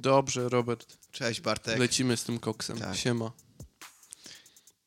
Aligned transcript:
Dobrze, 0.00 0.48
Robert. 0.48 0.96
Cześć 1.12 1.40
Bartek. 1.40 1.78
Lecimy 1.78 2.16
z 2.16 2.24
tym 2.24 2.38
koksem. 2.38 2.78
Tak. 2.78 2.96
Siema. 2.96 3.32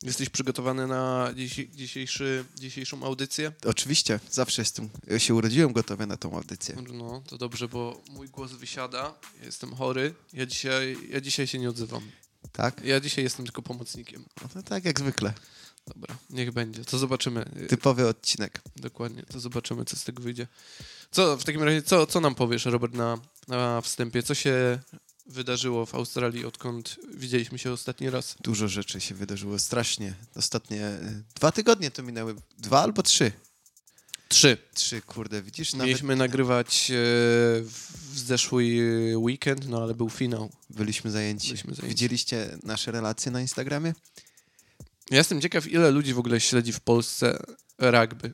Jesteś 0.03 0.29
przygotowany 0.29 0.87
na 0.87 1.29
dzisi- 1.35 1.69
dzisiejszy, 1.75 2.45
dzisiejszą 2.55 3.03
audycję? 3.03 3.51
Oczywiście, 3.65 4.19
zawsze 4.31 4.61
jestem, 4.61 4.89
ja 5.07 5.19
się 5.19 5.33
urodziłem 5.35 5.73
gotowy 5.73 6.07
na 6.07 6.17
tą 6.17 6.35
audycję. 6.35 6.75
No, 6.93 7.23
to 7.27 7.37
dobrze, 7.37 7.67
bo 7.67 8.01
mój 8.09 8.29
głos 8.29 8.51
wysiada. 8.51 9.13
Ja 9.39 9.45
jestem 9.45 9.75
chory. 9.75 10.13
Ja 10.33 10.45
dzisiaj, 10.45 10.97
ja 11.09 11.21
dzisiaj 11.21 11.47
się 11.47 11.59
nie 11.59 11.69
odzywam. 11.69 12.11
Tak? 12.51 12.81
Ja 12.85 12.99
dzisiaj 12.99 13.23
jestem 13.23 13.45
tylko 13.45 13.61
pomocnikiem. 13.61 14.25
No 14.41 14.47
to 14.53 14.63
tak 14.63 14.85
jak 14.85 14.99
zwykle. 14.99 15.33
Dobra, 15.87 16.17
niech 16.29 16.51
będzie. 16.51 16.85
To 16.85 16.97
zobaczymy. 16.97 17.45
Typowy 17.69 18.07
odcinek. 18.07 18.61
Dokładnie, 18.75 19.23
to 19.23 19.39
zobaczymy, 19.39 19.85
co 19.85 19.95
z 19.95 20.03
tego 20.03 20.23
wyjdzie. 20.23 20.47
Co 21.11 21.37
w 21.37 21.43
takim 21.43 21.63
razie, 21.63 21.81
co, 21.81 22.05
co 22.07 22.19
nam 22.21 22.35
powiesz, 22.35 22.65
Robert, 22.65 22.93
na, 22.93 23.17
na 23.47 23.81
wstępie? 23.81 24.23
Co 24.23 24.33
się 24.35 24.79
wydarzyło 25.25 25.85
w 25.85 25.95
Australii, 25.95 26.45
odkąd 26.45 26.95
widzieliśmy 27.13 27.59
się 27.59 27.71
ostatni 27.71 28.09
raz? 28.09 28.35
Dużo 28.41 28.67
rzeczy 28.67 29.01
się 29.01 29.15
wydarzyło, 29.15 29.59
strasznie. 29.59 30.13
Ostatnie 30.35 30.87
y, 30.87 31.23
dwa 31.35 31.51
tygodnie 31.51 31.91
to 31.91 32.03
minęły. 32.03 32.35
Dwa 32.57 32.81
albo 32.81 33.03
trzy. 33.03 33.31
Trzy. 34.29 34.57
Trzy, 34.73 35.01
kurde, 35.01 35.41
widzisz? 35.41 35.73
Nawet 35.73 35.87
Mieliśmy 35.87 36.15
nagrywać 36.15 36.91
e, 36.91 36.93
w 37.63 38.19
zeszły 38.19 38.65
weekend, 39.17 39.67
no 39.67 39.83
ale 39.83 39.95
był 39.95 40.09
finał. 40.09 40.49
byliśmy 40.69 41.11
zajęci. 41.11 41.47
Byliśmy 41.47 41.73
zajęci. 41.75 41.89
Widzieliście 41.95 42.57
nasze 42.63 42.91
relacje 42.91 43.31
na 43.31 43.41
Instagramie? 43.41 43.93
Ja 45.11 45.17
jestem 45.17 45.41
ciekaw, 45.41 45.67
ile 45.67 45.91
ludzi 45.91 46.13
w 46.13 46.19
ogóle 46.19 46.39
śledzi 46.41 46.73
w 46.73 46.79
Polsce 46.79 47.43
rugby. 47.77 48.33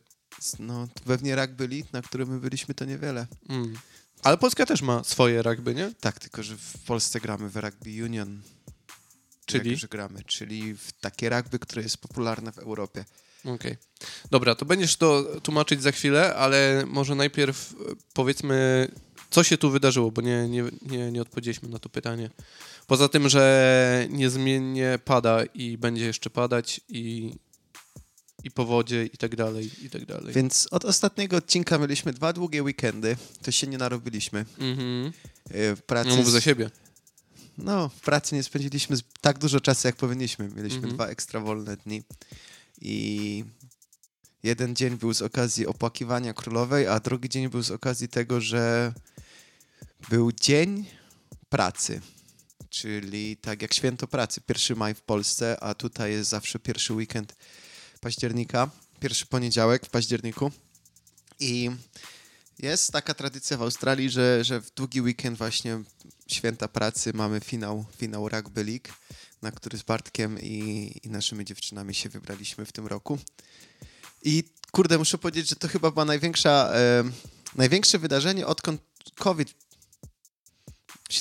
No, 0.60 0.88
pewnie 1.06 1.36
rak 1.36 1.56
byli, 1.56 1.86
na 1.94 2.02
którym 2.02 2.30
my 2.30 2.40
byliśmy, 2.40 2.74
to 2.74 2.86
niewiele. 2.86 3.28
Mm. 3.50 3.78
Ale 4.24 4.38
Polska 4.38 4.66
też 4.66 4.82
ma 4.82 5.04
swoje 5.04 5.42
rugby, 5.42 5.76
nie? 5.76 5.92
Tak, 6.00 6.20
tylko 6.20 6.44
że 6.44 6.58
w 6.58 6.78
Polsce 6.86 7.20
gramy 7.20 7.50
w 7.50 7.56
Rugby 7.56 8.04
Union. 8.04 8.42
Czyli? 9.46 9.72
Jak, 9.72 9.90
gramy, 9.90 10.24
czyli 10.24 10.76
w 10.76 10.92
takie 10.92 11.30
rugby, 11.30 11.60
które 11.60 11.82
jest 11.82 11.98
popularne 11.98 12.52
w 12.52 12.58
Europie. 12.58 13.06
Okej. 13.46 13.78
Dobra, 14.32 14.56
to 14.56 14.66
będziesz 14.66 14.96
to 14.96 15.24
tłumaczyć 15.44 15.82
za 15.82 15.92
chwilę, 15.92 16.36
ale 16.36 16.84
może 16.88 17.16
najpierw 17.16 17.74
e, 17.74 17.76
powiedzmy, 18.14 18.88
co 19.30 19.44
się 19.44 19.58
tu 19.58 19.72
wydarzyło, 19.72 20.12
bo 20.12 20.22
nie, 20.22 20.50
nie, 20.50 20.64
nie, 20.82 21.12
nie 21.12 21.22
odpowiedzieliśmy 21.22 21.70
na 21.70 21.80
to 21.80 21.90
pytanie. 21.90 22.30
Poza 22.88 23.10
tym, 23.10 23.30
że 23.30 24.08
niezmiennie 24.10 25.00
pada 25.06 25.44
i 25.44 25.78
będzie 25.78 26.06
jeszcze 26.06 26.30
padać 26.30 26.82
i, 26.90 27.34
i 28.44 28.52
powodzie 28.52 29.06
i 29.06 29.18
tak 29.18 29.36
dalej, 29.36 29.72
i 29.86 29.90
tak 29.90 30.06
dalej. 30.06 30.34
Więc 30.34 30.68
od 30.72 30.86
ostatniego 30.86 31.38
odcinka 31.38 31.78
mieliśmy 31.78 32.14
dwa 32.14 32.34
długie 32.34 32.64
weekendy, 32.64 33.18
to 33.42 33.52
się 33.52 33.68
nie 33.68 33.78
narobiliśmy. 33.78 34.46
Mhm. 34.60 35.12
E, 35.50 35.76
W 35.76 35.82
pracy, 35.82 36.10
No 36.10 36.16
mów 36.16 36.32
za 36.32 36.42
siebie. 36.42 36.70
no, 37.58 37.90
w 37.90 38.00
pracy 38.02 38.36
nie 38.36 38.44
spędziliśmy 38.44 38.98
tak 39.22 39.38
dużo 39.40 39.60
czasu, 39.60 39.88
jak 39.88 39.96
powinniśmy. 39.96 40.46
Mieliśmy 40.56 40.78
Mhm. 40.78 40.94
dwa 40.96 41.08
ekstra 41.08 41.40
wolne 41.40 41.78
dni 41.78 42.04
i 42.82 43.44
jeden 44.44 44.76
dzień 44.76 44.98
był 44.98 45.14
z 45.14 45.22
okazji 45.22 45.68
opłakiwania 45.68 46.34
królowej, 46.34 46.88
a 46.88 47.00
drugi 47.00 47.30
dzień 47.30 47.50
był 47.50 47.64
z 47.64 47.72
okazji 47.72 48.08
tego, 48.08 48.42
że 48.42 48.94
był 50.10 50.32
dzień 50.32 50.86
pracy. 51.50 52.02
Czyli 52.70 53.38
tak 53.38 53.62
jak 53.62 53.74
święto 53.74 54.08
pracy, 54.08 54.42
1 54.50 54.78
maj 54.78 54.94
w 54.96 55.02
Polsce, 55.02 55.58
a 55.64 55.74
tutaj 55.74 56.12
jest 56.12 56.30
zawsze 56.30 56.60
pierwszy 56.60 56.94
weekend 56.94 57.36
października, 58.00 58.70
pierwszy 59.00 59.26
poniedziałek 59.26 59.86
w 59.86 59.90
październiku. 59.90 60.52
I 61.40 61.70
jest 62.60 62.92
taka 62.92 63.14
tradycja 63.14 63.58
w 63.58 63.62
Australii, 63.62 64.10
że, 64.10 64.44
że 64.44 64.62
w 64.62 64.72
długi 64.72 65.02
weekend 65.02 65.38
właśnie 65.38 65.80
święta 66.28 66.68
pracy 66.68 67.12
mamy 67.14 67.40
finał, 67.40 67.86
finał 67.98 68.30
Rugby 68.30 68.64
League, 68.64 68.90
na 69.42 69.52
który 69.52 69.78
z 69.78 69.84
Bartkiem 69.84 70.40
i, 70.42 70.92
i 71.04 71.10
naszymi 71.10 71.46
dziewczynami 71.46 71.96
się 71.96 72.10
wybraliśmy 72.10 72.66
w 72.66 72.72
tym 72.72 72.88
roku. 72.88 73.20
I 74.24 74.44
kurde, 74.72 74.98
muszę 74.98 75.18
powiedzieć, 75.18 75.50
że 75.50 75.56
to 75.56 75.68
chyba 75.68 75.92
była 75.92 76.06
największa, 76.06 76.72
e, 76.74 77.04
największe 77.56 78.00
wydarzenie, 78.00 78.48
odkąd 78.48 78.82
COVID 79.16 79.54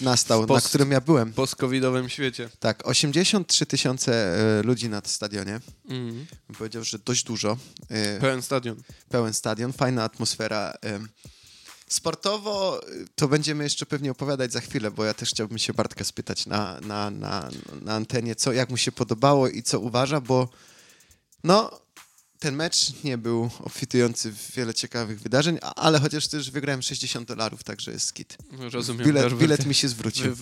nastał, 0.00 0.46
na 0.46 0.60
którym 0.60 0.90
ja 0.90 1.00
byłem. 1.00 1.32
W 1.32 1.34
post-covidowym 1.34 2.08
świecie. 2.08 2.50
Tak, 2.60 2.88
83 2.88 3.66
tysiące 3.66 4.12
e, 4.58 4.62
ludzi 4.62 4.88
na 4.88 5.02
stadionie. 5.04 5.60
Bym 5.88 6.56
powiedział, 6.58 6.84
że 6.84 6.98
dość 6.98 7.24
dużo. 7.24 7.56
E, 7.88 8.20
Pełen 8.20 8.42
stadion. 8.42 8.82
pełen 9.08 9.34
stadion, 9.34 9.72
fajna 9.72 10.04
atmosfera. 10.04 10.74
em. 10.80 11.08
Sportowo 11.88 12.80
to 13.14 13.28
będziemy 13.28 13.64
jeszcze 13.64 13.86
pewnie 13.86 14.10
opowiadać 14.10 14.52
za 14.52 14.60
chwilę, 14.60 14.90
bo 14.90 15.04
ja 15.04 15.14
też 15.14 15.30
chciałbym 15.30 15.58
się 15.58 15.72
Bartka 15.74 16.04
spytać 16.04 16.46
na, 16.46 16.80
na, 16.80 17.10
na, 17.10 17.48
na 17.82 17.94
antenie, 17.94 18.34
co, 18.34 18.52
jak 18.52 18.70
mu 18.70 18.76
się 18.76 18.92
podobało 18.92 19.48
i 19.48 19.62
co 19.62 19.80
uważa, 19.80 20.20
bo 20.20 20.48
no, 21.44 21.80
ten 22.38 22.56
mecz 22.56 23.04
nie 23.04 23.18
był 23.18 23.50
obfitujący 23.60 24.32
w 24.32 24.52
wiele 24.56 24.74
ciekawych 24.74 25.20
wydarzeń, 25.20 25.58
ale 25.76 26.00
chociaż 26.00 26.28
też 26.28 26.50
wygrałem 26.50 26.82
60 26.82 27.28
dolarów, 27.28 27.64
także 27.64 27.90
jest 27.90 28.06
skit. 28.06 28.36
Rozumiem. 28.72 29.06
Bilet, 29.06 29.34
bilet 29.34 29.66
mi 29.66 29.74
się 29.74 29.88
zwrócił. 29.88 30.34
w, 30.34 30.40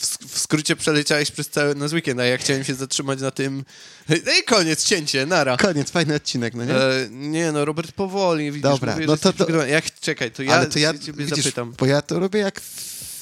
w, 0.00 0.32
w 0.32 0.38
skrócie 0.38 0.76
przeleciałeś 0.76 1.30
przez 1.30 1.48
cały 1.48 1.74
nasz 1.74 1.92
weekend, 1.92 2.20
a 2.20 2.24
ja 2.24 2.38
chciałem 2.38 2.64
się 2.64 2.74
zatrzymać 2.74 3.20
na 3.20 3.30
tym. 3.30 3.64
No 4.08 4.16
i 4.40 4.44
koniec, 4.44 4.84
cięcie, 4.84 5.26
nara. 5.26 5.56
Koniec, 5.56 5.90
fajny 5.90 6.14
odcinek, 6.14 6.54
no 6.54 6.64
nie? 6.64 6.74
E, 6.74 7.08
nie 7.10 7.52
no, 7.52 7.64
Robert, 7.64 7.92
powoli, 7.92 8.44
widzisz, 8.44 8.62
Dobra, 8.62 8.92
mówię, 8.92 9.06
no 9.06 9.16
to- 9.16 9.32
to-. 9.32 9.66
Jak, 9.66 10.00
czekaj, 10.00 10.30
to 10.30 10.42
ja, 10.42 10.54
Ale 10.54 10.66
to 10.66 10.78
ja, 10.78 10.98
ciebie 10.98 11.24
widzisz, 11.24 11.44
zapytam. 11.44 11.74
bo 11.78 11.86
ja 11.86 12.02
to 12.02 12.18
robię 12.18 12.40
jak 12.40 12.60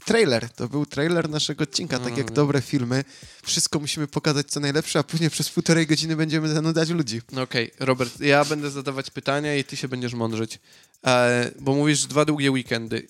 trailer. 0.05 0.51
To 0.51 0.69
był 0.69 0.87
trailer 0.87 1.29
naszego 1.31 1.63
odcinka, 1.65 1.99
tak 1.99 2.17
jak 2.17 2.27
Mm. 2.27 2.35
dobre 2.35 2.61
filmy. 2.61 3.05
Wszystko 3.43 3.81
musimy 3.81 4.07
pokazać 4.07 4.47
co 4.51 4.61
najlepsze, 4.61 4.99
a 4.99 5.03
później 5.03 5.31
przez 5.31 5.51
półtorej 5.51 5.87
godziny 5.87 6.17
będziemy 6.17 6.49
zanudzać 6.49 6.89
ludzi. 6.89 7.21
No 7.33 7.43
Okej, 7.43 7.71
Robert, 7.81 8.21
ja 8.21 8.45
będę 8.45 8.71
zadawać 8.71 9.11
pytania 9.11 9.57
i 9.57 9.65
ty 9.65 9.77
się 9.77 9.89
będziesz 9.89 10.15
mądrzyć. 10.15 10.59
E, 11.07 11.51
bo 11.61 11.75
mówisz 11.75 12.07
dwa 12.07 12.25
długie 12.25 12.51
weekendy. 12.51 13.09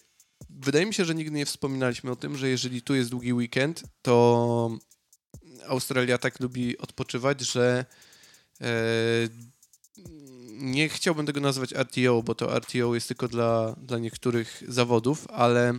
Wydaje 0.50 0.86
mi 0.86 0.94
się, 0.94 1.04
że 1.04 1.14
nigdy 1.14 1.36
nie 1.36 1.46
wspominaliśmy 1.46 2.10
o 2.10 2.16
tym, 2.16 2.36
że 2.36 2.48
jeżeli 2.48 2.82
tu 2.82 2.94
jest 2.94 3.10
długi 3.10 3.32
weekend, 3.32 3.82
to 4.02 4.78
Australia 5.66 6.18
tak 6.18 6.40
lubi 6.40 6.78
odpoczywać, 6.78 7.40
że 7.40 7.84
e, 8.60 8.66
nie 10.48 10.88
chciałbym 10.88 11.26
tego 11.26 11.40
nazwać 11.40 11.72
RTO, 11.74 12.22
bo 12.22 12.34
to 12.34 12.58
RTO 12.58 12.94
jest 12.94 13.08
tylko 13.08 13.28
dla, 13.28 13.76
dla 13.82 13.98
niektórych 13.98 14.62
zawodów, 14.68 15.26
ale 15.30 15.74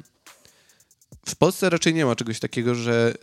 w 1.29 1.35
Polsce 1.35 1.69
raczej 1.69 1.93
nie 1.93 2.05
ma 2.05 2.15
czegoś 2.15 2.39
takiego, 2.39 2.75
że 2.75 3.13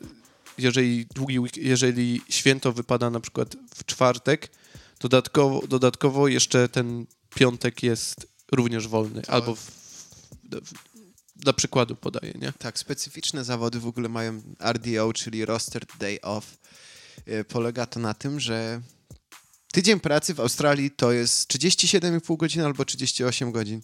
jeżeli, 0.59 1.07
długi, 1.15 1.39
jeżeli 1.57 2.23
święto 2.29 2.73
wypada 2.73 3.11
na 3.11 3.21
przykład 3.21 3.57
w 3.75 3.85
czwartek, 3.85 4.51
dodatkowo, 5.01 5.67
dodatkowo 5.67 6.29
jeszcze 6.29 6.69
ten 6.69 7.07
piątek 7.35 7.83
jest 7.83 8.27
również 8.53 8.89
wolny. 8.89 9.23
To- 9.23 9.33
Albo 9.33 9.55
w, 9.55 9.61
w, 10.51 10.73
dla 11.37 11.53
przykładu 11.53 11.97
podaję, 11.97 12.33
nie? 12.41 12.53
Tak, 12.59 12.79
specyficzne 12.79 13.45
zawody 13.45 13.81
w 13.81 13.87
ogóle 13.87 14.09
mają 14.09 14.43
RDO, 14.73 15.13
czyli 15.13 15.45
Rostered 15.45 15.89
Day 15.99 16.21
Off. 16.23 16.59
E, 17.27 17.45
Polega 17.45 17.87
to 17.87 18.01
na 18.01 18.15
tym, 18.15 18.41
że 18.41 18.81
tydzień 19.73 20.01
pracy 20.01 20.35
w 20.35 20.41
Australii 20.41 20.91
to 20.91 21.13
jest 21.13 21.55
37,5 21.55 22.37
godzin 22.37 22.63
albo 22.63 22.85
38 22.85 23.53
godzin. 23.53 23.81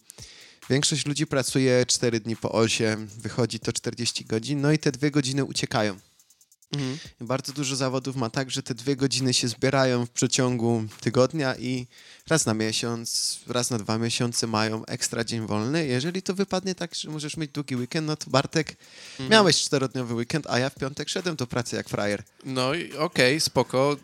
Większość 0.70 1.06
ludzi 1.06 1.26
pracuje 1.26 1.86
4 1.86 2.20
dni 2.20 2.36
po 2.36 2.52
8, 2.52 3.06
wychodzi 3.06 3.60
to 3.60 3.72
40 3.72 4.24
godzin, 4.24 4.60
no 4.60 4.72
i 4.72 4.78
te 4.78 4.92
dwie 4.92 5.10
godziny 5.10 5.44
uciekają. 5.44 5.98
Mhm. 6.72 6.98
Bardzo 7.20 7.52
dużo 7.52 7.76
zawodów 7.76 8.16
ma 8.16 8.30
tak, 8.30 8.50
że 8.50 8.62
te 8.62 8.74
dwie 8.74 8.96
godziny 8.96 9.34
się 9.34 9.48
zbierają 9.48 10.06
w 10.06 10.10
przeciągu 10.10 10.84
tygodnia 11.00 11.56
i 11.56 11.86
raz 12.28 12.46
na 12.46 12.54
miesiąc, 12.54 13.38
raz 13.46 13.70
na 13.70 13.78
dwa 13.78 13.98
miesiące 13.98 14.46
mają 14.46 14.84
ekstra 14.86 15.24
dzień 15.24 15.46
wolny. 15.46 15.86
Jeżeli 15.86 16.22
to 16.22 16.34
wypadnie 16.34 16.74
tak, 16.74 16.94
że 16.94 17.10
możesz 17.10 17.36
mieć 17.36 17.50
długi 17.50 17.76
weekend, 17.76 18.06
no 18.06 18.16
to 18.16 18.30
Bartek, 18.30 18.76
Mhm. 19.12 19.30
miałeś 19.30 19.56
czterodniowy 19.62 20.14
weekend, 20.14 20.46
a 20.50 20.58
ja 20.58 20.70
w 20.70 20.74
piątek 20.74 21.08
szedłem 21.08 21.36
do 21.36 21.46
pracy 21.46 21.76
jak 21.76 21.88
frajer. 21.88 22.22
No 22.44 22.74
i 22.74 22.92
okej, 22.96 23.40
spoko. 23.40 23.96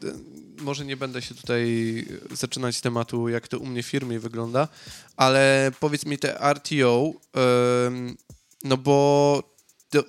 Może 0.58 0.84
nie 0.84 0.96
będę 0.96 1.22
się 1.22 1.34
tutaj 1.34 1.64
zaczynać 2.30 2.80
tematu, 2.80 3.28
jak 3.28 3.48
to 3.48 3.58
u 3.58 3.66
mnie 3.66 3.82
w 3.82 3.86
firmie 3.86 4.20
wygląda, 4.20 4.68
ale 5.16 5.72
powiedz 5.80 6.06
mi 6.06 6.18
te 6.18 6.52
RTO, 6.54 7.12
no 8.64 8.76
bo 8.76 9.42
to, 9.90 10.04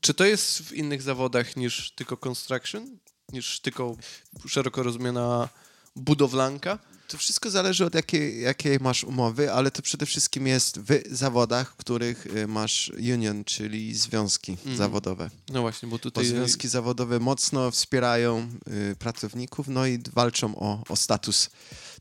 czy 0.00 0.14
to 0.14 0.24
jest 0.24 0.62
w 0.62 0.72
innych 0.72 1.02
zawodach 1.02 1.56
niż 1.56 1.90
tylko 1.90 2.16
construction? 2.16 2.98
Niż 3.32 3.60
tylko 3.60 3.96
szeroko 4.48 4.82
rozumiana 4.82 5.48
budowlanka? 5.96 6.78
To 7.08 7.18
wszystko 7.18 7.50
zależy 7.50 7.84
od 7.84 7.94
jakiej, 7.94 8.40
jakiej 8.42 8.78
masz 8.80 9.04
umowy, 9.04 9.52
ale 9.52 9.70
to 9.70 9.82
przede 9.82 10.06
wszystkim 10.06 10.46
jest 10.46 10.78
w 10.80 11.16
zawodach, 11.16 11.72
w 11.72 11.76
których 11.76 12.26
y, 12.26 12.46
masz 12.46 12.92
union, 13.14 13.44
czyli 13.44 13.94
związki 13.94 14.52
Mhm. 14.52 14.76
zawodowe. 14.76 15.30
No 15.48 15.60
właśnie, 15.60 15.88
bo 15.88 15.96
Bo 15.96 15.98
tutaj... 15.98 16.24
związki 16.26 16.68
zawodowe 16.68 17.20
mocno 17.20 17.70
wspierają 17.70 18.48
y, 18.92 18.96
pracowników, 18.96 19.68
no 19.68 19.86
i 19.86 19.98
walczą 20.12 20.56
o, 20.56 20.82
o 20.88 20.96
status 20.96 21.50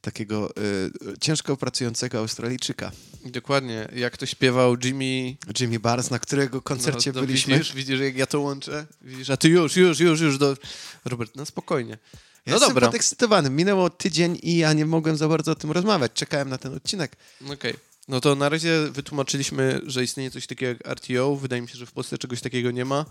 takiego 0.02 0.54
y, 0.57 1.18
ciężko 1.22 1.57
pracującego 1.57 2.19
Australijczyka. 2.19 2.92
Dokładnie, 3.25 3.88
jak 3.96 4.18
to 4.18 4.25
śpiewał 4.25 4.75
Jimmy... 4.84 5.36
Jimmy 5.60 5.80
Barnes, 5.80 6.10
na 6.12 6.19
którego 6.19 6.62
koncercie 6.62 7.12
no, 7.12 7.22
no, 7.22 7.28
byliśmy. 7.28 7.54
Widzisz, 7.57 7.74
widzisz, 7.74 8.00
jak 8.00 8.18
ja 8.18 8.25
to 8.25 8.40
łączę? 8.40 8.86
Widzisz, 9.02 9.30
a 9.30 9.38
ty 9.38 9.50
już, 9.50 9.75
już, 9.75 10.00
już, 10.00 10.22
już. 10.22 10.38
Do... 10.38 10.57
Robert, 11.06 11.31
no 11.36 11.46
spokojnie. 11.46 11.98
Ja 12.45 12.51
No 12.51 12.56
jestem 12.56 12.69
dobra. 12.69 12.88
podekscytowany. 12.88 13.50
Minęło 13.50 13.89
tydzień 13.89 14.39
i 14.44 14.57
ja 14.57 14.74
nie 14.74 14.86
mogłem 14.86 15.18
za 15.18 15.27
bardzo 15.27 15.51
o 15.51 15.56
tym 15.56 15.71
rozmawiać. 15.71 16.12
Czekałem 16.13 16.50
na 16.50 16.57
ten 16.57 16.74
odcinek. 16.74 17.15
Okej. 17.53 17.74
No 18.07 18.21
to 18.21 18.36
na 18.36 18.50
razie 18.50 18.92
wytłumaczyliśmy, 18.92 19.81
że 19.86 20.03
istnieje 20.03 20.31
coś 20.31 20.47
takiego 20.47 20.69
jak 20.69 20.88
RTO. 21.00 21.36
Wydaje 21.36 21.62
mi 21.62 21.68
się, 21.69 21.75
że 21.77 21.86
w 21.86 21.92
Polsce 21.92 22.18
czegoś 22.18 22.42
takiego 22.42 22.71
nie 22.71 22.86
ma. 22.86 23.06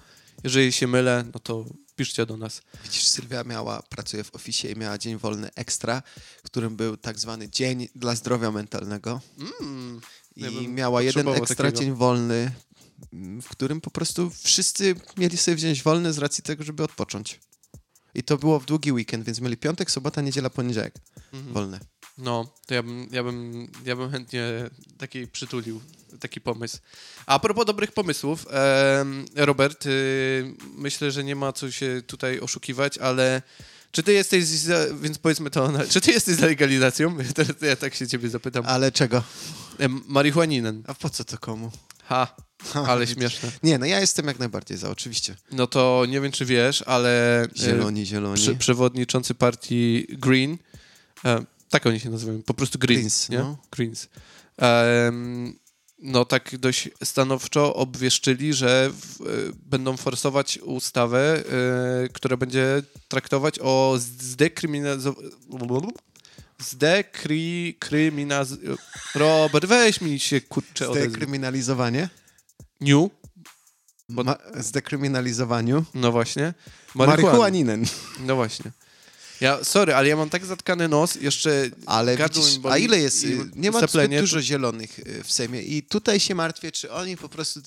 Jeżeli 0.44 0.72
się 0.72 0.86
mylę, 0.86 1.24
no 1.34 1.40
to 1.40 1.64
piszcie 1.96 2.26
do 2.26 2.36
nas. 2.36 2.62
Widzisz, 2.84 3.06
Sylwia 3.06 3.44
miała, 3.44 3.82
pracuje 3.82 4.24
w 4.24 4.34
oficie 4.34 4.70
i 4.72 4.76
miała 4.76 4.98
dzień 4.98 5.16
wolny 5.18 5.50
ekstra, 5.54 6.02
którym 6.42 6.76
był 6.76 6.96
tak 6.96 7.18
zwany 7.18 7.48
dzień 7.48 7.88
dla 7.94 8.14
zdrowia 8.14 8.50
mentalnego. 8.50 9.20
Mm, 9.60 10.00
I 10.36 10.68
miała 10.68 11.02
jeden 11.02 11.28
ekstra 11.28 11.56
takiego. 11.56 11.80
dzień 11.84 11.94
wolny, 11.94 12.52
w 13.42 13.48
którym 13.48 13.80
po 13.80 13.90
prostu 13.90 14.30
wszyscy 14.42 14.94
mieli 15.16 15.36
sobie 15.36 15.54
wziąć 15.56 15.82
wolny 15.82 16.12
z 16.12 16.18
racji 16.18 16.42
tego, 16.44 16.64
żeby 16.64 16.82
odpocząć. 16.84 17.40
I 18.14 18.22
to 18.22 18.36
było 18.38 18.60
w 18.60 18.66
długi 18.66 18.92
weekend, 18.92 19.24
więc 19.24 19.40
mieli 19.40 19.56
piątek, 19.56 19.90
sobota, 19.90 20.20
niedziela, 20.20 20.50
poniedziałek 20.50 20.94
mhm. 21.32 21.54
wolne. 21.54 21.80
No, 22.18 22.54
to 22.66 22.74
ja 22.74 22.82
bym, 22.82 23.08
ja, 23.10 23.24
bym, 23.24 23.68
ja 23.84 23.96
bym 23.96 24.10
chętnie 24.10 24.70
taki 24.98 25.26
przytulił, 25.26 25.80
taki 26.20 26.40
pomysł. 26.40 26.78
A 27.26 27.38
propos 27.38 27.66
dobrych 27.66 27.92
pomysłów, 27.92 28.46
Robert, 29.36 29.86
y, 29.86 30.54
myślę, 30.76 31.10
że 31.10 31.24
nie 31.24 31.36
ma 31.36 31.52
co 31.52 31.70
się 31.70 32.02
tutaj 32.06 32.40
oszukiwać, 32.40 32.98
ale 32.98 33.42
czy 33.90 34.02
ty 34.02 34.12
jesteś, 34.12 34.44
za, 34.44 34.74
więc 35.00 35.18
powiedzmy 35.18 35.50
to, 35.50 35.72
czy 35.92 36.00
ty 36.00 36.12
jesteś 36.12 36.34
za 36.34 36.46
legalizacją? 36.46 37.16
Teraz 37.34 37.52
ja 37.62 37.76
tak 37.76 37.94
się 37.94 38.08
ciebie 38.08 38.28
zapytam. 38.28 38.64
Ale 38.66 38.92
czego? 38.92 39.22
Em, 39.78 40.00
Marihuaninen. 40.06 40.82
A 40.86 40.94
po 40.94 41.10
co 41.10 41.24
to 41.24 41.38
komu? 41.38 41.70
Ha, 42.04 42.36
ale 42.74 43.00
widzisz. 43.00 43.16
śmieszne. 43.16 43.50
Nie, 43.62 43.78
no 43.78 43.86
ja 43.86 44.00
jestem 44.00 44.26
jak 44.26 44.38
najbardziej 44.38 44.76
za, 44.76 44.90
oczywiście. 44.90 45.36
No 45.52 45.66
to 45.66 46.04
nie 46.08 46.20
wiem, 46.20 46.32
czy 46.32 46.44
wiesz, 46.44 46.82
ale 46.82 47.42
e, 47.42 47.48
Zieloni, 47.56 48.06
zieloni. 48.06 48.36
prze, 48.36 48.54
przewodniczący 48.54 49.34
partii 49.34 50.06
Green, 50.08 50.58
e, 51.24 51.44
tak 51.70 51.86
oni 51.86 52.00
się 52.00 52.10
nazywają, 52.10 52.42
po 52.42 52.54
prostu 52.54 52.78
Greens, 52.78 53.00
Greens, 53.00 53.28
nie? 53.28 53.38
no. 53.38 53.58
Greens. 53.70 54.08
Em, 54.56 55.58
no 55.98 56.24
tak 56.24 56.58
dość 56.58 56.88
stanowczo 57.04 57.74
obwieszczyli, 57.74 58.54
że 58.54 58.90
w, 58.92 59.20
e, 59.20 59.24
będą 59.66 59.96
forsować 59.96 60.58
ustawę, 60.58 61.42
e, 62.04 62.08
która 62.08 62.36
będzie 62.36 62.82
traktować 63.08 63.58
o 63.62 63.96
zdekryminalizowanie 63.98 65.28
Zdekryminaz... 66.58 68.48
Robert, 69.14 69.66
weź 69.66 70.00
mi 70.00 70.20
się 70.20 70.40
kurczę. 70.40 70.86
Zdekryminalizowanie? 70.86 72.08
New? 72.84 73.10
Bo- 74.08 74.24
Ma- 74.24 74.38
zdekryminalizowaniu? 74.60 75.84
No 75.94 76.12
właśnie. 76.12 76.54
Marihuana. 76.94 77.22
Marihuaninen. 77.22 77.84
No 78.20 78.36
właśnie. 78.36 78.70
Ja, 79.40 79.64
sorry, 79.64 79.94
ale 79.94 80.08
ja 80.08 80.16
mam 80.16 80.30
tak 80.30 80.46
zatkany 80.46 80.88
nos, 80.88 81.14
jeszcze 81.14 81.70
Ale 81.86 82.16
widzisz, 82.16 82.58
a 82.70 82.78
ile 82.78 82.98
jest? 83.00 83.24
y, 83.24 83.38
Nie 83.56 83.70
ma 83.70 83.86
zbyt 83.86 84.20
dużo 84.20 84.42
zielonych 84.42 84.98
y, 84.98 85.24
w 85.24 85.32
Sejmie 85.32 85.62
i 85.62 85.82
tutaj 85.82 86.20
się 86.20 86.34
martwię, 86.34 86.72
czy 86.72 86.92
oni 86.92 87.16
po 87.16 87.28
prostu 87.28 87.60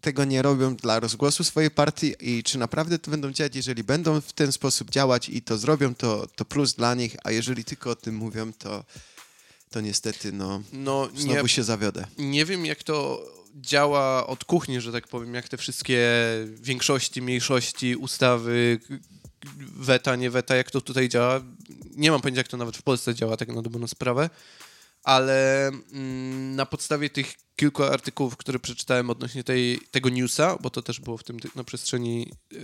tego 0.00 0.24
nie 0.24 0.42
robią 0.42 0.76
dla 0.76 1.00
rozgłosu 1.00 1.44
swojej 1.44 1.70
partii 1.70 2.14
i 2.20 2.42
czy 2.42 2.58
naprawdę 2.58 2.98
to 2.98 3.10
będą 3.10 3.32
działać, 3.32 3.56
jeżeli 3.56 3.84
będą 3.84 4.20
w 4.20 4.32
ten 4.32 4.52
sposób 4.52 4.90
działać 4.90 5.28
i 5.28 5.42
to 5.42 5.58
zrobią, 5.58 5.94
to, 5.94 6.26
to 6.36 6.44
plus 6.44 6.74
dla 6.74 6.94
nich, 6.94 7.16
a 7.24 7.30
jeżeli 7.30 7.64
tylko 7.64 7.90
o 7.90 7.96
tym 7.96 8.14
mówią, 8.14 8.52
to, 8.52 8.84
to 9.70 9.80
niestety 9.80 10.32
no, 10.32 10.62
No 10.72 11.08
nie, 11.14 11.20
znowu 11.20 11.48
się 11.48 11.62
zawiodę. 11.64 12.06
nie 12.18 12.44
wiem, 12.44 12.66
jak 12.66 12.82
to 12.82 13.22
działa 13.56 14.26
od 14.26 14.44
kuchni, 14.44 14.80
że 14.80 14.92
tak 14.92 15.08
powiem, 15.08 15.34
jak 15.34 15.48
te 15.48 15.56
wszystkie 15.56 16.08
większości, 16.54 17.22
mniejszości, 17.22 17.96
ustawy, 17.96 18.80
weta, 19.76 20.16
nie 20.16 20.30
weta, 20.30 20.56
jak 20.56 20.70
to 20.70 20.80
tutaj 20.80 21.08
działa. 21.08 21.40
Nie 21.96 22.10
mam 22.10 22.20
pojęcia, 22.20 22.40
jak 22.40 22.48
to 22.48 22.56
nawet 22.56 22.76
w 22.76 22.82
Polsce 22.82 23.14
działa, 23.14 23.36
tak 23.36 23.48
na 23.48 23.62
dobrą 23.62 23.86
sprawę, 23.86 24.30
ale 25.02 25.68
mm, 25.68 26.56
na 26.56 26.66
podstawie 26.66 27.10
tych 27.10 27.34
kilku 27.56 27.84
artykułów, 27.84 28.36
które 28.36 28.58
przeczytałem 28.58 29.10
odnośnie 29.10 29.44
tej, 29.44 29.80
tego 29.90 30.08
newsa, 30.08 30.56
bo 30.60 30.70
to 30.70 30.82
też 30.82 31.00
było 31.00 31.16
w 31.16 31.24
tym 31.24 31.40
ty- 31.40 31.48
na 31.54 31.64
przestrzeni 31.64 32.32
e, 32.52 32.56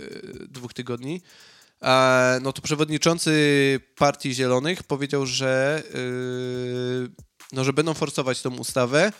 dwóch 0.47 0.73
tygodni, 0.73 1.21
e, 1.81 2.39
no 2.41 2.53
to 2.53 2.61
przewodniczący 2.61 3.79
Partii 3.95 4.33
Zielonych 4.33 4.83
powiedział, 4.83 5.25
że, 5.25 5.83
e, 5.93 5.97
no, 7.51 7.63
że 7.63 7.73
będą 7.73 7.93
forsować 7.93 8.41
tą 8.41 8.57
ustawę, 8.57 9.11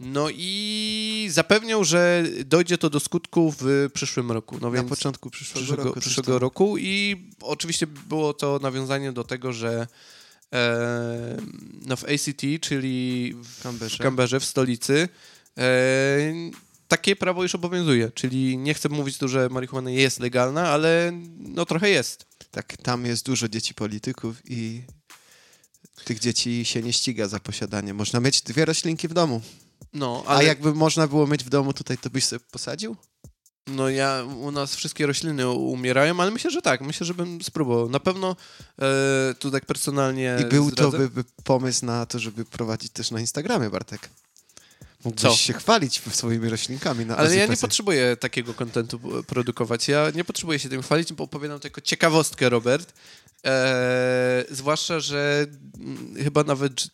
no 0.00 0.26
i 0.32 1.28
zapewniał, 1.30 1.84
że 1.84 2.24
dojdzie 2.44 2.78
to 2.78 2.90
do 2.90 3.00
skutku 3.00 3.54
w 3.58 3.88
przyszłym 3.94 4.32
roku. 4.32 4.58
No 4.60 4.70
Na 4.70 4.76
więc 4.76 4.88
początku 4.88 5.30
przyszłego, 5.30 5.60
przyszłego, 5.60 5.84
roku. 5.84 6.00
przyszłego 6.00 6.38
roku 6.38 6.78
i 6.78 7.16
oczywiście 7.40 7.86
było 7.86 8.34
to 8.34 8.58
nawiązanie 8.62 9.12
do 9.12 9.24
tego, 9.24 9.52
że 9.52 9.86
e, 10.52 11.36
no 11.86 11.96
w 11.96 12.04
ACT, 12.04 12.42
czyli 12.60 13.34
w 13.44 13.62
Canberrze. 13.62 13.96
w, 13.96 14.00
Canberrze, 14.00 14.40
w 14.40 14.44
stolicy, 14.44 15.08
e, 15.58 15.70
takie 16.88 17.16
prawo 17.16 17.42
już 17.42 17.54
obowiązuje. 17.54 18.10
Czyli 18.14 18.58
nie 18.58 18.74
chcę 18.74 18.88
mówić 18.88 19.18
tu, 19.18 19.28
że 19.28 19.48
marihuana 19.48 19.90
jest 19.90 20.20
legalna, 20.20 20.68
ale 20.68 21.12
no 21.38 21.66
trochę 21.66 21.90
jest. 21.90 22.26
Tak, 22.50 22.76
tam 22.76 23.06
jest 23.06 23.26
dużo 23.26 23.48
dzieci 23.48 23.74
polityków 23.74 24.36
i 24.44 24.82
tych 26.04 26.18
dzieci 26.18 26.64
się 26.64 26.82
nie 26.82 26.92
ściga 26.92 27.28
za 27.28 27.40
posiadanie. 27.40 27.94
Można 27.94 28.20
mieć 28.20 28.42
dwie 28.42 28.64
roślinki 28.64 29.08
w 29.08 29.12
domu. 29.12 29.40
No, 29.92 30.22
A 30.26 30.30
ale 30.30 30.44
jakby 30.44 30.74
można 30.74 31.06
było 31.06 31.26
mieć 31.26 31.44
w 31.44 31.48
domu 31.48 31.72
tutaj, 31.72 31.98
to 31.98 32.10
byś 32.10 32.24
sobie 32.24 32.40
posadził? 32.50 32.96
no 33.66 33.88
ja, 33.88 34.24
u 34.40 34.50
nas 34.50 34.74
wszystkie 34.76 35.06
rośliny 35.06 35.48
umierają, 35.48 36.20
ale 36.20 36.30
myślę, 36.30 36.50
że 36.50 36.62
tak. 36.62 36.80
Myślę, 36.80 37.06
że 37.06 37.14
bym 37.14 37.42
spróbował. 37.42 37.88
Na 37.88 38.00
pewno 38.00 38.36
e, 38.82 39.34
tu 39.38 39.50
tak 39.50 39.66
personalnie 39.66 40.38
I 40.40 40.44
był 40.44 40.70
to 40.70 40.90
zdradzę. 40.90 40.98
by, 40.98 41.08
by 41.08 41.24
pomysł 41.44 41.86
na 41.86 42.06
to, 42.06 42.18
żeby 42.18 42.44
prowadzić 42.44 42.92
też 42.92 43.10
na 43.10 43.20
Instagramie, 43.20 43.70
Bartek. 43.70 44.08
Mógłbyś 45.04 45.22
Co? 45.22 45.36
się 45.36 45.52
chwalić 45.52 46.02
swoimi 46.12 46.48
roślinkami 46.48 47.06
na 47.06 47.16
Ale 47.16 47.36
ja 47.36 47.46
nie 47.46 47.56
potrzebuję 47.56 48.16
takiego 48.16 48.54
kontentu 48.54 49.00
produkować. 49.26 49.88
Ja 49.88 50.10
nie 50.14 50.24
potrzebuję 50.24 50.58
się 50.58 50.68
tym 50.68 50.82
chwalić, 50.82 51.12
bo 51.12 51.24
opowiadam 51.24 51.60
tylko 51.60 51.80
ciekawostkę, 51.80 52.48
Robert. 52.48 52.92
Eee, 53.44 54.44
zwłaszcza, 54.50 55.00
że 55.00 55.46
mm, 55.80 56.14
chyba 56.24 56.44
nawet 56.44 56.88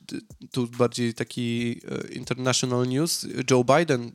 tu 0.52 0.68
bardziej 0.68 1.14
taki 1.14 1.80
e, 1.90 2.08
international 2.14 2.88
news. 2.88 3.26
Joe 3.50 3.64
Biden 3.64 4.02
e, 4.02 4.10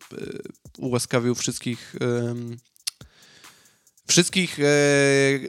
ułaskawił 0.78 1.36
wszystkich 1.36 1.96
wszystkich 4.08 4.60
e, 4.60 4.64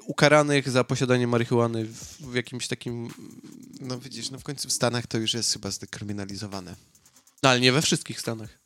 ukaranych 0.07 0.71
za 0.71 0.85
posiadanie 0.85 1.27
marihuany 1.27 1.85
w, 1.85 2.19
w 2.21 2.35
jakimś 2.35 2.69
takim... 2.69 3.09
No 3.81 3.99
widzisz, 3.99 4.31
no 4.31 4.39
w 4.39 4.45
końcu 4.45 4.69
w 4.69 4.73
Stanach 4.73 5.07
to 5.07 5.19
już 5.19 5.35
jest 5.35 5.53
chyba 5.53 5.71
zdekryminalizowane. 5.71 6.77
No, 7.43 7.51
ale 7.51 7.61
nie 7.61 7.73
we 7.73 7.83
wszystkich 7.83 8.21
Stanach. 8.21 8.59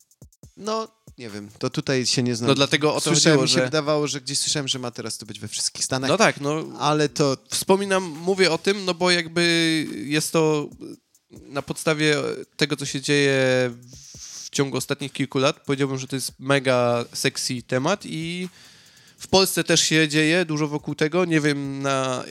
No, 0.57 0.89
nie 1.19 1.31
wiem, 1.31 1.49
to 1.59 1.71
tutaj 1.71 2.07
się 2.07 2.23
nie 2.23 2.37
znam. 2.37 2.49
No 2.49 2.55
dlatego 2.55 2.95
o 2.95 3.01
to 3.01 3.11
Słyszałem, 3.11 3.39
chodziło, 3.39 3.43
mi 3.43 3.49
się 3.49 3.59
że... 3.59 3.65
wydawało, 3.65 4.07
że 4.07 4.21
gdzieś 4.21 4.39
słyszałem, 4.39 4.69
że 4.69 4.79
ma 4.79 4.91
teraz 4.91 5.19
to 5.19 5.27
być 5.27 5.41
we 5.41 5.49
wszystkich 5.49 5.85
Stanach, 5.85 6.11
No 6.11 6.17
tak, 6.17 6.41
no 6.41 6.65
ale 6.79 7.09
to 7.09 7.37
Wspominam, 7.51 8.05
mówię 8.05 8.53
o 8.53 8.59
tym, 8.59 8.85
no 8.85 8.95
bo 8.95 9.11
jakby 9.11 9.87
jest 10.07 10.33
to 10.33 10.69
na 11.31 11.63
podstawie 11.63 12.17
tego, 12.57 12.77
co 12.77 12.87
się 12.87 13.01
dzieje 13.01 13.35
w 14.19 14.51
ciągu 14.51 14.77
ostatnich 14.77 15.13
kilku 15.13 15.39
lat, 15.39 15.61
powiedziałbym, 15.67 15.99
że 15.99 16.07
to 16.07 16.17
jest 16.17 16.33
mega 16.39 17.05
sexy 17.13 17.63
temat 17.63 18.01
i 18.05 18.49
w 19.19 19.29
Polsce 19.29 19.65
też 19.65 19.81
się 19.81 20.09
dzieje 20.09 20.45
dużo 20.45 20.69
wokół 20.69 20.95
tego. 20.95 21.25
Nie 21.25 21.41
wiem 21.41 21.83
na, 21.83 22.25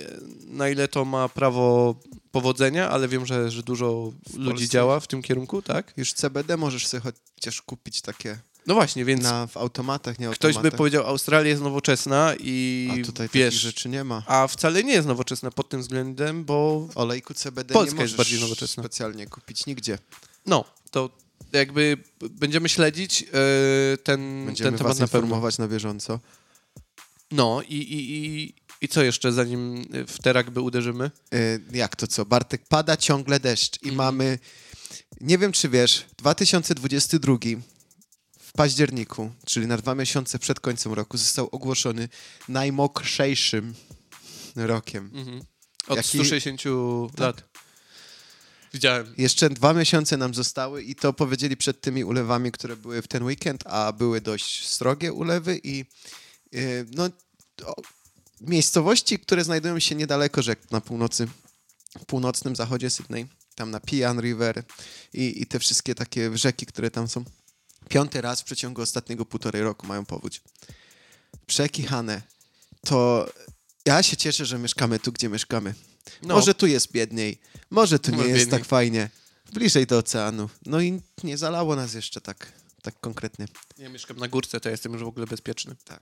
na 0.47 0.69
ile 0.69 0.87
to 0.87 1.05
ma 1.05 1.29
prawo 1.29 1.95
powodzenia, 2.31 2.89
ale 2.89 3.07
wiem, 3.07 3.25
że, 3.25 3.51
że 3.51 3.63
dużo 3.63 4.11
ludzi 4.33 4.49
Polsce? 4.49 4.67
działa 4.67 4.99
w 4.99 5.07
tym 5.07 5.21
kierunku, 5.21 5.61
tak? 5.61 5.93
już 5.97 6.13
CBD 6.13 6.57
możesz 6.57 6.87
sobie 6.87 7.01
chociaż 7.35 7.61
kupić 7.61 8.01
takie 8.01 8.39
No 8.67 8.73
właśnie, 8.73 9.05
więc 9.05 9.23
na, 9.23 9.47
w 9.47 9.57
automatach, 9.57 10.19
nie 10.19 10.27
ktoś 10.29 10.53
by 10.53 10.57
automatach. 10.57 10.77
powiedział, 10.77 11.03
Australia 11.07 11.49
jest 11.49 11.61
nowoczesna 11.61 12.33
i 12.39 12.89
A 12.91 13.05
tutaj 13.05 13.29
wiesz, 13.33 13.53
takich 13.53 13.59
rzeczy 13.61 13.89
nie 13.89 14.03
ma. 14.03 14.23
a 14.27 14.47
wcale 14.47 14.83
nie 14.83 14.93
jest 14.93 15.07
nowoczesna 15.07 15.51
pod 15.51 15.69
tym 15.69 15.81
względem, 15.81 16.45
bo 16.45 16.87
Olejku 16.95 17.33
CBD 17.33 17.73
Polska 17.73 17.95
nie 17.95 18.01
jest 18.03 18.15
bardziej 18.15 18.39
nowoczesna. 18.39 18.83
specjalnie 18.83 19.27
kupić 19.27 19.65
nigdzie. 19.65 19.97
No, 20.45 20.65
to 20.91 21.09
jakby 21.53 21.97
będziemy 22.29 22.69
śledzić 22.69 23.23
e, 23.23 23.97
ten, 23.97 24.45
Będziemy 24.45 24.69
ten 24.71 24.77
temat 24.77 24.91
was 24.93 24.99
na 24.99 25.07
pewno. 25.07 25.19
informować 25.27 25.57
na 25.57 25.67
bieżąco. 25.67 26.19
No 27.31 27.61
i, 27.69 27.75
i, 27.75 28.15
i, 28.25 28.53
i 28.81 28.87
co 28.87 29.03
jeszcze, 29.03 29.31
zanim 29.31 29.85
w 30.07 30.17
te 30.21 30.33
rugby 30.33 30.61
uderzymy? 30.61 31.11
Y, 31.33 31.61
jak 31.71 31.95
to 31.95 32.07
co? 32.07 32.25
Bartek, 32.25 32.61
pada 32.69 32.97
ciągle 32.97 33.39
deszcz 33.39 33.75
i 33.83 33.89
Mhm. 33.89 33.95
mamy, 33.95 34.39
nie 35.21 35.37
wiem 35.37 35.51
czy 35.51 35.69
wiesz, 35.69 36.05
2022 36.17 37.33
w 37.35 37.74
październiku, 38.55 39.31
czyli 39.45 39.67
na 39.67 39.77
dwa 39.77 39.95
miesiące 39.95 40.39
przed 40.39 40.59
końcem 40.59 40.93
roku, 40.93 41.17
został 41.17 41.49
ogłoszony 41.51 42.09
najmokrzejszym 42.49 43.73
rokiem. 44.55 45.11
Mhm. 45.13 45.41
Od 45.87 45.97
Jaki- 45.97 46.17
160 46.17 46.61
lat. 47.17 47.43
widziałem. 48.73 49.13
Jeszcze 49.17 49.49
dwa 49.49 49.73
miesiące 49.73 50.17
nam 50.17 50.33
zostały 50.33 50.83
i 50.83 50.95
to 50.95 51.13
powiedzieli 51.13 51.57
przed 51.57 51.81
tymi 51.81 52.03
ulewami, 52.03 52.51
które 52.51 52.75
były 52.75 53.01
w 53.01 53.07
ten 53.07 53.23
weekend, 53.23 53.63
a 53.67 53.91
były 53.91 54.21
dość 54.21 54.67
srogie 54.67 55.13
ulewy 55.13 55.59
i 55.63 55.85
yy, 56.51 56.85
no, 56.91 57.09
to 57.55 57.75
miejscowości, 58.41 59.19
które 59.19 59.43
znajdują 59.43 59.79
się 59.79 59.95
niedaleko 59.95 60.41
rzek 60.41 60.71
na 60.71 60.81
północy, 60.81 61.27
północnym 62.07 62.55
zachodzie 62.55 62.89
Sydney, 62.89 63.27
tam 63.55 63.71
na 63.71 63.79
Pian 63.79 64.21
River 64.21 64.63
i, 65.13 65.41
i 65.41 65.45
te 65.45 65.59
wszystkie 65.59 65.95
takie 65.95 66.37
rzeki, 66.37 66.65
które 66.65 66.91
tam 66.91 67.07
są. 67.07 67.23
Piąty 67.89 68.21
raz 68.21 68.41
w 68.41 68.43
przeciągu 68.43 68.81
ostatniego 68.81 69.25
półtorej 69.25 69.61
roku 69.61 69.87
mają 69.87 70.05
powódź. 70.05 70.41
Przekichane. 71.47 72.21
To 72.85 73.29
ja 73.85 74.03
się 74.03 74.17
cieszę, 74.17 74.45
że 74.45 74.59
mieszkamy 74.59 74.99
tu, 74.99 75.11
gdzie 75.11 75.29
mieszkamy. 75.29 75.73
No. 76.21 76.35
Może 76.35 76.53
tu 76.53 76.67
jest 76.67 76.91
biedniej, 76.91 77.37
może 77.71 77.99
tu 77.99 78.11
nie 78.11 78.17
Może 78.17 78.29
jest 78.29 78.39
biedniej. 78.45 78.59
tak 78.59 78.67
fajnie. 78.69 79.09
Bliżej 79.53 79.87
do 79.87 79.97
oceanu. 79.97 80.49
No 80.65 80.81
i 80.81 81.01
nie 81.23 81.37
zalało 81.37 81.75
nas 81.75 81.93
jeszcze 81.93 82.21
tak, 82.21 82.51
tak 82.81 82.99
konkretnie. 82.99 83.45
Ja 83.77 83.89
mieszkam 83.89 84.17
na 84.17 84.27
górce, 84.27 84.59
to 84.59 84.69
jestem 84.69 84.93
już 84.93 85.03
w 85.03 85.07
ogóle 85.07 85.27
bezpieczny. 85.27 85.75
Tak. 85.83 86.01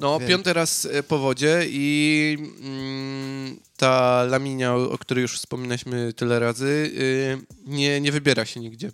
No, 0.00 0.18
Wiem. 0.20 0.28
piąty 0.28 0.52
raz 0.52 0.84
e, 0.84 1.02
po 1.02 1.18
wodzie 1.18 1.64
i 1.68 2.36
mm, 2.60 3.60
ta 3.76 4.24
laminia, 4.24 4.74
o 4.74 4.98
której 4.98 5.22
już 5.22 5.38
wspominaliśmy 5.38 6.12
tyle 6.12 6.38
razy, 6.38 6.90
y, 6.94 7.46
nie, 7.64 8.00
nie 8.00 8.12
wybiera 8.12 8.44
się 8.46 8.60
nigdzie. 8.60 8.92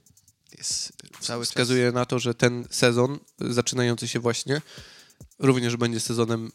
Jest 0.58 0.92
cały 1.22 1.44
Wskazuje 1.44 1.92
na 1.92 2.04
to, 2.04 2.18
że 2.18 2.34
ten 2.34 2.64
sezon, 2.70 3.18
zaczynający 3.40 4.08
się 4.08 4.20
właśnie, 4.20 4.60
również 5.38 5.76
będzie 5.76 6.00
sezonem 6.00 6.52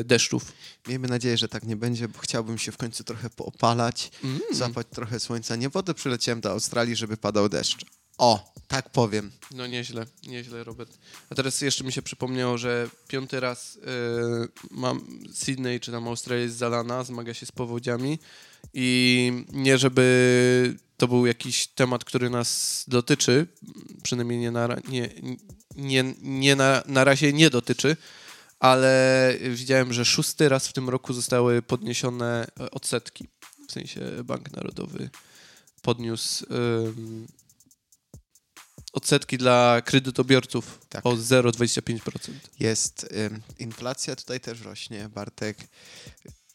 e, 0.00 0.04
deszczów. 0.04 0.44
czas. 0.44 0.52
Miejmy 0.88 1.08
nadzieję, 1.08 1.38
że 1.38 1.48
tak 1.48 1.62
nie 1.64 1.76
będzie, 1.76 2.08
bo 2.08 2.18
chciałbym 2.18 2.58
się 2.58 2.72
w 2.72 2.76
końcu 2.76 3.04
trochę 3.04 3.30
poopalać, 3.30 4.10
Mm. 4.24 4.40
zapać 4.52 4.86
trochę 4.90 5.20
słońca. 5.20 5.56
Nie 5.56 5.68
wodę 5.68 5.94
przyleciałem 5.94 6.40
do 6.40 6.50
Australii, 6.50 6.96
żeby 6.96 7.16
padał 7.16 7.48
deszcz. 7.48 7.84
O, 8.18 8.52
tak 8.68 8.90
powiem. 8.90 9.32
No 9.50 9.66
nieźle, 9.66 10.06
nieźle, 10.26 10.64
Robert. 10.64 10.98
A 11.30 11.34
teraz 11.34 11.60
jeszcze 11.60 11.84
mi 11.84 11.92
się 11.92 12.02
przypomniało, 12.02 12.58
że 12.58 12.88
piąty 13.08 13.40
raz 13.40 13.76
y, 13.76 13.80
mam 14.70 15.20
Sydney 15.34 15.80
czy 15.80 15.92
tam 15.92 16.08
Australia 16.08 16.42
jest 16.42 16.56
zalana, 16.56 17.04
zmaga 17.04 17.34
się 17.34 17.46
z 17.46 17.52
powodziami 17.52 18.18
i 18.74 19.32
nie 19.52 19.78
żeby 19.78 20.76
to 20.96 21.08
był 21.08 21.26
jakiś 21.26 21.66
temat, 21.66 22.04
który 22.04 22.30
nas 22.30 22.84
dotyczy, 22.88 23.46
przynajmniej 24.02 24.38
nie 24.38 24.50
na, 24.50 24.68
nie, 24.88 25.08
nie, 25.76 26.14
nie 26.22 26.56
na, 26.56 26.82
na 26.86 27.04
razie 27.04 27.32
nie 27.32 27.50
dotyczy, 27.50 27.96
ale 28.58 29.34
widziałem, 29.50 29.92
że 29.92 30.04
szósty 30.04 30.48
raz 30.48 30.68
w 30.68 30.72
tym 30.72 30.88
roku 30.88 31.12
zostały 31.12 31.62
podniesione 31.62 32.46
e, 32.60 32.70
odsetki. 32.70 33.28
W 33.68 33.72
sensie 33.72 34.00
Bank 34.24 34.52
Narodowy 34.52 35.10
podniósł 35.82 36.46
ym, 36.54 37.26
odsetki 38.92 39.38
dla 39.38 39.82
kredytobiorców 39.84 40.80
Tak. 40.88 41.06
o 41.06 41.10
0,25%. 41.12 42.30
Jest 42.60 43.14
inflacja 43.58 44.16
tutaj 44.16 44.40
też 44.40 44.60
rośnie, 44.60 45.08
Bartek. 45.08 45.58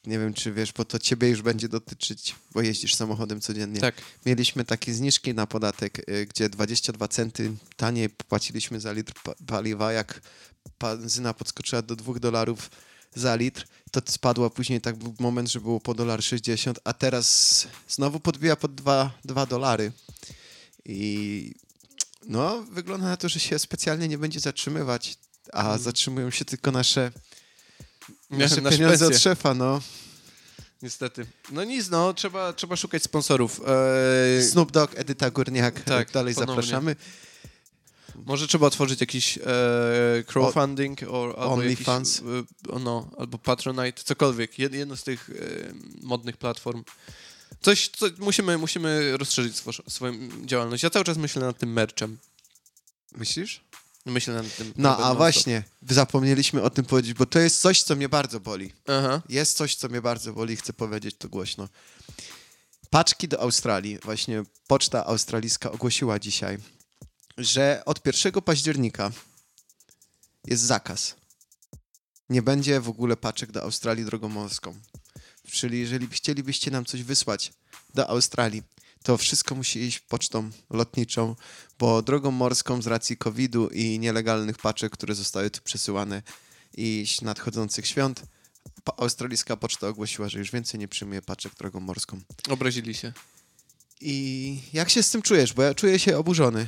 Nie 0.05 0.19
wiem, 0.19 0.33
czy 0.33 0.51
wiesz, 0.53 0.73
bo 0.73 0.85
to 0.85 0.99
ciebie 0.99 1.29
już 1.29 1.41
będzie 1.41 1.69
dotyczyć, 1.69 2.35
bo 2.51 2.61
jeździsz 2.61 2.95
samochodem 2.95 3.41
codziennie. 3.41 3.81
Tak. 3.81 3.95
Mieliśmy 4.25 4.65
takie 4.65 4.93
zniżki 4.93 5.33
na 5.33 5.47
podatek, 5.47 6.09
y, 6.09 6.25
gdzie 6.25 6.49
22 6.49 7.07
centy 7.07 7.51
taniej 7.77 8.09
płaciliśmy 8.09 8.79
za 8.79 8.91
litr 8.91 9.13
pa- 9.23 9.35
paliwa, 9.47 9.91
jak 9.93 10.21
benzyna 10.79 11.33
podskoczyła 11.33 11.81
do 11.81 11.95
2 11.95 12.19
dolarów 12.19 12.69
za 13.15 13.35
litr, 13.35 13.65
to 13.91 14.01
spadła 14.07 14.49
później 14.49 14.81
tak 14.81 14.95
był 14.95 15.15
moment, 15.19 15.51
że 15.51 15.59
było 15.61 15.79
po 15.79 15.93
dolar 15.93 16.23
60, 16.23 16.79
a 16.83 16.93
teraz 16.93 17.67
znowu 17.89 18.19
podbija 18.19 18.55
pod 18.55 18.75
2, 18.75 19.11
2 19.25 19.45
dolary. 19.45 19.91
I 20.85 21.51
no, 22.27 22.61
wygląda 22.71 23.05
na 23.07 23.17
to, 23.17 23.29
że 23.29 23.39
się 23.39 23.59
specjalnie 23.59 24.07
nie 24.07 24.17
będzie 24.17 24.39
zatrzymywać, 24.39 25.17
a 25.53 25.59
Mhm. 25.61 25.79
zatrzymują 25.81 26.31
się 26.31 26.45
tylko 26.45 26.71
nasze, 26.71 27.11
nasze 28.37 28.61
Nasze 28.61 28.77
pieniądze 28.77 29.05
od 29.05 29.11
pensje. 29.11 29.19
szefa, 29.31 29.53
no. 29.53 29.81
Niestety. 30.81 31.25
No 31.51 31.63
nic, 31.63 31.89
no, 31.89 32.13
trzeba, 32.13 32.53
trzeba 32.53 32.75
szukać 32.75 33.03
sponsorów. 33.03 33.61
Eee, 33.67 34.43
Snoop 34.43 34.71
Dogg, 34.71 34.95
Edyta 34.99 35.31
Górniak, 35.31 35.79
Tak, 35.81 36.11
dalej 36.11 36.33
ponownie. 36.35 36.55
zapraszamy. 36.55 36.95
może 38.25 38.47
trzeba 38.47 38.67
otworzyć 38.67 39.01
jakiś 39.01 39.37
e, 39.37 39.41
crowdfunding 40.27 40.99
o, 41.03 41.23
albo 41.23 41.53
OnlyFans. 41.53 42.19
e, 42.73 42.79
no, 42.79 43.09
albo 43.17 43.37
Patronite, 43.37 44.03
cokolwiek. 44.03 44.59
Jed, 44.59 44.73
jedno 44.73 44.97
z 44.97 45.03
tych 45.03 45.29
e, 45.29 45.33
modnych 46.01 46.37
platform. 46.37 46.83
Coś, 47.61 47.89
co 47.89 48.05
musimy, 48.19 48.57
musimy 48.57 49.17
rozszerzyć 49.17 49.55
swo, 49.55 49.71
swoją 49.87 50.13
działalność. 50.45 50.83
Ja 50.83 50.89
cały 50.89 51.05
czas 51.05 51.17
myślę 51.17 51.41
nad 51.41 51.57
tym 51.57 51.73
merchem. 51.73 52.17
Myślisz? 53.15 53.61
Myślę 54.05 54.33
nad 54.33 54.55
tym. 54.55 54.73
No, 54.77 54.97
a 54.97 55.15
właśnie, 55.15 55.63
zapomnieliśmy 55.89 56.61
o 56.61 56.69
tym 56.69 56.85
powiedzieć, 56.85 57.13
bo 57.13 57.25
to 57.25 57.39
jest 57.39 57.61
coś, 57.61 57.83
co 57.83 57.95
mnie 57.95 58.09
bardzo 58.09 58.39
boli. 58.39 58.73
Aha. 58.87 59.21
Jest 59.29 59.57
coś, 59.57 59.75
co 59.75 59.89
mnie 59.89 60.01
bardzo 60.01 60.33
boli, 60.33 60.55
chcę 60.55 60.73
powiedzieć 60.73 61.15
to 61.17 61.29
głośno. 61.29 61.69
Paczki 62.89 63.27
do 63.27 63.41
Australii, 63.41 63.99
właśnie 64.03 64.43
Poczta 64.67 65.05
Australijska 65.05 65.71
ogłosiła 65.71 66.19
dzisiaj, 66.19 66.57
że 67.37 67.83
od 67.85 68.05
1 68.05 68.41
października 68.41 69.11
jest 70.45 70.63
zakaz. 70.63 71.15
Nie 72.29 72.41
będzie 72.41 72.79
w 72.79 72.89
ogóle 72.89 73.17
paczek 73.17 73.51
do 73.51 73.63
Australii 73.63 74.05
drogą 74.05 74.29
morską. 74.29 74.75
Czyli 75.51 75.79
jeżeli 75.79 76.07
chcielibyście 76.07 76.71
nam 76.71 76.85
coś 76.85 77.03
wysłać 77.03 77.53
do 77.93 78.09
Australii, 78.09 78.63
to 79.03 79.17
wszystko 79.17 79.55
musi 79.55 79.79
iść 79.79 79.99
pocztą 79.99 80.49
lotniczą, 80.69 81.35
bo 81.79 82.01
drogą 82.01 82.31
morską 82.31 82.81
z 82.81 82.87
racji 82.87 83.17
COVID-u 83.17 83.67
i 83.67 83.99
nielegalnych 83.99 84.57
paczek, 84.57 84.91
które 84.91 85.15
zostały 85.15 85.49
tu 85.49 85.61
przesyłane 85.63 86.21
i 86.77 87.05
nadchodzących 87.21 87.87
świąt, 87.87 88.23
australijska 88.97 89.57
poczta 89.57 89.87
ogłosiła, 89.87 90.29
że 90.29 90.39
już 90.39 90.51
więcej 90.51 90.79
nie 90.79 90.87
przyjmuje 90.87 91.21
paczek 91.21 91.55
drogą 91.55 91.79
morską. 91.79 92.19
Obrazili 92.49 92.93
się. 92.93 93.13
I 94.01 94.59
jak 94.73 94.89
się 94.89 95.03
z 95.03 95.09
tym 95.09 95.21
czujesz? 95.21 95.53
Bo 95.53 95.63
ja 95.63 95.73
czuję 95.73 95.99
się 95.99 96.17
oburzony. 96.17 96.67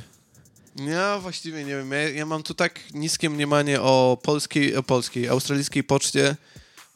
Ja 0.76 1.18
właściwie 1.18 1.64
nie 1.64 1.76
wiem. 1.76 1.90
Ja, 1.90 2.08
ja 2.08 2.26
mam 2.26 2.42
tu 2.42 2.54
tak 2.54 2.80
niskie 2.94 3.30
mniemanie 3.30 3.80
o 3.80 4.18
polskiej, 4.22 4.76
o 4.76 4.82
polskiej, 4.82 5.28
australijskiej 5.28 5.84
poczcie. 5.84 6.36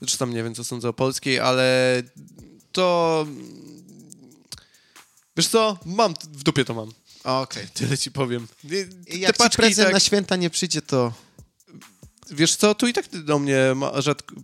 Zresztą 0.00 0.18
tam 0.18 0.34
nie 0.34 0.42
wiem, 0.42 0.54
co 0.54 0.64
sądzę 0.64 0.88
o 0.88 0.92
polskiej, 0.92 1.38
ale 1.38 2.02
to. 2.72 3.26
Wiesz 5.36 5.48
co? 5.48 5.78
Mam, 5.86 6.14
w 6.32 6.42
dupie 6.42 6.64
to 6.64 6.74
mam. 6.74 6.92
Okej. 7.24 7.66
Tyle 7.74 7.98
ci 7.98 8.10
powiem. 8.10 8.46
I 9.06 9.20
Jak 9.20 9.36
ci 9.36 9.56
prezent 9.56 9.86
tak, 9.86 9.94
na 9.94 10.00
święta 10.00 10.36
nie 10.36 10.50
przyjdzie, 10.50 10.82
to 10.82 11.12
Wiesz 12.30 12.56
co, 12.56 12.74
tu 12.74 12.86
i 12.86 12.92
tak 12.92 13.08
do 13.24 13.38
mnie 13.38 13.72
ma 13.76 14.00
rzadko... 14.00 14.34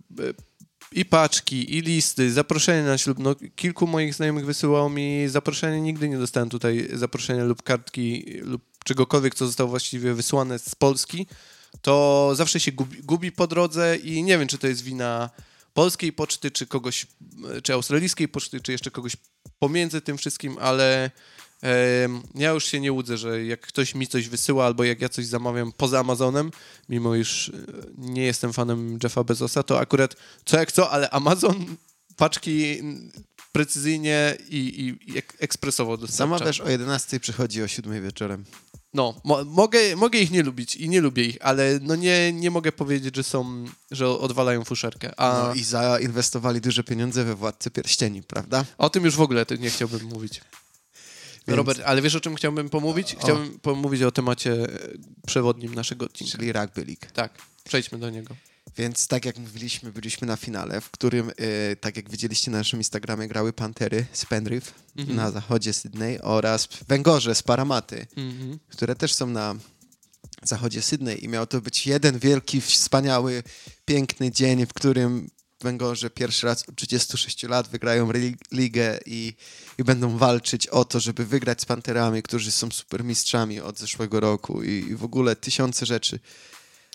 I 0.91 1.05
paczki, 1.05 1.77
i 1.77 1.81
listy, 1.81 2.31
zaproszenia 2.31 2.83
na 2.83 2.97
ślub. 2.97 3.19
No, 3.19 3.35
kilku 3.55 3.87
moich 3.87 4.13
znajomych 4.13 4.45
wysyłało 4.45 4.89
mi 4.89 5.27
zaproszenie, 5.27 5.81
nigdy 5.81 6.09
nie 6.09 6.17
dostałem 6.17 6.49
tutaj 6.49 6.89
zaproszenia 6.93 7.43
lub 7.43 7.63
kartki 7.63 8.25
lub 8.41 8.61
czegokolwiek, 8.85 9.35
co 9.35 9.45
zostało 9.45 9.69
właściwie 9.69 10.13
wysłane 10.13 10.59
z 10.59 10.75
Polski. 10.75 11.27
To 11.81 12.31
zawsze 12.35 12.59
się 12.59 12.71
gubi, 12.71 13.03
gubi 13.03 13.31
po 13.31 13.47
drodze 13.47 13.97
i 13.97 14.23
nie 14.23 14.37
wiem, 14.37 14.47
czy 14.47 14.57
to 14.57 14.67
jest 14.67 14.81
wina 14.81 15.29
polskiej 15.77 16.13
poczty, 16.13 16.51
czy 16.51 16.67
kogoś, 16.67 17.07
czy 17.63 17.73
australijskiej 17.73 18.27
poczty, 18.27 18.61
czy 18.61 18.71
jeszcze 18.71 18.91
kogoś 18.91 19.13
pomiędzy 19.59 20.01
tym 20.01 20.17
wszystkim, 20.17 20.57
ale 20.61 21.11
em, 21.61 22.21
ja 22.35 22.49
już 22.51 22.65
się 22.65 22.79
nie 22.79 22.91
łudzę, 22.91 23.17
że 23.17 23.45
jak 23.45 23.61
ktoś 23.61 23.95
mi 23.95 24.07
coś 24.07 24.29
wysyła 24.29 24.65
albo 24.65 24.83
jak 24.83 25.01
ja 25.01 25.09
coś 25.09 25.25
zamawiam 25.25 25.71
poza 25.71 25.99
Amazonem, 25.99 26.51
mimo 26.89 27.15
iż 27.15 27.49
e, 27.49 27.53
nie 27.97 28.23
jestem 28.23 28.53
fanem 28.53 28.99
Jeffa 29.03 29.23
Bezosa, 29.23 29.63
to 29.63 29.79
akurat 29.79 30.15
co 30.45 30.57
jak 30.59 30.71
co, 30.71 30.89
ale 30.91 31.09
Amazon 31.09 31.65
paczki 32.15 32.81
precyzyjnie 33.51 34.37
i, 34.49 34.57
i, 34.57 35.11
i 35.11 35.17
ek- 35.17 35.37
ekspresowo 35.39 35.97
dostarcza. 35.97 36.17
zamawiasz 36.17 36.61
o 36.61 36.69
11, 36.69 37.19
przychodzi 37.19 37.63
o 37.63 37.67
7 37.67 38.03
wieczorem. 38.03 38.45
No, 38.93 39.21
mo- 39.23 39.43
mogę, 39.45 39.95
mogę 39.95 40.19
ich 40.19 40.31
nie 40.31 40.43
lubić 40.43 40.75
i 40.75 40.89
nie 40.89 41.01
lubię 41.01 41.23
ich, 41.23 41.37
ale 41.41 41.79
no 41.81 41.95
nie, 41.95 42.33
nie 42.33 42.51
mogę 42.51 42.71
powiedzieć, 42.71 43.15
że 43.15 43.23
są, 43.23 43.65
że 43.91 44.09
odwalają 44.09 44.63
fuszerkę. 44.63 45.19
A 45.19 45.43
No 45.47 45.53
i 45.53 45.63
zainwestowali 45.63 46.61
duże 46.61 46.83
pieniądze 46.83 47.23
we 47.23 47.35
Władcy 47.35 47.71
Pierścieni, 47.71 48.23
prawda? 48.23 48.65
o 48.77 48.89
tym 48.89 49.05
już 49.05 49.15
w 49.15 49.21
ogóle 49.21 49.45
nie 49.59 49.69
chciałbym 49.69 50.03
mówić. 50.05 50.41
Więc- 51.47 51.57
Robert, 51.57 51.81
ale 51.85 52.01
wiesz 52.01 52.15
o 52.15 52.19
czym 52.19 52.35
chciałbym 52.35 52.69
pomówić? 52.69 53.15
O. 53.15 53.19
Chciałbym 53.19 53.59
pomówić 53.59 54.01
o 54.01 54.11
temacie 54.11 54.51
e, 54.53 54.67
przewodnim 55.27 55.75
naszego 55.75 56.05
odcinka. 56.05 56.37
Czyli 56.37 56.51
Rugby 56.53 56.85
League. 56.85 57.05
Tak, 57.13 57.31
przejdźmy 57.63 57.97
do 57.97 58.09
niego. 58.09 58.35
Więc 58.77 59.07
tak 59.07 59.25
jak 59.25 59.37
mówiliśmy, 59.37 59.91
byliśmy 59.91 60.27
na 60.27 60.35
finale, 60.35 60.81
w 60.81 60.89
którym, 60.89 61.29
y, 61.29 61.77
tak 61.81 61.95
jak 61.97 62.09
widzieliście 62.09 62.51
na 62.51 62.57
naszym 62.57 62.79
Instagramie, 62.79 63.27
grały 63.27 63.53
Pantery 63.53 64.05
z 64.13 64.25
Penrith 64.25 64.73
Mhm. 64.97 65.15
na 65.17 65.31
zachodzie 65.31 65.73
Sydney 65.73 66.19
oraz 66.21 66.67
Węgorze 66.87 67.35
z 67.35 67.43
Paramaty, 67.43 68.07
Mhm. 68.15 68.59
które 68.69 68.95
też 68.95 69.13
są 69.13 69.27
na 69.27 69.55
zachodzie 70.43 70.81
Sydney 70.81 71.23
i 71.25 71.27
miał 71.27 71.47
to 71.47 71.61
być 71.61 71.87
jeden 71.87 72.19
wielki, 72.19 72.61
wspaniały, 72.61 73.43
piękny 73.85 74.31
dzień, 74.31 74.65
w 74.65 74.73
którym 74.73 75.29
węgorze 75.61 76.09
pierwszy 76.09 76.45
raz 76.47 76.69
od 76.69 76.75
36 76.75 77.43
lat 77.43 77.67
wygrają 77.67 78.11
ligę 78.51 78.99
i, 79.05 79.33
i 79.77 79.83
będą 79.83 80.17
walczyć 80.17 80.67
o 80.67 80.85
to, 80.85 80.99
żeby 80.99 81.25
wygrać 81.25 81.61
z 81.61 81.65
Panterami, 81.65 82.23
którzy 82.23 82.51
są 82.51 82.71
supermistrzami 82.71 83.59
od 83.59 83.79
zeszłego 83.79 84.19
roku 84.19 84.63
i, 84.63 84.69
i 84.69 84.95
w 84.95 85.03
ogóle 85.03 85.35
tysiące 85.35 85.85
rzeczy. 85.85 86.19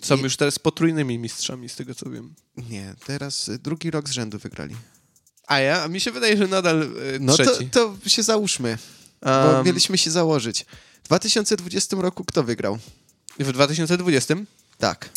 Są 0.03 0.17
I- 0.17 0.21
już 0.21 0.37
teraz 0.37 0.59
potrójnymi 0.59 1.19
mistrzami, 1.19 1.69
z 1.69 1.75
tego 1.75 1.95
co 1.95 2.09
wiem. 2.09 2.33
Nie, 2.69 2.95
teraz 3.05 3.47
y, 3.47 3.59
drugi 3.59 3.91
rok 3.91 4.09
z 4.09 4.11
rzędu 4.11 4.39
wygrali. 4.39 4.75
A 5.47 5.59
ja? 5.59 5.83
A 5.83 5.87
mi 5.87 5.99
się 5.99 6.11
wydaje, 6.11 6.37
że 6.37 6.47
nadal 6.47 6.81
e, 6.83 6.87
No 7.19 7.37
to, 7.37 7.43
trzeci. 7.45 7.69
to 7.69 7.95
się 8.07 8.23
załóżmy, 8.23 8.77
bo 9.21 9.29
Um, 9.29 9.65
mieliśmy 9.65 9.97
się 9.97 10.11
założyć. 10.11 10.65
W 11.03 11.07
2020 11.07 11.97
roku 11.99 12.25
kto 12.25 12.43
wygrał? 12.43 12.77
W 13.39 13.51
2020 13.51 14.35
Tak, 14.77 15.09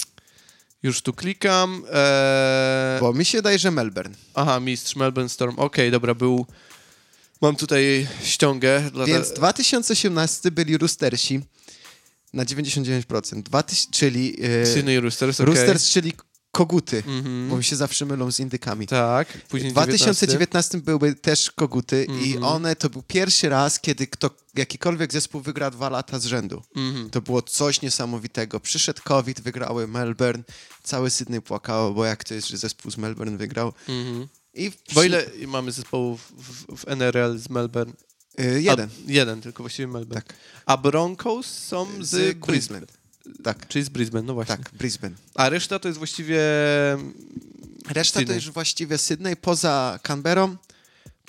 już 0.83 1.03
tu 1.03 1.13
klikam. 1.13 1.83
E... 1.93 2.99
bo 3.01 3.13
mi 3.13 3.25
się 3.25 3.39
wydaje, 3.39 3.59
że 3.59 3.71
Melbourne. 3.71 4.15
Aha, 4.35 4.61
mistrz 4.61 4.97
Melbourne 4.97 5.29
Storm. 5.29 5.59
Okej, 5.59 5.91
dobra, 5.91 6.15
był. 6.15 6.47
Mam 7.41 7.57
tutaj 7.57 8.09
ściągę. 8.23 8.91
Dla 8.93 9.05
Więc 9.07 9.33
2018 9.33 10.51
byli 10.51 10.79
Roostersi 10.79 11.41
na 12.37 12.45
99%, 12.45 13.43
2000, 13.43 13.91
czyli 13.91 14.37
e, 14.63 14.67
Sydney 14.67 15.01
Roosters, 15.01 15.41
okej. 15.41 15.55
Roosters, 15.55 15.91
czyli 15.91 16.13
koguty, 16.53 17.03
Mhm. 17.07 17.49
bo 17.49 17.57
mi 17.57 17.65
się 17.65 17.77
zawsze 17.77 18.07
mylą 18.07 18.33
z 18.33 18.41
indykami. 18.41 18.87
Tak, 18.87 19.29
W 19.29 19.43
później 19.43 19.73
2019 19.73 20.79
były 20.79 21.15
też 21.15 21.51
koguty 21.51 22.05
i 22.25 22.33
Mhm. 22.35 22.45
one 22.45 22.77
to 22.77 22.91
był 22.91 23.03
pierwszy 23.03 23.49
raz, 23.49 23.81
kiedy 23.81 24.07
kto, 24.07 24.31
jakikolwiek 24.55 25.13
zespół 25.13 25.41
wygra 25.41 25.71
dwa 25.71 25.89
lata 25.89 26.19
z 26.19 26.25
rzędu. 26.27 26.63
Mhm. 26.77 27.11
To 27.11 27.21
było 27.21 27.43
coś 27.43 27.83
niesamowitego. 27.83 28.61
Przyszedł 28.61 29.01
COVID, 29.05 29.41
wygrały 29.41 29.89
Melbourne, 29.89 30.43
całe 30.83 31.11
Sydney 31.11 31.43
płakało, 31.43 31.93
bo 31.95 32.05
jak 32.05 32.25
to 32.25 32.35
jest, 32.35 32.49
że 32.49 32.57
zespół 32.57 32.91
z 32.91 32.97
Melbourne 32.97 33.37
wygrał. 33.39 33.73
Mhm. 33.89 34.29
I 34.55 34.73
Bo 34.95 35.03
ile 35.03 35.27
mamy 35.47 35.73
zespołów 35.73 36.33
w, 36.39 36.77
w 36.77 36.89
NRL 36.89 37.39
z 37.39 37.49
Melbourne? 37.51 37.93
Y, 38.41 38.63
jeden. 38.63 38.89
A, 39.09 39.13
jeden, 39.13 39.41
tylko 39.41 39.63
właściwie 39.63 39.87
Melbourne. 39.89 40.23
Tak. 40.23 40.35
A 40.67 40.77
Broncos 40.77 41.47
są 41.47 41.87
z, 42.01 42.09
Z 42.09 42.11
Brisbane. 42.11 42.35
Queensland. 42.41 42.93
Tak, 43.43 43.69
Czyli 43.69 43.85
z 43.85 43.89
Brisbane, 43.89 44.23
no 44.27 44.35
właśnie. 44.35 44.57
tak, 44.57 44.71
Brisbane. 44.75 45.15
A 45.35 45.49
reszta 45.49 45.79
to 45.79 45.89
jest 45.89 45.99
właściwie... 45.99 46.41
Reszta 47.89 48.19
Sydney. 48.21 48.27
to 48.27 48.45
już 48.45 48.51
właściwie 48.51 48.99
Sydney, 48.99 49.37
poza 49.37 49.99
Canberrą, 50.03 50.57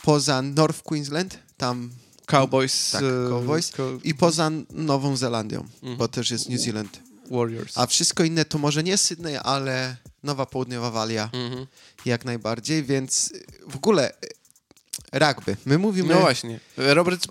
poza 0.04 0.42
North 0.42 0.82
Queensland, 0.84 1.40
tam 1.58 1.92
Cowboys. 2.26 2.92
Tak, 2.92 3.04
e, 3.04 3.30
Cowboys. 3.30 3.70
Co- 3.70 3.98
i 4.04 4.16
poza 4.16 4.52
Nową 4.72 5.18
Zelandią, 5.18 5.60
Mhm. 5.60 5.98
bo 5.98 6.08
też 6.08 6.32
jest 6.32 6.50
New 6.50 6.62
Zealand. 6.62 7.00
Warriors. 7.32 7.78
A 7.78 7.86
wszystko 7.88 8.24
inne 8.24 8.46
to 8.46 8.58
może 8.58 8.84
nie 8.84 8.98
Sydney, 8.98 9.38
ale 9.38 9.96
Nowa 10.24 10.46
Południowa 10.46 10.92
Walia 10.92 11.30
Mhm. 11.34 11.66
jak 12.06 12.26
najbardziej, 12.26 12.84
więc 12.84 13.32
y, 13.32 13.46
w 13.68 13.76
ogóle 13.76 14.12
y, 14.12 14.16
rugby. 15.14 15.58
My 15.66 15.78
mówimy, 15.78 16.14
No 16.14 16.20
właśnie. 16.20 16.60
Robert, 16.78 17.28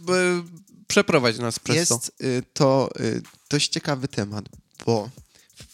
przeprowadź 0.86 1.38
nas 1.38 1.58
przez 1.58 1.76
jest 1.76 1.90
to. 1.90 2.24
y, 2.24 2.42
to 2.52 2.90
y, 3.00 3.22
dość 3.50 3.68
ciekawy 3.68 4.08
temat, 4.08 4.44
bo 4.86 5.10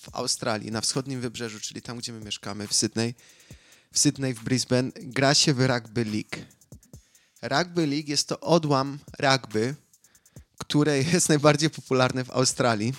w 0.02 0.08
Australii, 0.14 0.70
na 0.70 0.80
wschodnim 0.80 1.20
wybrzeżu, 1.20 1.60
czyli 1.60 1.82
tam, 1.82 1.98
gdzie 1.98 2.12
my 2.12 2.20
mieszkamy, 2.20 2.68
w 2.68 2.74
Sydney, 2.74 3.14
w 3.92 3.98
Sydney, 3.98 4.34
w 4.34 4.44
Brisbane, 4.44 4.90
gra 4.96 5.34
się 5.34 5.54
w 5.54 5.60
Rugby 5.66 6.04
League. 6.04 6.46
Rugby 7.42 7.86
League 7.86 8.10
jest 8.10 8.28
to 8.28 8.40
odłam 8.40 8.98
rugby, 9.18 9.74
które 10.58 10.98
jest 10.98 11.28
najbardziej 11.28 11.70
popularne 11.70 12.24
w 12.24 12.30
Australii, 12.30 12.92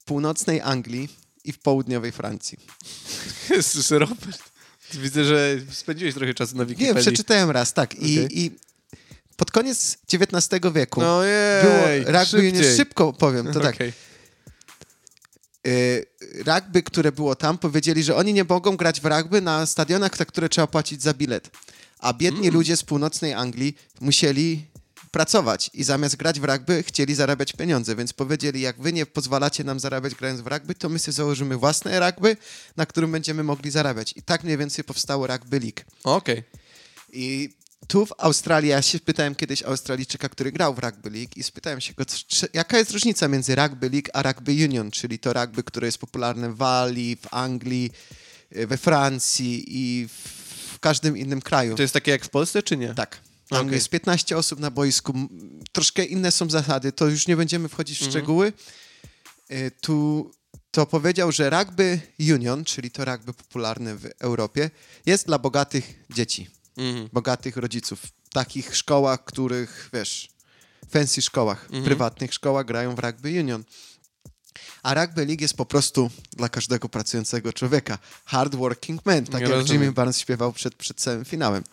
w 0.00 0.04
północnej 0.04 0.60
Anglii 0.60 1.08
i 1.44 1.52
w 1.52 1.58
południowej 1.58 2.12
Francji. 2.12 2.58
Jezus, 3.50 3.90
Robert. 3.90 4.53
Widzę, 4.94 5.24
że 5.24 5.56
spędziłeś 5.70 6.14
trochę 6.14 6.34
czasu 6.34 6.56
na 6.56 6.62
Nie, 6.62 6.68
Wikipedii. 6.68 7.02
przeczytałem 7.02 7.50
raz, 7.50 7.72
tak. 7.72 7.94
I, 7.94 8.24
Okej. 8.24 8.38
i 8.44 8.50
pod 9.36 9.50
koniec 9.50 9.98
XIX 10.12 10.60
wieku 10.74 11.00
No 11.00 11.22
jej, 11.24 11.62
było 12.04 12.18
rugby 12.18 12.38
union, 12.38 12.54
szybciej. 12.56 12.76
szybko 12.76 13.12
powiem, 13.12 13.52
to 13.52 13.60
tak. 13.60 13.74
Okej. 13.74 13.92
Y, 15.66 16.06
rugby, 16.46 16.82
które 16.82 17.12
było 17.12 17.34
tam, 17.34 17.58
powiedzieli, 17.58 18.02
że 18.02 18.16
oni 18.16 18.32
nie 18.32 18.44
mogą 18.44 18.76
grać 18.76 19.00
w 19.00 19.04
rugby 19.04 19.40
na 19.40 19.66
stadionach, 19.66 20.16
za 20.16 20.24
które 20.24 20.48
trzeba 20.48 20.66
płacić 20.66 21.02
za 21.02 21.14
bilet. 21.14 21.50
A 21.98 22.12
biedni 22.12 22.40
Mm. 22.40 22.54
ludzie 22.54 22.76
z 22.76 22.82
północnej 22.82 23.32
Anglii 23.32 23.76
musieli 24.00 24.66
pracować 25.14 25.70
i 25.74 25.84
zamiast 25.84 26.16
grać 26.16 26.40
w 26.40 26.44
rugby 26.44 26.82
chcieli 26.82 27.14
zarabiać 27.14 27.52
pieniądze, 27.52 27.96
więc 27.96 28.12
powiedzieli, 28.12 28.60
jak 28.60 28.82
wy 28.82 28.92
nie 28.92 29.06
pozwalacie 29.06 29.64
nam 29.64 29.80
zarabiać 29.80 30.14
grając 30.14 30.40
w 30.40 30.46
rugby, 30.46 30.74
to 30.74 30.88
my 30.88 30.98
sobie 30.98 31.12
założymy 31.12 31.56
własne 31.56 32.00
rugby, 32.00 32.36
na 32.76 32.86
którym 32.86 33.12
będziemy 33.12 33.42
mogli 33.42 33.70
zarabiać. 33.70 34.12
I 34.16 34.22
tak 34.22 34.44
mniej 34.44 34.58
więcej 34.58 34.84
powstało 34.84 35.26
Rugby 35.26 35.60
League. 35.60 35.80
Okej. 36.04 36.42
I 37.12 37.50
tu 37.88 38.06
w 38.06 38.12
Australii, 38.18 38.70
ja 38.70 38.82
się 38.82 39.00
pytałem 39.00 39.34
kiedyś 39.34 39.62
Australijczyka, 39.62 40.28
który 40.28 40.52
grał 40.52 40.74
w 40.74 40.78
Rugby 40.78 41.10
League 41.10 41.32
i 41.36 41.42
spytałem 41.42 41.80
się 41.80 41.94
go, 41.94 42.04
czy, 42.06 42.48
jaka 42.52 42.78
jest 42.78 42.90
różnica 42.90 43.28
między 43.28 43.54
Rugby 43.54 43.90
League 43.90 44.08
a 44.12 44.22
Rugby 44.22 44.52
Union, 44.52 44.90
czyli 44.90 45.18
to 45.18 45.32
rugby, 45.32 45.62
które 45.62 45.86
jest 45.86 45.98
popularne 45.98 46.50
w 46.50 46.56
Walii, 46.56 47.16
w 47.16 47.34
Anglii, 47.34 47.90
y, 48.56 48.66
we 48.66 48.76
Francji 48.76 49.64
i 49.66 50.08
w 50.72 50.78
każdym 50.78 51.16
innym 51.16 51.40
kraju. 51.40 51.76
To 51.76 51.82
jest 51.82 51.94
takie 51.94 52.10
jak 52.10 52.24
w 52.24 52.30
Polsce, 52.30 52.62
czy 52.62 52.76
nie? 52.76 52.94
Tak. 52.94 53.23
Tam 53.48 53.66
Okej. 53.66 53.74
jest 53.74 53.88
15 53.88 54.36
osób 54.36 54.60
na 54.60 54.70
boisku. 54.70 55.12
Troszkę 55.72 56.04
inne 56.04 56.32
są 56.32 56.50
zasady, 56.50 56.92
to 56.92 57.06
już 57.06 57.26
nie 57.26 57.36
będziemy 57.36 57.68
wchodzić 57.68 57.98
w 57.98 58.02
Mhm. 58.02 58.12
szczegóły. 58.12 58.52
Y, 59.50 59.70
Tu 59.80 60.30
to 60.70 60.86
powiedział, 60.86 61.32
że 61.32 61.50
rugby 61.50 62.00
union, 62.34 62.64
czyli 62.64 62.90
to 62.90 63.04
rugby 63.04 63.32
popularne 63.34 63.96
w 63.96 64.04
Europie, 64.18 64.70
jest 65.06 65.26
dla 65.26 65.38
bogatych 65.38 65.94
dzieci 66.10 66.50
Mhm. 66.76 67.08
bogatych 67.12 67.56
rodziców. 67.56 68.00
W 68.02 68.28
takich 68.32 68.76
szkołach, 68.76 69.24
których, 69.24 69.90
wiesz, 69.92 70.28
fancy 70.90 71.22
szkołach, 71.22 71.64
Mhm. 71.64 71.84
prywatnych 71.84 72.34
szkołach 72.34 72.66
grają 72.66 72.94
w 72.94 72.98
rugby 72.98 73.28
union. 73.40 73.64
A 74.84 74.94
rugby 74.94 75.26
league 75.26 75.42
jest 75.42 75.56
po 75.56 75.66
prostu 75.66 76.10
dla 76.32 76.48
każdego 76.48 76.88
pracującego 76.88 77.52
człowieka. 77.52 77.98
Hard 78.24 78.54
working 78.54 79.06
man, 79.06 79.24
tak 79.24 79.34
Ja 79.34 79.40
jak 79.40 79.50
rozumiem. 79.50 79.82
Jimmy 79.82 79.92
Barnes 79.92 80.18
śpiewał 80.18 80.52
przed, 80.52 80.74
przed 80.74 80.96
całym 80.96 81.24
finałem. 81.24 81.64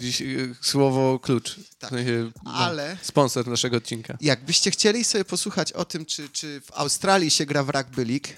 Dziś, 0.00 0.20
y, 0.22 0.54
słowo 0.60 1.18
klucz. 1.18 1.56
Tak. 1.78 1.90
No, 2.44 2.52
Ale 2.54 2.96
Sponsor 3.02 3.48
naszego 3.48 3.76
odcinka. 3.76 4.18
jakbyście 4.20 4.70
chcieli 4.70 5.04
sobie 5.04 5.24
posłuchać 5.24 5.72
o 5.72 5.84
tym, 5.84 6.06
czy, 6.06 6.28
czy 6.28 6.60
w 6.60 6.72
Australii 6.72 7.30
się 7.30 7.46
gra 7.46 7.62
w 7.64 7.68
rugby 7.70 8.04
league, 8.04 8.28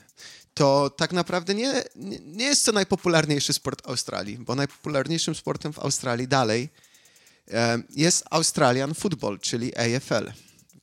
to 0.55 0.91
tak 0.91 1.13
naprawdę 1.13 1.55
nie, 1.55 1.85
nie, 2.27 2.45
jest 2.45 2.67
to 2.67 2.73
najpopularniejszy 2.73 3.53
sport 3.53 3.89
Australii, 3.89 4.39
bo 4.39 4.55
najpopularniejszym 4.55 5.35
sportem 5.35 5.73
w 5.73 5.79
Australii 5.79 6.29
dalej 6.29 6.69
jest 7.97 8.25
Australian 8.31 8.95
Football, 8.95 9.39
czyli 9.39 9.77
AFL, 9.77 10.31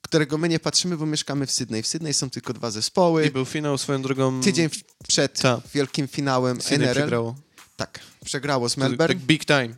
którego 0.06 0.38
my 0.38 0.50
nie 0.50 0.60
patrzymy, 0.60 0.98
bo 0.98 1.06
mieszkamy 1.06 1.46
w 1.48 1.52
Sydney. 1.52 1.84
W 1.84 1.88
Sydney 1.88 2.13
są 2.13 2.30
tylko 2.30 2.54
dwa 2.54 2.68
I 2.68 2.72
zespoły. 2.72 3.32
był 3.32 3.46
finał 3.46 3.78
swoją 3.78 4.02
drogą. 4.02 4.41
Tydzień 4.41 4.70
przed 5.08 5.39
Tak. 5.41 5.60
wielkim 5.74 6.08
finałem 6.08 6.62
Sydney 6.62 6.76
NRL. 6.88 6.94
przegrało. 7.02 7.36
Tak, 7.76 8.00
przegrało 8.26 8.70
z 8.70 8.76
Tak 8.76 8.80
Melbourne. 8.80 9.15
big 9.15 9.46
time. 9.46 9.70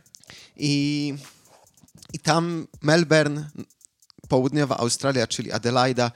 I, 0.56 1.14
I 2.12 2.18
tam 2.18 2.66
Melbourne, 2.82 3.50
południowa 4.28 4.76
Australia, 4.76 5.26
czyli 5.26 5.52
Adelaida, 5.52 6.10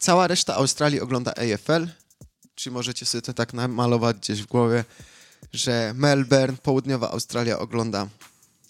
cała 0.00 0.26
reszta 0.26 0.54
Australii 0.54 1.00
ogląda 1.00 1.32
AFL, 1.34 1.86
czy 2.54 2.70
możecie 2.70 3.06
sobie 3.06 3.22
to 3.22 3.34
tak 3.34 3.52
namalować 3.52 4.16
gdzieś 4.16 4.42
w 4.42 4.46
głowie, 4.46 4.84
że 5.52 5.92
Melbourne, 5.96 6.56
południowa 6.62 7.10
Australia 7.10 7.58
ogląda 7.58 8.08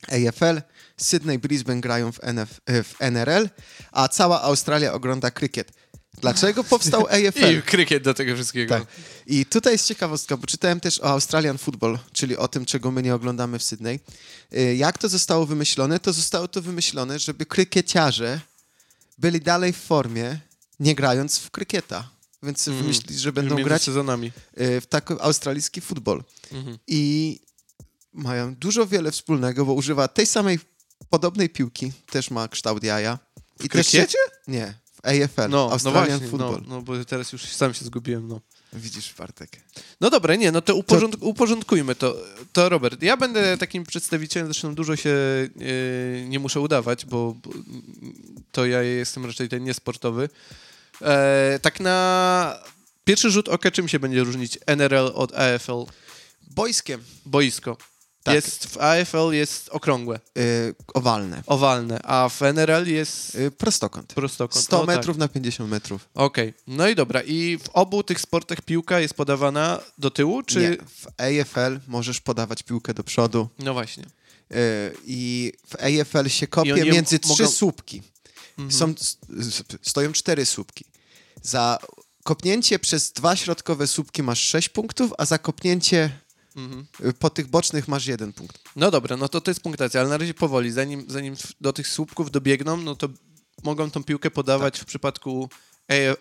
AFL, 0.08 0.60
Sydney, 0.96 1.38
Brisbane 1.38 1.80
grają 1.80 2.12
w, 2.12 2.18
NF, 2.24 2.60
e, 2.66 2.82
w 2.82 2.94
NRL, 3.00 3.48
a 3.92 4.08
cała 4.08 4.42
Australia 4.42 4.92
ogląda 4.92 5.30
krykiet. 5.30 5.72
Dlaczego 6.20 6.64
powstał 6.64 7.06
AFL? 7.28 7.58
I 7.58 7.62
krykiet 7.62 8.02
do 8.02 8.14
tego 8.14 8.34
wszystkiego. 8.34 8.74
Tak. 8.74 8.86
I 9.26 9.46
tutaj 9.46 9.72
jest 9.72 9.86
ciekawostka, 9.86 10.36
bo 10.36 10.46
czytałem 10.46 10.80
też 10.80 11.00
o 11.00 11.04
Australian 11.04 11.58
Football, 11.58 11.98
czyli 12.12 12.36
o 12.36 12.48
tym, 12.48 12.64
czego 12.66 12.90
my 12.90 13.02
nie 13.02 13.14
oglądamy 13.14 13.58
w 13.58 13.62
Sydney. 13.62 14.00
Y, 14.56 14.76
Jak 14.76 14.98
to 14.98 15.08
zostało 15.08 15.46
wymyślone? 15.46 16.00
To 16.00 16.12
zostało 16.12 16.48
to 16.48 16.62
wymyślone, 16.62 17.18
żeby 17.18 17.46
krykieciarze 17.46 18.40
byli 19.18 19.40
dalej 19.40 19.72
w 19.72 19.76
formie, 19.76 20.38
nie 20.80 20.94
grając 20.94 21.38
w 21.38 21.50
krykieta. 21.50 22.10
Więc 22.42 22.68
Mhm. 22.68 22.82
wymyślili, 22.84 23.18
że 23.20 23.32
będą 23.32 23.54
Między 23.54 23.68
grać 23.68 23.82
sezonami. 23.82 24.32
y, 24.60 24.80
w 24.80 24.86
taki 24.86 25.14
australijski 25.20 25.80
futbol. 25.80 26.24
Mhm. 26.52 26.78
I 26.86 27.40
mają 28.12 28.54
dużo 28.54 28.86
wiele 28.86 29.10
wspólnego, 29.10 29.64
bo 29.64 29.72
używa 29.72 30.08
tej 30.08 30.26
samej 30.26 30.58
podobnej 31.10 31.48
piłki, 31.50 31.92
też 32.10 32.30
ma 32.30 32.48
kształt 32.48 32.82
jaja. 32.84 33.18
I 33.60 33.62
się- 33.62 33.68
krykiecie? 33.68 34.18
Nie, 34.48 34.74
w 34.92 35.06
AFL, 35.06 35.40
No, 35.40 35.48
no 35.48 35.70
Australian 35.72 36.06
właśnie, 36.18 36.26
no, 36.26 36.30
Football. 36.30 36.62
no 36.68 36.82
bo 36.82 37.04
teraz 37.04 37.32
już 37.32 37.44
sam 37.44 37.74
się 37.74 37.84
zgubiłem, 37.84 38.28
no. 38.28 38.40
Widzisz, 38.72 39.14
Bartek. 39.18 39.60
No 40.00 40.10
dobra, 40.10 40.34
nie, 40.34 40.52
no 40.52 40.62
to, 40.62 40.74
uporząd, 40.74 41.16
uporządkujmy 41.20 41.94
to. 41.94 42.16
To 42.52 42.68
Robert, 42.68 43.02
ja 43.02 43.16
będę 43.16 43.58
takim 43.58 43.84
przedstawicielem, 43.84 44.48
zresztą 44.48 44.74
dużo 44.74 44.96
się 44.96 45.10
e, 45.10 46.28
nie 46.28 46.38
muszę 46.38 46.60
udawać, 46.60 47.04
bo, 47.06 47.34
bo 47.44 47.50
to 48.52 48.66
ja 48.66 48.82
jestem 48.82 49.26
raczej 49.26 49.48
ten 49.48 49.64
niesportowy. 49.64 50.28
E, 51.02 51.58
tak 51.62 51.80
na 51.80 52.58
pierwszy 53.04 53.30
rzut 53.30 53.48
oka 53.48 53.70
czym 53.70 53.88
się 53.88 53.98
będzie 53.98 54.20
różnić 54.24 54.58
NRL 54.66 55.10
od 55.14 55.34
AFL? 55.34 55.84
Boiskiem. 56.50 57.04
Boisko. 57.26 57.76
Tak. 58.24 58.34
Jest 58.34 58.66
w 58.66 58.78
AFL 58.78 59.32
jest 59.32 59.68
okrągłe, 59.68 60.20
Y, 60.38 60.74
owalne. 60.94 61.42
owalne, 61.46 62.00
a 62.04 62.28
w 62.28 62.42
NRL 62.42 62.86
jest 62.88 63.34
Y, 63.34 63.50
prostokąt. 63.50 64.12
prostokąt. 64.14 64.64
100 64.64 64.82
O, 64.82 64.86
tak. 64.86 64.96
metrów 64.96 65.16
na 65.16 65.28
50 65.28 65.70
metrów. 65.70 66.08
Okej, 66.14 66.54
no 66.66 66.88
i 66.88 66.94
dobra. 66.94 67.22
I 67.22 67.58
w 67.58 67.68
obu 67.68 68.02
tych 68.02 68.20
sportach 68.20 68.60
piłka 68.62 69.00
jest 69.00 69.14
podawana 69.14 69.80
do 69.98 70.10
tyłu, 70.10 70.42
czy... 70.42 70.60
Nie, 70.60 70.76
w 70.76 71.06
AFL 71.20 71.80
możesz 71.86 72.20
podawać 72.20 72.62
piłkę 72.62 72.94
do 72.94 73.04
przodu 73.04 73.48
No 73.58 73.72
właśnie. 73.72 74.04
y, 74.04 74.06
i 75.06 75.52
w 75.66 75.74
AFL 75.76 76.28
się 76.28 76.46
kopie 76.46 76.74
między 76.84 77.18
trzy 77.18 77.28
mogą- 77.42 77.48
słupki. 77.52 78.02
Mhm. 78.58 78.72
Są, 78.72 78.94
stoją 79.82 80.12
cztery 80.12 80.46
słupki. 80.46 80.84
Za 81.42 81.78
kopnięcie 82.22 82.78
przez 82.78 83.12
dwa 83.12 83.36
środkowe 83.36 83.86
słupki 83.86 84.22
masz 84.22 84.40
6 84.40 84.68
punktów, 84.68 85.12
a 85.18 85.24
za 85.24 85.38
kopnięcie 85.38 86.10
Mhm. 86.56 86.86
po 87.18 87.30
tych 87.30 87.46
bocznych 87.46 87.88
masz 87.88 88.06
jeden 88.06 88.32
punkt. 88.32 88.58
No 88.76 88.90
dobra, 88.90 89.16
no 89.16 89.28
to 89.28 89.40
to 89.40 89.50
jest 89.50 89.60
punktacja, 89.60 90.00
ale 90.00 90.08
na 90.10 90.18
razie 90.18 90.34
powoli. 90.34 90.70
Zanim, 90.72 91.04
zanim 91.08 91.34
do 91.60 91.72
tych 91.72 91.88
słupków 91.88 92.30
dobiegną, 92.30 92.76
no 92.76 92.96
to 92.96 93.08
mogą 93.64 93.90
tą 93.90 94.04
piłkę 94.04 94.30
podawać 94.30 94.80
w 94.80 94.84
przypadku 94.84 95.48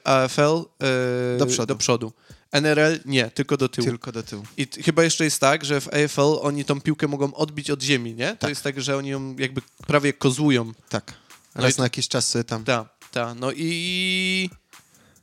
AFL 0.04 0.42
e, 0.84 1.38
Do 1.38 1.46
przodu. 1.46 1.66
do 1.66 1.76
przodu. 1.76 2.14
NRL 2.52 3.00
nie, 3.06 3.32
tylko 3.32 3.58
do 3.58 3.70
tyłu. 3.70 3.88
Tylko 3.88 4.12
do 4.12 4.24
tyłu. 4.24 4.44
I 4.58 4.68
chyba 4.84 5.04
jeszcze 5.04 5.24
jest 5.24 5.40
tak, 5.40 5.66
że 5.66 5.82
w 5.82 5.88
AFL 5.94 6.22
oni 6.42 6.66
tą 6.66 6.82
piłkę 6.82 7.08
mogą 7.08 7.34
odbić 7.34 7.70
od 7.72 7.84
ziemi, 7.84 8.14
nie? 8.16 8.30
To 8.30 8.36
Tak. 8.38 8.50
jest 8.50 8.64
tak, 8.64 8.82
że 8.82 8.98
oni 8.98 9.10
ją 9.10 9.36
jakby 9.36 9.62
prawie 9.88 10.14
kozłują. 10.14 10.72
Tak. 10.90 11.14
No 11.56 11.64
Raz 11.64 11.76
i- 11.76 11.78
na 11.78 11.86
jakiś 11.86 12.08
czas 12.08 12.38
tam. 12.48 12.64
Tak, 12.64 12.88
tak. 13.12 13.38
No 13.40 13.52
i... 13.56 14.50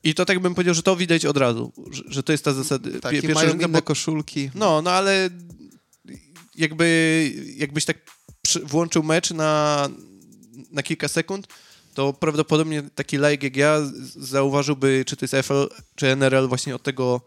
I 0.05 0.15
to 0.15 0.25
tak 0.25 0.41
bym 0.41 0.55
powiedział, 0.55 0.75
że 0.75 0.83
to 0.83 0.97
widać 0.97 1.27
od 1.27 1.37
razu, 1.37 1.73
że, 1.91 2.03
że 2.07 2.23
to 2.23 2.33
jest 2.33 2.45
ta 2.45 2.53
zasada. 2.53 2.91
Tak, 3.01 3.15
pie- 3.15 3.35
mają 3.35 3.55
inne 3.55 3.83
koszulki. 3.83 4.51
No, 4.55 4.83
no 4.83 4.91
ale 4.91 5.31
jakby 6.57 7.33
jakbyś 7.57 7.85
tak 7.85 7.97
przy, 8.43 8.61
włączył 8.61 9.03
mecz 9.03 9.31
na, 9.31 9.89
na 10.71 10.83
kilka 10.83 11.09
sekund, 11.09 11.47
to 11.95 12.13
prawdopodobnie 12.13 12.83
taki 12.95 13.17
laik 13.17 13.43
jak 13.43 13.57
ja 13.57 13.81
zauważyłby, 14.17 15.05
czy 15.07 15.17
to 15.17 15.25
jest 15.25 15.47
FL, 15.47 15.67
czy 15.95 16.07
NRL 16.07 16.49
właśnie 16.49 16.75
od 16.75 16.83
tego 16.83 17.21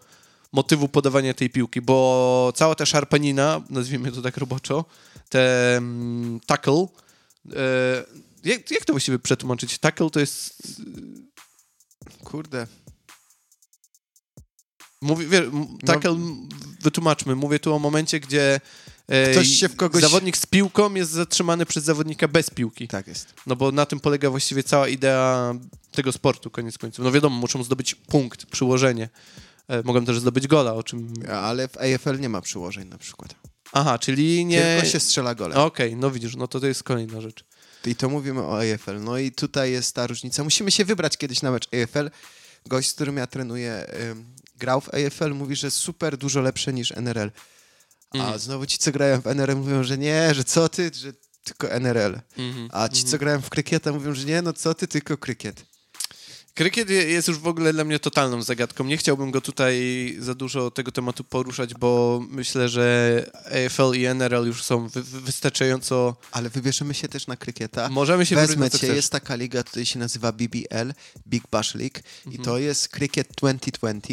motywu 0.52 0.88
podawania 0.88 1.34
tej 1.34 1.50
piłki, 1.50 1.82
bo 1.82 2.54
cała 2.56 2.76
ta 2.76 2.86
szarpanina, 2.86 3.62
nazwijmy 3.70 4.12
to 4.12 4.22
tak 4.22 4.38
roboczo, 4.38 4.86
te 5.30 5.76
mm, 5.78 6.40
tackle, 6.46 6.88
e, 7.56 8.04
jak, 8.44 8.72
jak 8.72 8.86
to 8.86 8.94
właściwie 8.94 9.20
przetłumaczyć? 9.20 9.78
Tackle 9.78 10.10
to 10.10 10.20
jest 10.20 10.64
Kurde. 12.24 12.68
Mówię, 15.02 15.28
wie, 15.28 15.38
m- 15.38 15.78
tackle, 15.86 16.12
m, 16.12 16.50
wytłumaczmy, 16.82 17.36
mówię 17.36 17.60
tu 17.60 17.74
o 17.74 17.80
momencie, 17.80 18.20
gdzie 18.20 18.62
e, 19.08 19.32
Ktoś 19.32 19.48
się 19.48 19.70
w 19.70 19.76
kogoś- 19.76 20.02
zawodnik 20.02 20.38
z 20.38 20.46
piłką 20.46 20.94
jest 20.94 21.12
zatrzymany 21.12 21.66
przez 21.66 21.84
zawodnika 21.84 22.28
bez 22.28 22.50
piłki. 22.50 22.88
Tak 22.88 23.08
jest. 23.08 23.34
No 23.48 23.56
bo 23.56 23.72
na 23.72 23.86
tym 23.86 24.00
polega 24.00 24.30
właściwie 24.30 24.64
cała 24.64 24.88
idea 24.88 25.54
tego 25.92 26.12
sportu, 26.12 26.50
koniec 26.52 26.78
końców. 26.78 27.06
No 27.06 27.12
wiadomo, 27.12 27.36
muszą 27.38 27.64
zdobyć 27.64 27.96
punkt, 27.96 28.46
przyłożenie. 28.46 29.10
E, 29.68 29.84
mogą 29.84 30.06
też 30.06 30.20
zdobyć 30.20 30.48
gola, 30.48 30.74
o 30.74 30.84
czym... 30.84 31.14
Ale 31.32 31.68
w 31.68 31.78
AFL 31.78 32.20
nie 32.20 32.30
ma 32.30 32.42
przyłożeń 32.42 32.88
na 32.88 32.98
przykład. 32.98 33.36
Aha, 33.74 34.00
czyli 34.00 34.46
nie... 34.46 34.62
Tylko 34.62 34.90
się 34.92 35.00
strzela 35.00 35.36
golem. 35.36 35.58
Okej, 35.58 35.96
no 35.96 36.12
widzisz, 36.12 36.36
no 36.36 36.48
to 36.48 36.60
to 36.60 36.68
jest 36.68 36.84
kolejna 36.84 37.22
rzecz. 37.22 37.46
I 37.86 37.96
to 37.96 38.10
mówimy 38.10 38.42
o 38.42 38.60
AFL. 38.60 39.00
No 39.02 39.18
i 39.18 39.32
tutaj 39.32 39.72
jest 39.72 39.96
ta 39.96 40.08
różnica. 40.08 40.44
Musimy 40.44 40.72
się 40.72 40.86
wybrać 40.86 41.18
kiedyś 41.18 41.42
na 41.42 41.52
mecz 41.52 41.68
AFL. 41.74 42.10
Gość, 42.66 42.90
z 42.90 42.94
którym 42.94 43.18
ja 43.18 43.28
trenuję, 43.28 43.86
grał 44.56 44.82
w 44.82 44.90
AFL, 44.94 45.32
mówi, 45.34 45.56
że 45.56 45.72
super 45.72 46.18
dużo 46.18 46.42
lepsze 46.42 46.74
niż 46.74 46.92
NRL. 46.92 47.32
A 48.14 48.18
Mhm. 48.18 48.40
znowu 48.40 48.66
ci, 48.66 48.78
co 48.78 48.92
grają 48.92 49.22
w 49.22 49.28
NRL, 49.28 49.56
mówią, 49.58 49.84
że 49.84 49.98
nie, 49.98 50.34
że 50.34 50.44
co 50.44 50.70
ty, 50.70 50.92
że 50.94 51.14
tylko 51.44 51.72
NRL. 51.72 52.20
Mhm. 52.38 52.70
A 52.72 52.90
ci, 52.90 53.04
co 53.04 53.18
grają 53.18 53.42
w 53.42 53.50
krykieta, 53.50 53.92
mówią, 53.92 54.14
że 54.16 54.26
nie, 54.26 54.42
no 54.42 54.54
co 54.54 54.74
ty, 54.74 54.88
tylko 54.88 55.18
krykiet. 55.18 55.66
Krykiet 56.56 56.90
je- 56.90 57.04
jest 57.04 57.28
już 57.28 57.38
w 57.38 57.48
ogóle 57.48 57.74
dla 57.74 57.84
mnie 57.84 58.00
totalną 58.00 58.42
zagadką. 58.42 58.84
Nie 58.84 58.98
chciałbym 58.98 59.32
go 59.32 59.42
tutaj 59.42 59.76
za 60.20 60.36
dużo 60.36 60.72
tego 60.72 60.92
tematu 60.92 61.24
poruszać, 61.24 61.74
bo 61.74 62.22
myślę, 62.30 62.70
że 62.70 63.26
AFL 63.46 63.94
i 64.00 64.06
NRL 64.06 64.46
już 64.48 64.64
są 64.64 64.88
wy- 64.88 65.04
wy- 65.04 65.22
wystarczająco... 65.22 66.16
Ale 66.32 66.50
wybierzemy 66.50 66.94
się 66.94 67.08
też 67.08 67.28
na 67.28 67.38
krykieta. 67.38 67.90
Możemy 67.90 68.26
się 68.26 68.36
Wezmę 68.36 68.72
cię, 68.72 68.88
jest 68.88 69.12
taka 69.12 69.36
liga, 69.36 69.64
tutaj 69.64 69.86
się 69.86 70.00
nazywa 70.00 70.32
BBL, 70.32 70.94
Big 71.28 71.44
Bash 71.52 71.76
League 71.76 72.00
i 72.26 72.28
Mhm. 72.28 72.44
to 72.46 72.58
jest 72.58 72.90
Cricket 72.90 73.28
2020 73.38 74.08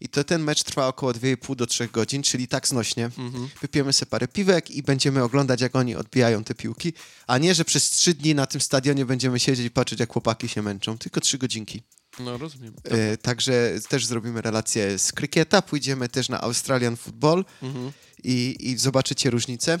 i 0.00 0.08
to 0.08 0.24
ten 0.24 0.42
mecz 0.42 0.62
trwa 0.62 0.88
około 0.88 1.12
2,5 1.12 1.54
do 1.56 1.66
3 1.66 1.88
godzin, 1.92 2.22
czyli 2.22 2.48
tak 2.48 2.68
znośnie. 2.68 3.04
Mhm. 3.18 3.48
Wypijemy 3.62 3.92
sobie 3.92 4.10
parę 4.10 4.28
piwek 4.28 4.70
i 4.70 4.82
będziemy 4.82 5.22
oglądać, 5.22 5.60
jak 5.60 5.76
oni 5.76 5.96
odbijają 5.96 6.44
te 6.44 6.54
piłki, 6.54 6.92
a 7.26 7.38
nie, 7.38 7.54
że 7.54 7.64
przez 7.64 7.90
3 7.90 8.14
dni 8.14 8.34
na 8.34 8.46
tym 8.46 8.60
stadionie 8.60 9.04
będziemy 9.06 9.40
siedzieć 9.40 9.66
i 9.66 9.70
patrzeć, 9.70 10.00
jak 10.00 10.12
chłopaki 10.12 10.48
się 10.48 10.62
męczą, 10.62 10.98
tylko 10.98 11.20
3 11.20 11.38
godzinki. 11.38 11.75
No, 12.20 12.38
rozumiem. 12.38 12.74
E, 12.84 13.16
także 13.16 13.72
też 13.88 14.06
zrobimy 14.06 14.42
relację 14.42 14.98
z 14.98 15.12
krykieta, 15.12 15.62
pójdziemy 15.62 16.08
też 16.08 16.28
na 16.28 16.40
Australian 16.40 16.96
Football 16.96 17.44
Mhm. 17.62 17.92
i, 18.24 18.56
i 18.60 18.78
zobaczycie 18.78 19.30
różnicę. 19.30 19.78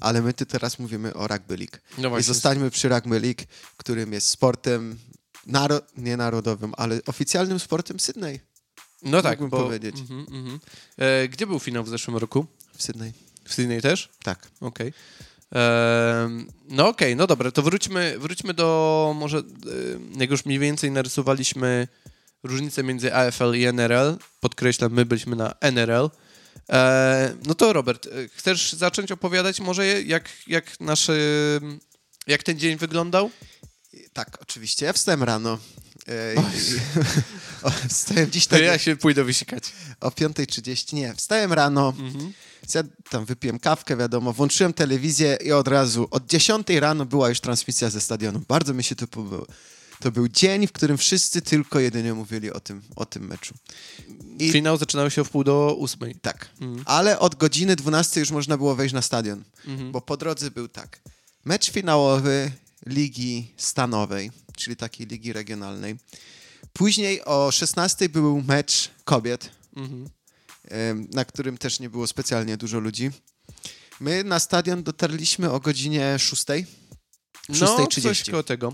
Ale 0.00 0.22
my 0.22 0.32
tu 0.34 0.46
teraz 0.46 0.78
mówimy 0.78 1.14
o 1.14 1.26
Rugby 1.28 1.56
League. 1.56 1.76
No 1.98 2.18
I 2.18 2.22
zostańmy 2.22 2.70
przy 2.70 2.88
Rugby 2.88 3.20
League, 3.20 3.42
którym 3.76 4.12
jest 4.12 4.28
sportem 4.28 4.98
naro- 5.46 5.80
nie 5.96 6.16
narodowym, 6.16 6.72
ale 6.76 7.00
oficjalnym 7.06 7.58
sportem 7.58 8.00
Sydney. 8.00 8.40
No 9.02 9.22
tak, 9.22 9.40
mógłbym 9.40 9.58
bo... 9.60 9.64
powiedzieć. 9.66 9.96
Mhm, 10.00 10.20
mhm. 10.20 10.60
E, 10.96 11.28
gdzie 11.28 11.46
był 11.46 11.58
finał 11.58 11.84
w 11.84 11.88
zeszłym 11.88 12.16
roku? 12.16 12.46
W 12.76 12.82
Sydney. 12.82 13.12
W 13.44 13.54
Sydney 13.54 13.82
też? 13.82 14.08
Tak. 14.22 14.48
Okej. 14.60 14.86
Ehm, 14.88 14.94
no 16.68 16.88
okej, 16.88 17.16
no 17.16 17.26
dobra, 17.26 17.50
to 17.50 17.62
wróćmy, 17.62 18.14
wróćmy 18.18 18.54
do 18.54 19.14
może, 19.18 19.42
jak 20.16 20.30
już 20.30 20.44
mniej 20.44 20.58
więcej 20.58 20.90
narysowaliśmy 20.90 21.88
różnicę 22.42 22.82
między 22.82 23.14
AFL 23.14 23.54
i 23.54 23.64
NRL, 23.64 24.16
podkreślam, 24.40 24.92
my 24.92 25.04
byliśmy 25.04 25.36
na 25.36 25.54
NRL, 25.60 26.10
no 27.46 27.54
to 27.54 27.72
Robert, 27.72 28.06
e, 28.06 28.10
chcesz 28.28 28.72
zacząć 28.72 29.12
opowiadać 29.12 29.60
może 29.60 29.86
jak, 29.86 30.28
jak 30.46 30.80
nasz, 30.80 31.08
jak 32.26 32.42
ten 32.42 32.58
dzień 32.58 32.76
wyglądał? 32.76 33.30
Tak, 34.12 34.38
oczywiście. 34.42 34.86
Ja 34.86 34.92
wstałem 34.92 35.22
rano. 35.22 35.58
Wstałem 37.88 38.30
dziś 38.30 38.46
To 38.46 38.50
tak 38.56 38.64
ja 38.64 38.78
się 38.78 38.96
pójdę 38.96 39.24
wysikać. 39.24 39.64
o 40.00 40.08
5.30. 40.08 40.92
Nie, 40.94 41.14
wstałem 41.14 41.52
rano, 41.52 41.94
Mhm. 41.98 42.32
Zjad- 42.68 42.86
tam 43.10 43.24
wypiłem 43.24 43.58
kawkę, 43.58 43.96
wiadomo, 43.96 44.32
włączyłem 44.32 44.72
telewizję 44.72 45.38
i 45.44 45.52
od 45.52 45.68
razu 45.68 46.08
od 46.10 46.26
10 46.26 46.80
rano 46.80 47.06
była 47.06 47.28
już 47.28 47.40
transmisja 47.40 47.90
ze 47.90 48.00
stadionu. 48.00 48.40
Bardzo 48.48 48.74
mi 48.74 48.84
się 48.84 48.94
to 48.94 49.06
podobało. 49.06 49.46
To 50.00 50.12
był 50.12 50.28
dzień, 50.28 50.66
w 50.66 50.72
którym 50.72 50.98
wszyscy 50.98 51.42
tylko 51.42 51.80
jedynie 51.80 52.14
mówili 52.14 52.50
o 52.52 52.60
tym, 52.60 52.82
o 52.96 53.06
tym 53.06 53.26
meczu. 53.26 53.54
I 54.38 54.52
Finał 54.52 54.76
zaczynał 54.76 55.10
się 55.10 55.24
w 55.24 55.30
pół 55.30 55.44
do 55.44 55.74
ósmej. 55.78 56.14
tak, 56.22 56.48
Mhm. 56.60 56.82
ale 56.86 57.18
od 57.18 57.34
godziny 57.34 57.76
12 57.76 58.20
już 58.20 58.30
można 58.30 58.56
było 58.56 58.74
wejść 58.74 58.94
na 58.94 59.02
stadion. 59.02 59.44
Mhm. 59.66 59.92
Bo 59.92 60.00
po 60.00 60.16
drodze 60.16 60.50
był 60.50 60.68
tak. 60.68 61.00
Mecz 61.44 61.70
finałowy 61.70 62.50
Ligi 62.86 63.52
Stanowej, 63.56 64.30
czyli 64.56 64.76
takiej 64.76 65.06
ligi 65.06 65.32
regionalnej. 65.32 65.96
Później 66.72 67.24
o 67.24 67.50
16 67.52 68.08
był 68.08 68.42
mecz 68.42 68.90
kobiet, 69.04 69.50
Mhm. 69.76 70.08
Na 71.12 71.24
którym 71.24 71.58
też 71.58 71.80
nie 71.80 71.90
było 71.90 72.06
specjalnie 72.06 72.56
dużo 72.56 72.80
ludzi. 72.80 73.10
My 74.00 74.24
na 74.24 74.40
stadion 74.40 74.82
dotarliśmy 74.82 75.50
o 75.50 75.60
godzinie 75.60 76.18
6. 76.18 76.44
No, 77.48 77.54
6.30. 77.54 78.02
coś 78.02 78.30
koło 78.30 78.42
tego. 78.42 78.72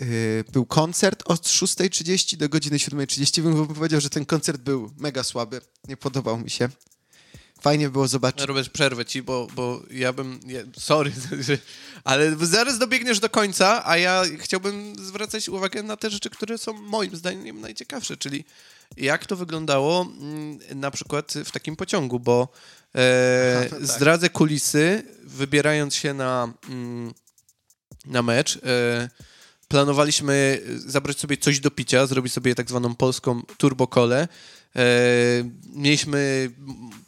Yy, 0.00 0.44
Był 0.52 0.66
koncert 0.66 1.22
od 1.26 1.46
6.30 1.46 2.36
do 2.36 2.48
godziny 2.48 2.76
7.30. 2.76 3.42
Bym 3.42 3.66
powiedział, 3.66 4.00
że 4.00 4.10
ten 4.10 4.26
koncert 4.26 4.60
był 4.60 4.90
mega 4.98 5.24
słaby. 5.24 5.60
Nie 5.88 5.96
podobał 5.96 6.38
mi 6.38 6.50
się. 6.50 6.68
Fajnie 7.60 7.88
było 7.88 8.08
zobaczyć. 8.08 8.46
Robert, 8.46 8.68
przerwę 8.68 9.04
ci, 9.04 9.22
bo, 9.22 9.46
bo 9.54 9.82
ja 9.90 10.12
bym. 10.12 10.40
Ja, 10.46 10.60
sorry, 10.78 11.12
ale 12.04 12.36
zaraz 12.36 12.78
dobiegniesz 12.78 13.20
do 13.20 13.30
końca, 13.30 13.86
a 13.86 13.96
ja 13.96 14.22
chciałbym 14.38 14.96
zwracać 15.04 15.48
uwagę 15.48 15.82
na 15.82 15.96
te 15.96 16.10
rzeczy, 16.10 16.30
które 16.30 16.58
są 16.58 16.72
moim 16.72 17.16
zdaniem 17.16 17.60
najciekawsze, 17.60 18.16
czyli 18.16 18.44
jak 18.96 19.26
to 19.26 19.36
wyglądało 19.36 20.02
mm, 20.02 20.58
na 20.74 20.90
przykład 20.90 21.32
w 21.44 21.50
takim 21.50 21.76
pociągu, 21.76 22.20
bo 22.20 22.48
e, 22.94 23.66
tak. 23.70 23.86
zdradzę 23.86 24.30
kulisy, 24.30 25.02
wybierając 25.24 25.94
się 25.94 26.14
na, 26.14 26.52
mm, 26.68 27.14
na 28.06 28.22
mecz. 28.22 28.56
E, 28.56 29.08
planowaliśmy 29.68 30.62
zabrać 30.76 31.18
sobie 31.18 31.36
coś 31.36 31.60
do 31.60 31.70
picia, 31.70 32.06
zrobić 32.06 32.32
sobie 32.32 32.54
tak 32.54 32.68
zwaną 32.68 32.94
polską 32.94 33.42
turbokolę. 33.42 34.28
E, 34.76 34.84
mieliśmy 35.74 36.50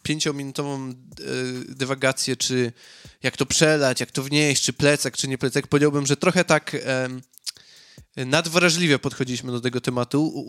pięciominutową 0.03 0.88
e, 0.88 0.95
dywagację, 1.68 2.37
czy 2.37 2.73
jak 3.23 3.37
to 3.37 3.47
przelać, 3.47 4.01
jak 4.01 4.11
to 4.11 4.23
wnieść, 4.23 4.62
czy 4.62 4.73
plecak, 4.73 5.16
czy 5.16 5.29
nie 5.29 5.38
plecak. 5.38 5.66
Powiedziałbym, 5.66 6.07
że 6.07 6.16
trochę 6.16 6.45
tak 6.45 6.77
nadwrażliwie 8.16 8.98
podchodziliśmy 8.98 9.52
do 9.52 9.61
tego 9.61 9.81
tematu, 9.81 10.46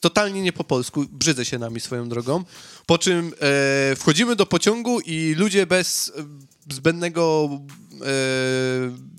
totalnie 0.00 0.42
nie 0.42 0.52
po 0.52 0.64
polsku, 0.64 1.04
brzydzę 1.10 1.44
się 1.44 1.58
nami 1.58 1.80
swoją 1.80 2.08
drogą, 2.08 2.44
po 2.86 2.98
czym 2.98 3.32
e, 3.40 3.96
wchodzimy 3.96 4.36
do 4.36 4.46
pociągu 4.46 5.00
i 5.00 5.34
ludzie 5.34 5.66
bez 5.66 6.12
e, 6.16 6.74
zbędnego 6.74 7.50
e, 8.00 9.12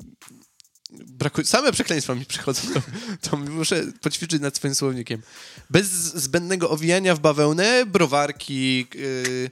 brakuje, 1.08 1.48
same 1.48 1.72
przekleństwa 1.72 2.16
mi 2.16 2.26
przychodzą, 2.26 2.62
to, 2.74 2.82
to 3.30 3.38
muszę 3.38 3.84
poćwiczyć 4.02 4.42
nad 4.42 4.58
swoim 4.58 4.76
słownikiem. 4.76 5.22
Bez 5.70 5.88
zbędnego 6.16 6.70
owijania 6.70 7.16
w 7.16 7.20
bawełnę, 7.20 7.86
browarki, 7.86 8.88
śp- 8.92 9.50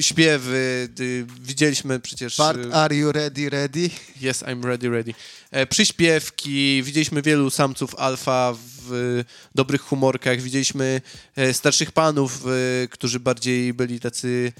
śpiewy, 0.00 0.88
y, 1.00 1.26
widzieliśmy 1.40 2.00
przecież... 2.00 2.36
Bart, 2.36 2.58
y, 2.58 2.74
are 2.74 2.96
you 2.96 3.12
ready, 3.12 3.50
ready? 3.50 3.90
Yes, 4.22 4.42
I'm 4.42 4.64
ready, 4.64 4.90
ready. 4.90 5.14
E, 5.50 5.66
przyśpiewki, 5.66 6.82
widzieliśmy 6.82 7.22
wielu 7.22 7.50
samców 7.50 7.94
alfa 7.94 8.54
w 8.90 9.24
dobrych 9.54 9.80
humorkach, 9.80 10.40
widzieliśmy 10.40 11.00
e, 11.36 11.54
starszych 11.54 11.92
panów, 11.92 12.46
e, 12.46 12.88
którzy 12.88 13.20
bardziej 13.20 13.74
byli 13.74 14.00
tacy... 14.00 14.52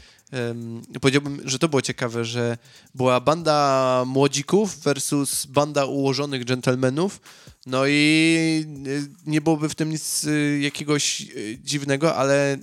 powiedziałbym, 1.00 1.40
że 1.44 1.58
to 1.58 1.68
było 1.68 1.82
ciekawe, 1.82 2.24
że 2.24 2.58
była 2.94 3.20
banda 3.20 4.04
młodzików 4.06 4.78
versus 4.78 5.46
banda 5.46 5.84
ułożonych 5.84 6.44
dżentelmenów, 6.44 7.20
no 7.66 7.82
i 7.86 8.66
e, 8.86 9.30
nie 9.30 9.40
byłoby 9.40 9.68
w 9.68 9.74
tym 9.74 9.90
nic 9.90 10.26
jakiegoś 10.60 11.26
dziwnego, 11.58 12.16
ale 12.16 12.58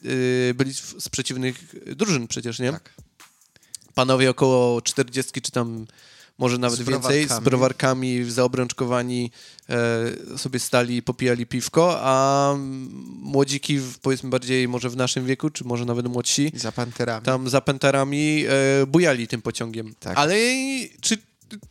byli 0.56 0.74
z 0.74 1.04
z 1.04 1.10
przeciwnych 1.10 1.76
drużyn 1.96 2.28
przecież, 2.28 2.60
nie? 2.60 2.72
Tak. 2.72 2.94
panowie 3.94 4.30
około 4.30 4.82
40 4.82 5.42
czy 5.42 5.52
tam 5.52 5.88
może 6.38 6.58
nawet 6.58 6.82
więcej, 6.84 7.28
z 7.28 7.40
browarkami. 7.40 8.32
zaobrączkowani 8.32 9.32
e, 9.70 10.38
sobie 10.38 10.60
stali, 10.60 11.02
popijali 11.02 11.46
piwko, 11.46 11.98
a 12.02 12.54
młodziki, 13.22 13.80
w, 13.80 14.00
powiedzmy 14.00 14.30
bardziej 14.30 14.68
może 14.68 14.90
w 14.90 14.96
naszym 14.98 15.26
wieku, 15.26 15.50
czy 15.50 15.64
może 15.64 15.86
nawet 15.86 16.08
młodsi, 16.08 16.52
Za 16.56 16.72
panterami. 16.72 17.26
tam 17.26 17.50
za 17.50 17.62
pentarami 17.62 18.46
e, 18.82 18.86
bujali 18.86 19.28
tym 19.28 19.42
pociągiem. 19.42 19.96
Tak. 20.00 20.18
Ale 20.18 20.40
i- 20.42 20.92
czy 21.02 21.18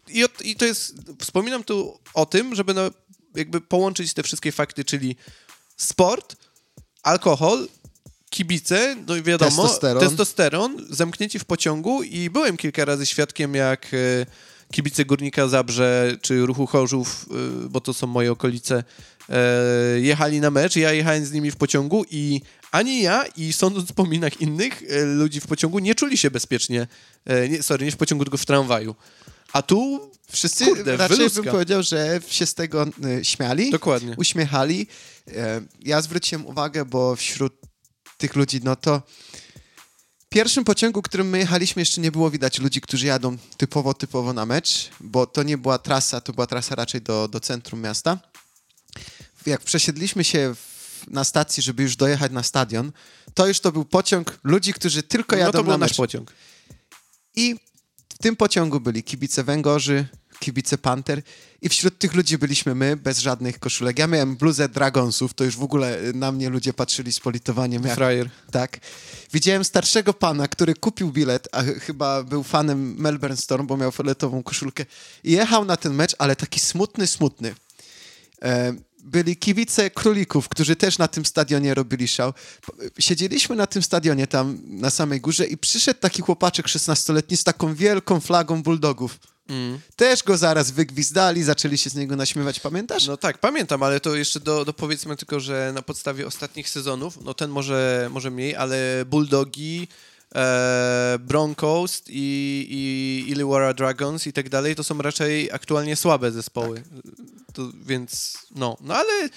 i, 0.08 0.24
i 0.44 0.56
to 0.56 0.64
jest, 0.64 0.94
wspominam 1.20 1.64
tu 1.64 1.98
o 2.14 2.26
tym, 2.26 2.54
żeby 2.54 2.74
no, 2.74 2.90
jakby 3.34 3.60
połączyć 3.60 4.14
te 4.14 4.22
wszystkie 4.22 4.52
fakty, 4.52 4.84
czyli 4.84 5.16
sport, 5.76 6.36
alkohol, 7.02 7.68
kibice, 8.30 8.96
no 9.06 9.16
i 9.16 9.22
wiadomo, 9.22 9.62
Testosteron. 9.62 10.02
testosteron, 10.02 10.86
zamknięci 10.90 11.38
w 11.38 11.44
pociągu 11.44 12.02
i 12.02 12.30
byłem 12.30 12.56
kilka 12.56 12.84
razy 12.84 13.06
świadkiem, 13.06 13.54
jak 13.54 13.86
e, 13.94 14.26
kibice 14.72 15.04
Górnika 15.04 15.48
Zabrze 15.48 16.16
czy 16.22 16.46
Ruchu 16.46 16.66
Chorzów, 16.66 17.26
e, 17.64 17.68
bo 17.68 17.80
to 17.80 17.94
są 17.94 18.06
moje 18.06 18.32
okolice, 18.32 18.84
e, 19.28 20.00
jechali 20.00 20.40
na 20.40 20.50
mecz, 20.50 20.76
ja 20.76 20.92
jechałem 20.92 21.26
z 21.26 21.32
nimi 21.32 21.50
w 21.50 21.56
pociągu 21.56 22.04
i 22.10 22.40
ani 22.70 23.02
ja 23.02 23.24
i 23.36 23.52
sądząc 23.52 23.92
po 23.92 24.06
minach 24.06 24.40
innych 24.40 24.82
e, 24.88 25.04
ludzi 25.04 25.40
w 25.40 25.46
pociągu 25.46 25.78
nie 25.78 25.94
czuli 25.94 26.18
się 26.18 26.30
bezpiecznie, 26.30 26.86
e, 27.24 27.48
nie, 27.48 27.62
sorry, 27.62 27.84
nie 27.84 27.92
w 27.92 27.96
pociągu, 27.96 28.24
tylko 28.24 28.38
w 28.38 28.46
tramwaju. 28.46 28.94
A 29.52 29.62
tu 29.62 30.10
Wszyscy 30.32 30.64
Kurde, 30.64 30.96
raczej 30.96 31.16
wyluska. 31.16 31.42
bym 31.42 31.52
powiedział, 31.52 31.82
że 31.82 32.20
się 32.28 32.46
z 32.46 32.54
tego 32.54 32.86
y, 33.20 33.24
śmiali, 33.24 33.70
dokładnie. 33.70 34.14
uśmiechali. 34.16 34.86
Ja 35.80 36.02
zwróciłem 36.02 36.46
uwagę, 36.46 36.84
bo 36.84 37.16
wśród 37.16 37.52
tych 38.18 38.36
ludzi, 38.36 38.60
no 38.64 38.76
to 38.76 39.02
pierwszym 40.28 40.64
pociągu, 40.64 41.02
którym 41.02 41.28
my 41.28 41.38
jechaliśmy, 41.38 41.82
jeszcze 41.82 42.00
nie 42.00 42.12
było 42.12 42.30
widać 42.30 42.58
ludzi, 42.58 42.80
którzy 42.80 43.06
jadą 43.06 43.36
typowo, 43.56 43.94
typowo 43.94 44.32
na 44.32 44.46
mecz, 44.46 44.90
bo 45.00 45.26
to 45.26 45.42
nie 45.42 45.58
była 45.58 45.78
trasa, 45.78 46.20
to 46.20 46.32
była 46.32 46.46
trasa 46.46 46.74
raczej 46.74 47.02
do, 47.02 47.28
do 47.28 47.40
centrum 47.40 47.80
miasta. 47.80 48.18
Jak 49.46 49.60
przesiedliśmy 49.60 50.24
się 50.24 50.54
w, 50.54 51.04
na 51.10 51.24
stacji, 51.24 51.62
żeby 51.62 51.82
już 51.82 51.96
dojechać 51.96 52.32
na 52.32 52.42
stadion, 52.42 52.92
to 53.34 53.46
już 53.46 53.60
to 53.60 53.72
był 53.72 53.84
pociąg 53.84 54.38
ludzi, 54.44 54.72
którzy 54.72 55.02
tylko 55.02 55.36
No 55.36 55.40
jadą 55.40 55.52
to 55.58 55.64
był 55.64 55.72
na 55.72 55.78
nasz 55.78 55.90
mecz. 55.90 55.96
pociąg. 55.96 56.32
I 57.36 57.56
w 58.14 58.18
tym 58.18 58.36
pociągu 58.36 58.80
byli 58.80 59.02
kibice 59.02 59.44
Węgorzy, 59.44 60.06
kibice 60.38 60.78
Panter 60.78 61.22
i 61.62 61.68
wśród 61.68 61.98
tych 61.98 62.14
ludzi 62.14 62.38
byliśmy 62.38 62.74
my, 62.74 62.96
bez 62.96 63.18
żadnych 63.18 63.58
koszulek. 63.58 63.98
Ja 63.98 64.06
miałem 64.06 64.36
bluzę 64.36 64.68
Dragonsów, 64.68 65.34
to 65.34 65.44
już 65.44 65.56
w 65.56 65.62
ogóle 65.62 65.98
na 66.14 66.32
mnie 66.32 66.48
ludzie 66.50 66.72
patrzyli 66.72 67.12
z 67.12 67.20
politowaniem. 67.20 67.84
Jak, 67.84 67.94
Frajer. 67.94 68.30
tak. 68.50 68.78
Widziałem 69.32 69.64
starszego 69.64 70.14
pana, 70.14 70.48
który 70.48 70.74
kupił 70.74 71.12
bilet, 71.12 71.48
a 71.52 71.62
ch- 71.62 71.82
chyba 71.82 72.22
był 72.22 72.42
fanem 72.42 72.94
Melbourne 72.98 73.36
Storm, 73.36 73.66
bo 73.66 73.76
miał 73.76 73.92
fioletową 73.92 74.42
koszulkę 74.42 74.86
i 75.24 75.32
jechał 75.32 75.64
na 75.64 75.76
ten 75.76 75.94
mecz, 75.94 76.14
ale 76.18 76.36
taki 76.36 76.60
smutny, 76.60 77.06
smutny. 77.06 77.54
E, 78.42 78.74
byli 79.04 79.36
kibice 79.36 79.90
królików, 79.90 80.48
którzy 80.48 80.76
też 80.76 80.98
na 80.98 81.08
tym 81.08 81.24
stadionie 81.24 81.74
robili 81.74 82.08
szał. 82.08 82.32
Siedzieliśmy 82.98 83.56
na 83.56 83.66
tym 83.66 83.82
stadionie 83.82 84.26
tam 84.26 84.58
na 84.64 84.90
samej 84.90 85.20
górze 85.20 85.46
i 85.46 85.56
przyszedł 85.56 86.00
taki 86.00 86.22
chłopaczek 86.22 86.66
16-letni 86.66 87.36
z 87.36 87.44
taką 87.44 87.74
wielką 87.74 88.20
flagą 88.20 88.62
bulldogów. 88.62 89.18
Mm. 89.48 89.78
Też 89.96 90.22
go 90.22 90.36
zaraz 90.36 90.70
wygwizdali, 90.70 91.42
zaczęli 91.42 91.78
się 91.78 91.90
z 91.90 91.94
niego 91.94 92.16
naśmiewać, 92.16 92.60
pamiętasz? 92.60 93.06
No 93.06 93.16
tak, 93.16 93.38
pamiętam, 93.38 93.82
ale 93.82 94.00
to 94.00 94.16
jeszcze 94.16 94.40
do, 94.40 94.64
do 94.64 94.72
powiedzmy 94.72 95.16
tylko, 95.16 95.40
że 95.40 95.72
na 95.74 95.82
podstawie 95.82 96.26
ostatnich 96.26 96.68
sezonów, 96.68 97.18
no 97.24 97.34
ten 97.34 97.50
może, 97.50 98.08
może 98.12 98.30
mniej, 98.30 98.56
ale 98.56 99.04
Bulldogi, 99.06 99.88
e, 100.34 101.18
Broncos 101.20 102.02
i, 102.08 102.66
i 102.70 103.30
Illawarra 103.30 103.74
Dragons 103.74 104.26
i 104.26 104.32
tak 104.32 104.48
dalej, 104.48 104.74
to 104.74 104.84
są 104.84 104.98
raczej 104.98 105.52
aktualnie 105.52 105.96
słabe 105.96 106.32
zespoły. 106.32 106.82
To, 107.52 107.72
więc 107.86 108.38
no, 108.54 108.76
no 108.80 108.94
ale 108.94 109.28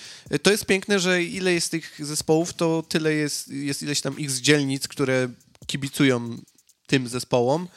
to 0.41 0.51
jest 0.51 0.65
piękne, 0.65 0.99
że 0.99 1.23
ile 1.23 1.53
jest 1.53 1.71
tych 1.71 2.05
zespołów, 2.05 2.53
to 2.53 2.83
tyle 2.89 3.13
jest, 3.13 3.47
jest 3.47 3.83
ileś 3.83 4.01
tam 4.01 4.19
ich 4.19 4.31
z 4.31 4.41
dzielnic, 4.41 4.87
które 4.87 5.29
kibicują 5.67 6.37
tym 6.87 7.07
zespołom. 7.07 7.67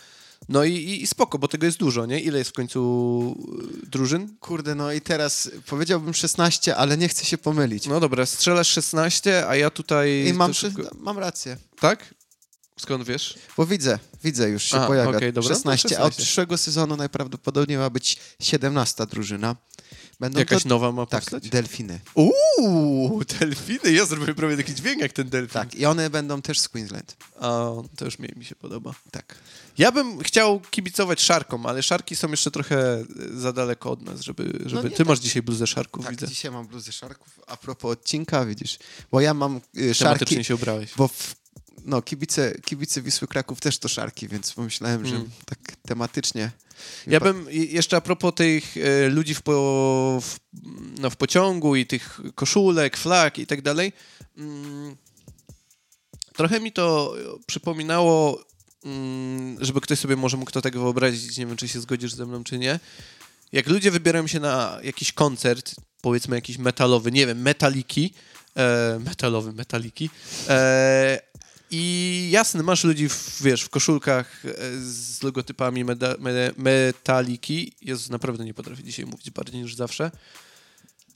No 0.48 0.64
i, 0.64 0.72
i, 0.72 1.02
i 1.02 1.06
spoko, 1.06 1.38
bo 1.38 1.48
tego 1.48 1.66
jest 1.66 1.78
dużo, 1.78 2.06
nie? 2.06 2.20
Ile 2.20 2.38
jest 2.38 2.50
w 2.50 2.54
końcu 2.54 3.36
y, 3.84 3.90
drużyn? 3.90 4.36
Kurde, 4.40 4.74
no 4.74 4.92
i 4.92 5.00
teraz 5.00 5.50
powiedziałbym 5.66 6.14
16, 6.14 6.76
ale 6.76 6.96
nie 6.98 7.08
chcę 7.08 7.24
się 7.24 7.38
pomylić. 7.38 7.86
No 7.86 8.00
dobra, 8.00 8.26
strzelasz 8.26 8.68
16, 8.68 9.48
a 9.48 9.56
ja 9.56 9.70
tutaj... 9.70 10.26
I 10.28 10.32
mam, 10.32 10.52
szybko- 10.52 10.96
mam 11.00 11.18
rację, 11.18 11.56
Tak? 11.80 12.14
Skąd 12.78 13.04
wiesz? 13.04 13.34
bo 13.56 13.66
widzę, 13.66 13.98
widzę 14.24 14.48
już 14.50 14.62
się 14.62 14.76
Aha, 14.76 14.86
pojawia. 14.86 15.16
okej, 15.16 15.32
dobra, 15.32 15.48
no 15.50 15.54
to 15.54 15.54
16, 15.54 15.88
a 15.88 15.90
od 15.90 15.94
16. 16.14 16.22
przyszłego 16.22 16.58
sezonu 16.58 16.96
najprawdopodobniej 16.96 17.78
ma 17.78 17.90
być 17.90 18.16
17 18.40 19.06
drużyna. 19.06 19.56
Będą 20.22 20.38
Jakaś 20.38 20.62
to... 20.62 20.68
nowa 20.68 20.92
ma 20.92 21.06
Tak, 21.06 21.20
powstać? 21.20 21.48
delfiny. 21.48 22.00
Uuu, 22.14 23.24
delfiny! 23.40 23.92
Ja 23.92 24.04
zrobiłem 24.06 24.34
prawie 24.34 24.56
taki 24.56 24.74
dźwięk 24.74 25.00
jak 25.00 25.12
ten 25.12 25.28
delfin. 25.28 25.52
Tak, 25.52 25.74
i 25.74 25.86
one 25.86 26.10
będą 26.10 26.42
też 26.42 26.60
z 26.60 26.68
Queensland. 26.68 27.16
A, 27.40 27.70
to 27.96 28.04
już 28.04 28.18
mi, 28.18 28.28
mi 28.36 28.44
się 28.44 28.54
podoba. 28.54 28.94
Tak. 29.10 29.34
Ja 29.78 29.92
bym 29.92 30.20
chciał 30.22 30.60
kibicować 30.60 31.20
szarkom, 31.20 31.66
ale 31.66 31.82
szarki 31.82 32.16
są 32.16 32.30
jeszcze 32.30 32.50
trochę 32.50 32.76
e, 32.94 33.04
za 33.40 33.52
daleko 33.52 33.90
od 33.90 34.02
nas, 34.02 34.20
żeby... 34.20 34.58
żeby... 34.66 34.82
nie, 34.84 34.90
Ty 34.90 34.96
tak. 34.96 35.06
masz 35.06 35.18
dzisiaj 35.18 35.42
bluzę 35.42 35.66
szarków, 35.66 36.04
Tak, 36.04 36.14
widzę. 36.14 36.28
dzisiaj 36.28 36.50
mam 36.50 36.66
bluzę 36.66 36.92
szarków. 36.92 37.40
A 37.46 37.56
propos 37.56 37.92
odcinka, 37.92 38.44
widzisz, 38.46 38.78
bo 39.12 39.20
ja 39.20 39.34
mam 39.34 39.56
y, 39.56 39.60
Tematycznie 39.72 39.94
szarki, 39.94 40.44
się 40.44 40.54
ubrałeś. 40.54 40.90
bo 40.96 41.08
w, 41.08 41.34
no, 41.84 42.02
kibice, 42.02 42.54
kibice 42.64 43.02
Wisły 43.02 43.28
Kraków 43.28 43.60
też 43.60 43.78
to 43.78 43.88
szarki, 43.88 44.28
więc 44.28 44.52
pomyślałem, 44.52 45.06
że 45.06 45.16
Mm. 45.16 45.30
tak 45.46 45.58
tematycznie. 45.88 46.50
Ja 47.06 47.20
bym 47.20 47.46
jeszcze 47.50 47.96
a 47.96 48.00
propos 48.00 48.34
tych 48.34 48.76
e, 48.76 49.08
ludzi 49.08 49.34
w, 49.34 49.42
po, 49.42 49.52
w, 50.22 50.36
no, 50.98 51.10
w 51.10 51.16
pociągu 51.16 51.76
i 51.76 51.86
tych 51.86 52.20
koszulek, 52.34 52.96
flag 52.96 53.38
i 53.38 53.46
tak 53.46 53.62
dalej, 53.62 53.92
mm, 54.36 54.96
trochę 56.34 56.60
mi 56.60 56.72
to 56.72 57.14
przypominało, 57.46 58.44
mm, 58.84 59.64
żeby 59.64 59.80
ktoś 59.80 59.98
sobie 59.98 60.16
może 60.16 60.36
mógł 60.36 60.50
to 60.50 60.62
tak 60.62 60.72
wyobrazić, 60.78 61.38
nie 61.38 61.46
wiem, 61.46 61.56
czy 61.56 61.68
się 61.68 61.80
zgodzisz 61.80 62.14
ze 62.14 62.26
mną, 62.26 62.44
czy 62.44 62.58
nie. 62.58 62.80
Jak 63.52 63.66
ludzie 63.66 63.90
wybierają 63.90 64.26
się 64.26 64.40
na 64.40 64.78
jakiś 64.82 65.12
koncert, 65.12 65.74
powiedzmy 66.00 66.36
jakiś 66.36 66.58
metalowy, 66.58 67.12
nie 67.12 67.26
wiem, 67.26 67.42
metaliki, 67.42 68.14
e, 68.56 68.98
metalowy, 69.04 69.52
metaliki, 69.52 70.10
e, 70.48 71.20
i 71.74 72.28
jasne, 72.30 72.62
masz 72.62 72.84
ludzi, 72.84 73.08
w, 73.08 73.42
wiesz, 73.42 73.62
w 73.62 73.68
koszulkach 73.68 74.44
e, 74.44 74.50
z 74.80 75.22
logotypami 75.22 75.84
meda, 75.84 76.14
me, 76.18 76.50
metaliki. 76.56 77.72
Jezus, 77.82 78.10
naprawdę 78.10 78.44
nie 78.44 78.54
potrafię 78.54 78.82
dzisiaj 78.82 79.06
mówić 79.06 79.30
bardziej 79.30 79.62
niż 79.62 79.74
zawsze. 79.74 80.10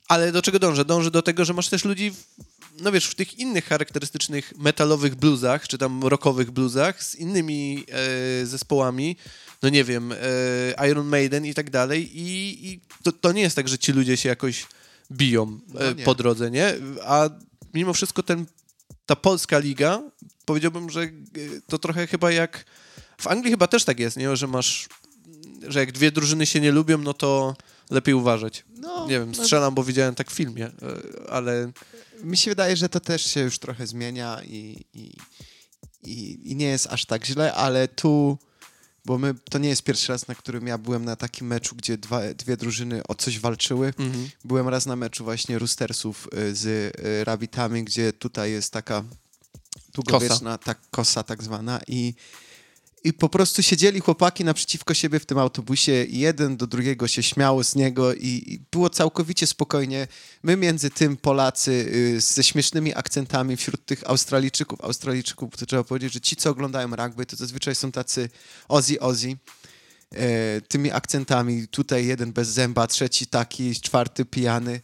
Ale 0.09 0.33
do 0.33 0.43
czego 0.43 0.59
dążę? 0.59 0.85
Dążę 0.85 1.11
do 1.11 1.23
tego, 1.23 1.45
że 1.45 1.55
masz 1.55 1.69
też 1.69 1.85
ludzi, 1.85 2.11
w, 2.11 2.25
no 2.81 2.93
wiesz, 2.93 3.07
w 3.07 3.15
tych 3.15 3.39
innych 3.39 3.65
charakterystycznych 3.65 4.53
metalowych 4.59 5.15
bluzach, 5.15 5.69
czy 5.69 5.79
tam 5.79 6.03
rockowych 6.05 6.51
bluzach 6.51 7.05
z 7.05 7.15
innymi 7.15 7.85
e, 8.43 8.47
zespołami, 8.47 9.17
no 9.63 9.69
nie 9.69 9.85
wiem, 9.85 10.13
e, 10.13 10.89
Iron 10.91 11.07
Maiden 11.07 11.47
i 11.47 11.55
tak 11.55 11.71
dalej. 11.71 12.19
I, 12.21 12.67
i 12.69 12.81
to, 13.03 13.13
to 13.13 13.33
nie 13.33 13.43
jest 13.43 13.57
tak, 13.57 13.69
że 13.69 13.79
ci 13.79 13.93
ludzie 13.93 14.17
się 14.17 14.29
jakoś 14.29 14.67
biją 15.13 15.61
No 15.69 15.81
e, 15.81 15.95
nie. 15.95 16.05
po 16.05 16.15
drodze, 16.15 16.51
nie? 16.51 16.75
A 17.05 17.31
mimo 17.75 17.93
wszystko 17.93 18.23
ten, 18.23 18.47
ta 19.07 19.17
polska 19.17 19.59
liga, 19.59 20.03
powiedziałbym, 20.45 20.91
że 20.91 21.03
e, 21.03 21.11
to 21.67 21.79
trochę 21.79 22.07
chyba 22.07 22.31
jak... 22.31 22.65
W 23.19 23.27
Anglii 23.27 23.51
chyba 23.51 23.67
też 23.67 23.85
tak 23.85 24.01
jest, 24.01 24.17
nie? 24.17 24.37
Że 24.37 24.47
masz... 24.47 24.89
Że 25.69 25.81
jak 25.81 25.93
dwie 25.93 26.11
drużyny 26.11 26.47
się 26.47 26.61
nie 26.61 26.73
lubią, 26.73 26.99
no 26.99 27.15
to 27.15 27.57
lepiej 27.91 28.15
uważać. 28.15 28.65
No, 28.77 29.07
nie 29.07 29.19
wiem, 29.19 29.33
no. 29.37 29.45
strzelam, 29.45 29.75
bo 29.75 29.85
widziałem 29.85 30.15
tak 30.15 30.31
w 30.31 30.35
filmie, 30.35 30.67
e, 30.67 31.31
ale 31.31 31.73
Mi 32.23 32.37
się 32.37 32.51
wydaje, 32.51 32.77
że 32.77 32.89
to 32.89 33.01
też 33.01 33.27
się 33.27 33.41
już 33.41 33.59
trochę 33.59 33.87
zmienia 33.87 34.41
i, 34.45 34.85
i, 34.95 35.13
i, 36.03 36.51
i 36.51 36.57
nie 36.57 36.67
jest 36.67 36.87
aż 36.87 37.05
tak 37.05 37.27
źle, 37.27 37.55
ale 37.55 37.89
tu, 37.89 38.39
bo 39.07 39.19
my, 39.19 39.35
to 39.51 39.59
nie 39.59 39.69
jest 39.69 39.83
pierwszy 39.83 40.13
raz, 40.13 40.29
na 40.29 40.35
którym 40.35 40.67
ja 40.67 40.79
byłem 40.79 41.05
na 41.05 41.17
takim 41.17 41.47
meczu, 41.47 41.77
gdzie 41.77 41.99
dwa, 41.99 42.35
dwie 42.35 42.57
drużyny 42.57 43.03
o 43.09 43.15
coś 43.15 43.39
walczyły. 43.39 43.87
mhm. 43.99 44.29
Byłem 44.45 44.69
raz 44.69 44.87
na 44.87 44.97
meczu 44.97 45.25
właśnie 45.25 45.59
Roostersów 45.59 46.29
y, 46.35 46.55
z 46.55 46.67
y, 46.67 47.25
Rabbitami, 47.25 47.85
gdzie 47.85 48.13
tutaj 48.13 48.53
jest 48.53 48.73
taka 48.73 49.05
długowieczna 49.95 50.59
tak, 50.59 50.79
kosa 50.91 51.23
tak 51.23 51.43
zwana 51.43 51.81
i, 51.87 52.15
i 53.07 53.13
po 53.13 53.29
prostu 53.29 53.63
siedzieli 53.63 54.01
chłopaki 54.01 54.45
naprzeciwko 54.45 54.95
siebie 54.95 55.21
w 55.21 55.27
tym 55.27 55.39
autobusie 55.39 56.05
i 56.05 56.19
jeden 56.19 56.57
do 56.57 56.67
drugiego 56.67 57.09
się 57.09 57.23
śmiało 57.23 57.65
z 57.65 57.75
niego 57.75 58.15
i, 58.15 58.43
i 58.47 58.61
było 58.71 58.91
całkowicie 58.91 59.47
spokojnie. 59.47 60.09
My 60.43 60.57
między 60.57 60.91
tym 60.91 61.17
Polacy 61.17 61.71
y, 61.71 62.21
ze 62.21 62.45
śmiesznymi 62.45 62.95
akcentami 62.95 63.57
wśród 63.57 63.87
tych 63.87 64.11
Australijczyków, 64.11 64.81
Australijczyków 64.81 65.57
to 65.57 65.67
trzeba 65.67 65.85
powiedzieć, 65.85 66.13
że 66.13 66.21
ci 66.21 66.37
co 66.37 66.51
oglądają 66.51 66.97
rugby 66.97 67.27
to 67.27 67.37
zazwyczaj 67.37 67.75
są 67.75 67.93
tacy 67.93 68.29
Ozzy 68.69 69.01
Ozzy 69.01 69.37
e, 70.13 70.61
tymi 70.61 70.91
akcentami. 70.91 71.69
Tutaj 71.69 72.07
jeden 72.07 72.33
bez 72.33 72.49
zęba, 72.49 72.87
trzeci 72.87 73.27
taki, 73.27 73.81
czwarty 73.81 74.25
pijany. 74.25 74.81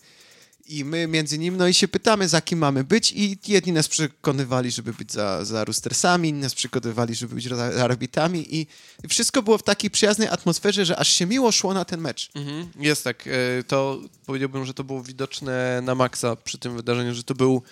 I 0.73 0.85
my 0.85 1.07
między 1.09 1.39
nim, 1.39 1.57
no 1.57 1.67
i 1.69 1.75
się 1.75 1.89
pytamy, 1.89 2.29
za 2.29 2.41
kim 2.41 2.59
mamy 2.59 2.85
być 2.85 3.13
i 3.13 3.39
jedni 3.49 3.73
nas 3.73 3.89
przekonywali, 3.89 4.71
żeby 4.71 4.93
być 4.93 5.13
za, 5.13 5.45
za 5.45 5.65
Roostersami, 5.65 6.29
inni 6.29 6.41
nas 6.41 6.55
przekonywali, 6.55 7.15
żeby 7.15 7.35
być 7.35 7.49
za 7.49 7.73
za 7.73 7.89
i, 8.35 8.67
wszystko 9.09 9.43
było 9.43 9.59
w 9.59 9.63
takiej 9.63 9.91
przyjaznej 9.91 10.29
atmosferze, 10.29 10.85
że 10.85 10.97
aż 10.97 11.09
się 11.09 11.27
miło 11.27 11.53
szło 11.53 11.75
na 11.75 11.85
ten 11.85 12.01
mecz. 12.01 12.31
Mhm. 12.35 12.69
Jest 12.79 13.05
tak. 13.05 13.27
e, 13.27 13.63
To 13.63 14.01
powiedziałbym, 14.27 14.65
że 14.65 14.75
to 14.75 14.85
było 14.85 15.03
widoczne 15.03 15.81
na 15.85 15.95
maksa 15.95 16.37
przy 16.37 16.59
tym 16.59 16.77
wydarzeniu, 16.77 17.15
że 17.15 17.25
to 17.25 17.35
był 17.35 17.63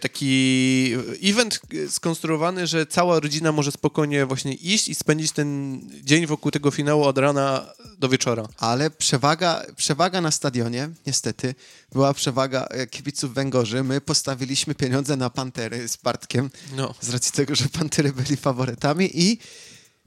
taki 0.00 0.92
event 1.22 1.60
e, 1.74 1.88
skonstruowany, 1.90 2.66
że 2.66 2.86
cała 2.86 3.20
rodzina 3.20 3.52
może 3.52 3.72
spokojnie 3.72 4.26
właśnie 4.26 4.54
iść 4.54 4.88
i 4.88 4.94
spędzić 4.94 5.32
ten 5.32 5.80
dzień 6.04 6.26
wokół 6.26 6.50
tego 6.50 6.70
finału 6.70 7.04
od 7.04 7.18
rana 7.18 7.66
do 7.98 8.08
wieczora. 8.08 8.48
Ale 8.58 8.90
przewaga, 8.90 9.62
przewaga 9.76 10.20
na 10.20 10.30
stadionie, 10.30 10.88
niestety, 11.06 11.54
była 11.92 12.14
przewaga 12.14 12.64
e, 12.70 12.86
kibiców 12.86 13.34
Węgorzy. 13.34 13.82
My 13.82 14.00
postawiliśmy 14.00 14.74
pieniądze 14.74 15.16
na 15.16 15.30
Pantery 15.30 15.88
z 15.88 15.96
Bartkiem, 15.96 16.50
No. 16.76 16.94
z 17.00 17.10
racji 17.10 17.32
tego, 17.32 17.54
że 17.54 17.64
Pantery 17.68 18.12
byli 18.12 18.36
faworytami 18.36 19.10
i 19.14 19.38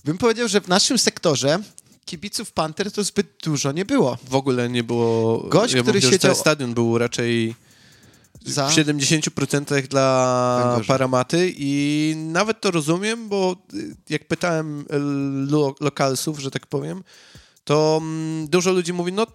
bym 0.05 0.17
powiedział, 0.17 0.47
że 0.47 0.61
w 0.61 0.67
naszym 0.67 0.97
sektorze 0.97 1.59
kibiców 2.05 2.51
Panter 2.51 2.91
to 2.91 3.03
zbyt 3.03 3.27
dużo 3.43 3.71
nie 3.71 3.85
było. 3.85 4.17
W 4.29 4.35
ogóle 4.35 4.69
nie 4.69 4.83
było... 4.83 5.37
Gość, 5.49 5.73
ja 5.73 5.81
który 5.83 6.01
siedział- 6.01 6.35
stadion 6.35 6.73
był 6.73 6.97
raczej 6.97 7.55
Za... 8.45 8.69
w 8.69 8.71
70% 8.71 9.87
dla. 9.87 10.81
Paramaty 10.87 11.53
i 11.57 12.13
nawet 12.17 12.61
to 12.61 12.71
rozumiem, 12.71 13.29
bo 13.29 13.55
y, 13.73 13.95
jak 14.09 14.27
pytałem 14.27 14.81
y, 14.81 14.85
lo 15.51 15.75
lokalsów, 15.79 16.39
że 16.39 16.51
tak 16.51 16.67
powiem, 16.67 17.03
to 17.63 17.99
mm, 18.01 18.47
dużo 18.47 18.71
ludzi 18.71 18.93
mówi, 18.93 19.13
no 19.13 19.27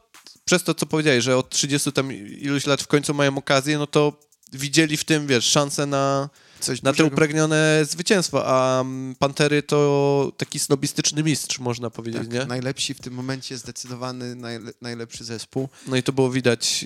przez 0.45 0.63
to, 0.63 0.75
co 0.75 0.87
powiedziałeś, 0.87 1.25
że 1.25 1.37
od 1.37 1.51
30 1.51 1.93
tam 1.93 2.13
iluś 2.13 2.67
lat 2.67 2.83
w 2.83 2.87
końcu 2.87 3.15
mają 3.15 3.39
okazję, 3.39 3.79
no 3.79 3.87
to 3.87 4.13
widzieli 4.53 4.97
w 4.97 5.05
tym, 5.05 5.27
wiesz, 5.27 5.45
szansę 5.45 5.87
na, 5.87 6.29
Coś 6.61 6.83
na 6.83 6.93
te 6.93 6.97
dużego. 6.97 7.15
upragnione 7.15 7.85
zwycięstwo, 7.91 8.43
a 8.47 8.81
mm, 8.81 9.15
Pantery 9.15 9.63
to 9.63 10.33
taki 10.37 10.59
snobistyczny 10.59 11.23
mistrz, 11.23 11.59
można 11.59 11.91
powiedzieć, 11.91 12.23
Tak, 12.23 12.33
nie? 12.33 12.45
najlepsi 12.45 12.95
w 12.95 13.01
tym 13.01 13.15
momencie 13.15 13.59
zdecydowany 13.59 14.35
najle, 14.35 14.73
najlepszy 14.81 15.25
zespół. 15.25 15.69
No 15.87 15.97
i 15.97 16.03
to 16.03 16.13
było 16.13 16.31
widać 16.31 16.85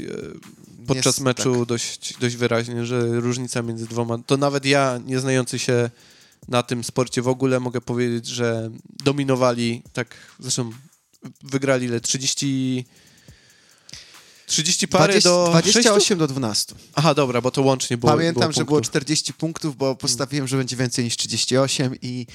e, 0.78 0.86
podczas 0.86 1.06
Jest- 1.06 1.20
meczu 1.20 1.56
tak. 1.58 1.68
dość, 1.68 2.14
dość 2.20 2.36
wyraźnie, 2.36 2.86
że 2.86 3.20
różnica 3.20 3.62
między 3.62 3.86
dwoma. 3.86 4.18
To 4.26 4.36
nawet 4.36 4.64
ja, 4.64 5.00
nie 5.06 5.20
znający 5.20 5.58
się 5.58 5.90
na 6.48 6.62
tym 6.62 6.84
sporcie 6.84 7.22
w 7.22 7.28
ogóle, 7.28 7.60
mogę 7.60 7.80
powiedzieć, 7.80 8.26
że 8.26 8.70
dominowali, 9.04 9.82
tak, 9.92 10.14
zresztą 10.40 10.70
wygrali 11.42 11.86
ile? 11.86 12.00
30. 12.00 12.84
30 14.46 14.88
parę 14.88 15.12
20, 15.12 15.30
do 15.30 15.48
28 15.50 16.00
6? 16.00 16.18
do 16.18 16.26
12. 16.26 16.74
Aha, 16.94 17.14
dobra, 17.14 17.40
bo 17.40 17.50
to 17.50 17.62
łącznie 17.62 17.96
było. 17.96 18.12
Pamiętam, 18.12 18.42
było 18.42 18.52
że 18.52 18.64
było 18.64 18.76
punktów. 18.76 18.90
40 18.92 19.34
punktów, 19.34 19.76
bo 19.76 19.96
postawiłem, 19.96 20.48
że 20.48 20.56
będzie 20.56 20.76
więcej 20.76 21.04
niż 21.04 21.16
38 21.16 21.94
i, 22.02 22.26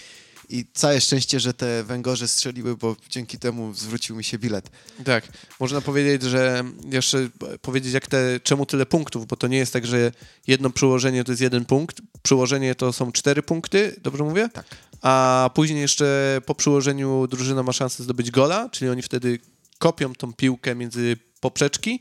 i 0.49 0.65
całe 0.73 1.01
szczęście, 1.01 1.39
że 1.39 1.53
te 1.53 1.83
węgorze 1.83 2.27
strzeliły, 2.27 2.77
bo 2.77 2.95
dzięki 3.09 3.39
temu 3.39 3.73
zwrócił 3.73 4.15
mi 4.15 4.23
się 4.23 4.39
bilet. 4.39 4.69
Tak, 5.05 5.27
można 5.59 5.81
powiedzieć, 5.81 6.23
że 6.23 6.63
jeszcze 6.91 7.29
powiedzieć, 7.61 7.93
jak 7.93 8.07
te, 8.07 8.39
czemu 8.43 8.65
tyle 8.65 8.85
punktów, 8.85 9.27
bo 9.27 9.35
to 9.35 9.47
nie 9.47 9.57
jest 9.57 9.73
tak, 9.73 9.85
że 9.85 10.11
jedno 10.47 10.69
przyłożenie 10.69 11.23
to 11.23 11.31
jest 11.31 11.41
jeden 11.41 11.65
punkt, 11.65 12.01
przyłożenie 12.21 12.75
to 12.75 12.93
są 12.93 13.11
cztery 13.11 13.43
punkty, 13.43 13.95
dobrze 14.03 14.23
mówię? 14.23 14.49
Tak. 14.53 14.65
A 15.01 15.49
później 15.53 15.81
jeszcze 15.81 16.41
po 16.45 16.55
przyłożeniu 16.55 17.27
drużyna 17.27 17.63
ma 17.63 17.73
szansę 17.73 18.03
zdobyć 18.03 18.31
gola, 18.31 18.69
czyli 18.69 18.91
oni 18.91 19.01
wtedy 19.01 19.39
kopią 19.77 20.15
tą 20.15 20.33
piłkę 20.33 20.75
między 20.75 21.17
poprzeczki, 21.39 21.99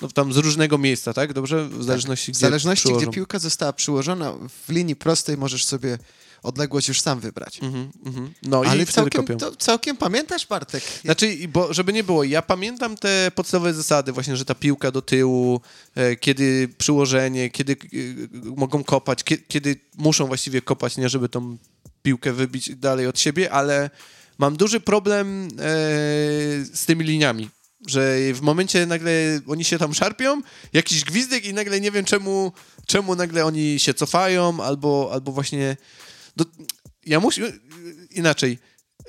no 0.00 0.08
tam 0.08 0.32
z 0.32 0.36
różnego 0.36 0.78
miejsca, 0.78 1.12
tak? 1.12 1.32
Dobrze? 1.32 1.68
W 1.68 1.84
zależności, 1.84 2.32
W 2.32 2.34
gdzie 2.34 2.46
zależności, 2.46 2.84
przyłożą. 2.84 3.06
gdzie 3.06 3.14
piłka 3.14 3.38
została 3.38 3.72
przyłożona, 3.72 4.32
w 4.66 4.68
linii 4.68 4.96
prostej 4.96 5.36
możesz 5.36 5.64
sobie 5.64 5.98
odległość 6.44 6.88
już 6.88 7.00
sam 7.00 7.20
wybrać. 7.20 7.62
Mhm, 7.62 7.90
mhm. 8.06 8.34
No 8.42 8.64
i 8.64 8.66
Ale 8.66 8.86
wtedy 8.86 9.10
całkiem, 9.10 9.38
to, 9.38 9.56
całkiem 9.56 9.96
pamiętasz, 9.96 10.46
Bartek? 10.46 10.84
Znaczy, 11.04 11.32
i 11.32 11.48
bo 11.48 11.74
żeby 11.74 11.92
nie 11.92 12.04
było, 12.04 12.24
ja 12.24 12.42
pamiętam 12.42 12.96
te 12.96 13.30
podstawowe 13.34 13.74
zasady, 13.74 14.12
właśnie, 14.12 14.36
że 14.36 14.44
ta 14.44 14.54
piłka 14.54 14.90
do 14.90 15.02
tyłu, 15.02 15.60
e, 15.94 16.16
kiedy 16.16 16.68
przyłożenie, 16.78 17.50
kiedy 17.50 17.72
e, 17.72 17.76
mogą 18.56 18.84
kopać, 18.84 19.24
kie, 19.24 19.38
kiedy 19.38 19.76
muszą 19.96 20.26
właściwie 20.26 20.62
kopać, 20.62 20.96
nie 20.96 21.08
żeby 21.08 21.28
tą 21.28 21.56
piłkę 22.02 22.32
wybić 22.32 22.76
dalej 22.76 23.06
od 23.06 23.20
siebie, 23.20 23.52
ale 23.52 23.90
mam 24.38 24.56
duży 24.56 24.80
problem 24.80 25.46
e, 25.46 25.48
z 26.72 26.86
tymi 26.86 27.04
liniami. 27.04 27.50
Że 27.86 28.18
w 28.32 28.40
momencie 28.40 28.86
nagle 28.86 29.40
oni 29.46 29.64
się 29.64 29.78
tam 29.78 29.94
szarpią, 29.94 30.42
jakiś 30.72 31.04
gwizdek 31.04 31.44
i 31.44 31.54
nagle 31.54 31.80
nie 31.80 31.90
wiem 31.90 32.04
czemu, 32.04 32.52
czemu 32.86 33.14
nagle 33.14 33.44
oni 33.44 33.78
się 33.78 33.94
cofają, 33.94 34.62
albo, 34.62 35.10
albo 35.12 35.32
właśnie. 35.32 35.76
Do, 36.36 36.44
ja 37.06 37.20
muszę. 37.20 37.52
Inaczej. 38.10 38.58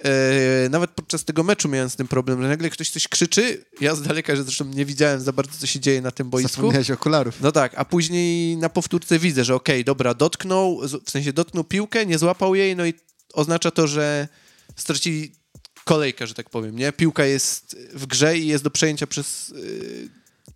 E, 0.03 0.69
nawet 0.69 0.91
podczas 0.91 1.25
tego 1.25 1.43
meczu 1.43 1.69
miałem 1.69 1.89
z 1.89 1.95
tym 1.95 2.07
problem, 2.07 2.41
że 2.41 2.47
nagle 2.47 2.69
ktoś 2.69 2.89
coś 2.89 3.07
krzyczy. 3.07 3.65
Ja 3.81 3.95
z 3.95 4.01
daleka, 4.01 4.35
że 4.35 4.43
zresztą 4.43 4.65
nie 4.65 4.85
widziałem 4.85 5.21
za 5.21 5.33
bardzo, 5.33 5.53
co 5.59 5.67
się 5.67 5.79
dzieje 5.79 6.01
na 6.01 6.11
tym 6.11 6.29
boisku. 6.29 6.55
Zapomniałeś 6.55 6.91
okularów. 6.91 7.41
No 7.41 7.51
tak, 7.51 7.73
a 7.75 7.85
później 7.85 8.57
na 8.57 8.69
powtórce 8.69 9.19
widzę, 9.19 9.43
że 9.43 9.55
okej, 9.55 9.83
dobra, 9.83 10.13
dotknął, 10.13 10.81
w 11.05 11.11
sensie 11.11 11.33
dotknął 11.33 11.63
piłkę, 11.63 12.05
nie 12.05 12.17
złapał 12.17 12.55
jej, 12.55 12.75
no 12.75 12.85
i 12.85 12.93
oznacza 13.33 13.71
to, 13.71 13.87
że 13.87 14.27
stracili 14.75 15.35
kolejkę, 15.85 16.27
że 16.27 16.33
tak 16.33 16.49
powiem, 16.49 16.75
nie? 16.75 16.91
Piłka 16.91 17.25
jest 17.25 17.77
w 17.93 18.05
grze 18.05 18.37
i 18.37 18.47
jest 18.47 18.63
do 18.63 18.69
przejęcia 18.69 19.07
przez 19.07 19.49
y, 19.49 20.09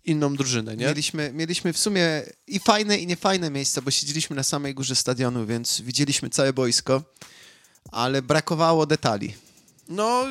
inną 0.04 0.36
drużynę, 0.36 0.76
nie? 0.76 0.86
Mieliśmy, 0.86 1.32
mieliśmy 1.32 1.72
w 1.72 1.78
sumie 1.78 2.22
i 2.46 2.58
fajne, 2.60 2.98
i 2.98 3.06
niefajne 3.06 3.50
miejsca, 3.50 3.82
bo 3.82 3.90
siedzieliśmy 3.90 4.36
na 4.36 4.42
samej 4.42 4.74
górze 4.74 4.94
stadionu, 4.96 5.46
więc 5.46 5.80
widzieliśmy 5.80 6.30
całe 6.30 6.52
boisko, 6.52 7.02
ale 7.92 8.22
brakowało 8.22 8.86
detali. 8.86 9.34
No, 9.88 10.26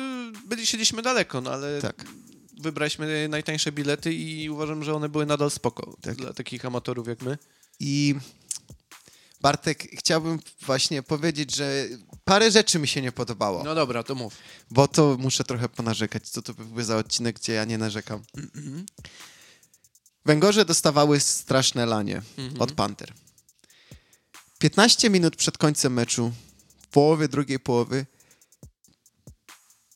byli, 0.48 0.66
siedzieliśmy 0.66 1.02
daleko, 1.02 1.40
no 1.40 1.52
ale 1.52 1.80
Tak. 1.82 2.04
wybraliśmy 2.60 3.28
najtańsze 3.28 3.72
bilety 3.72 4.14
i 4.14 4.50
uważam, 4.50 4.84
że 4.84 4.94
one 4.94 5.08
były 5.08 5.26
nadal 5.26 5.50
spoko 5.50 5.96
Tak. 6.00 6.14
dla 6.16 6.32
takich 6.32 6.64
amatorów 6.64 7.08
jak 7.08 7.22
my. 7.22 7.38
I 7.80 8.14
Bartek, 9.40 9.82
chciałbym 9.98 10.38
właśnie 10.66 11.02
powiedzieć, 11.02 11.56
że 11.56 11.88
parę 12.24 12.50
rzeczy 12.50 12.78
mi 12.78 12.88
się 12.88 13.02
nie 13.02 13.12
podobało, 13.12 13.64
No 13.64 13.74
dobra, 13.74 14.02
to 14.02 14.14
mów. 14.14 14.34
bo 14.70 14.88
to 14.88 15.16
muszę 15.20 15.44
trochę 15.44 15.68
ponarzekać. 15.68 16.28
Co 16.28 16.42
to 16.42 16.54
byłby 16.54 16.84
za 16.84 16.96
odcinek, 16.96 17.36
gdzie 17.38 17.52
ja 17.52 17.64
nie 17.64 17.78
narzekam? 17.78 18.22
Węgorze 20.26 20.64
dostawały 20.64 21.20
straszne 21.20 21.86
lanie 21.86 22.22
Mhm. 22.38 22.60
od 22.62 22.72
Panter. 22.72 23.12
15 24.58 25.10
minut 25.10 25.36
przed 25.36 25.58
końcem 25.58 25.92
meczu, 25.92 26.32
w 26.82 26.86
połowie 26.86 27.28
drugiej 27.28 27.60
połowy, 27.60 28.06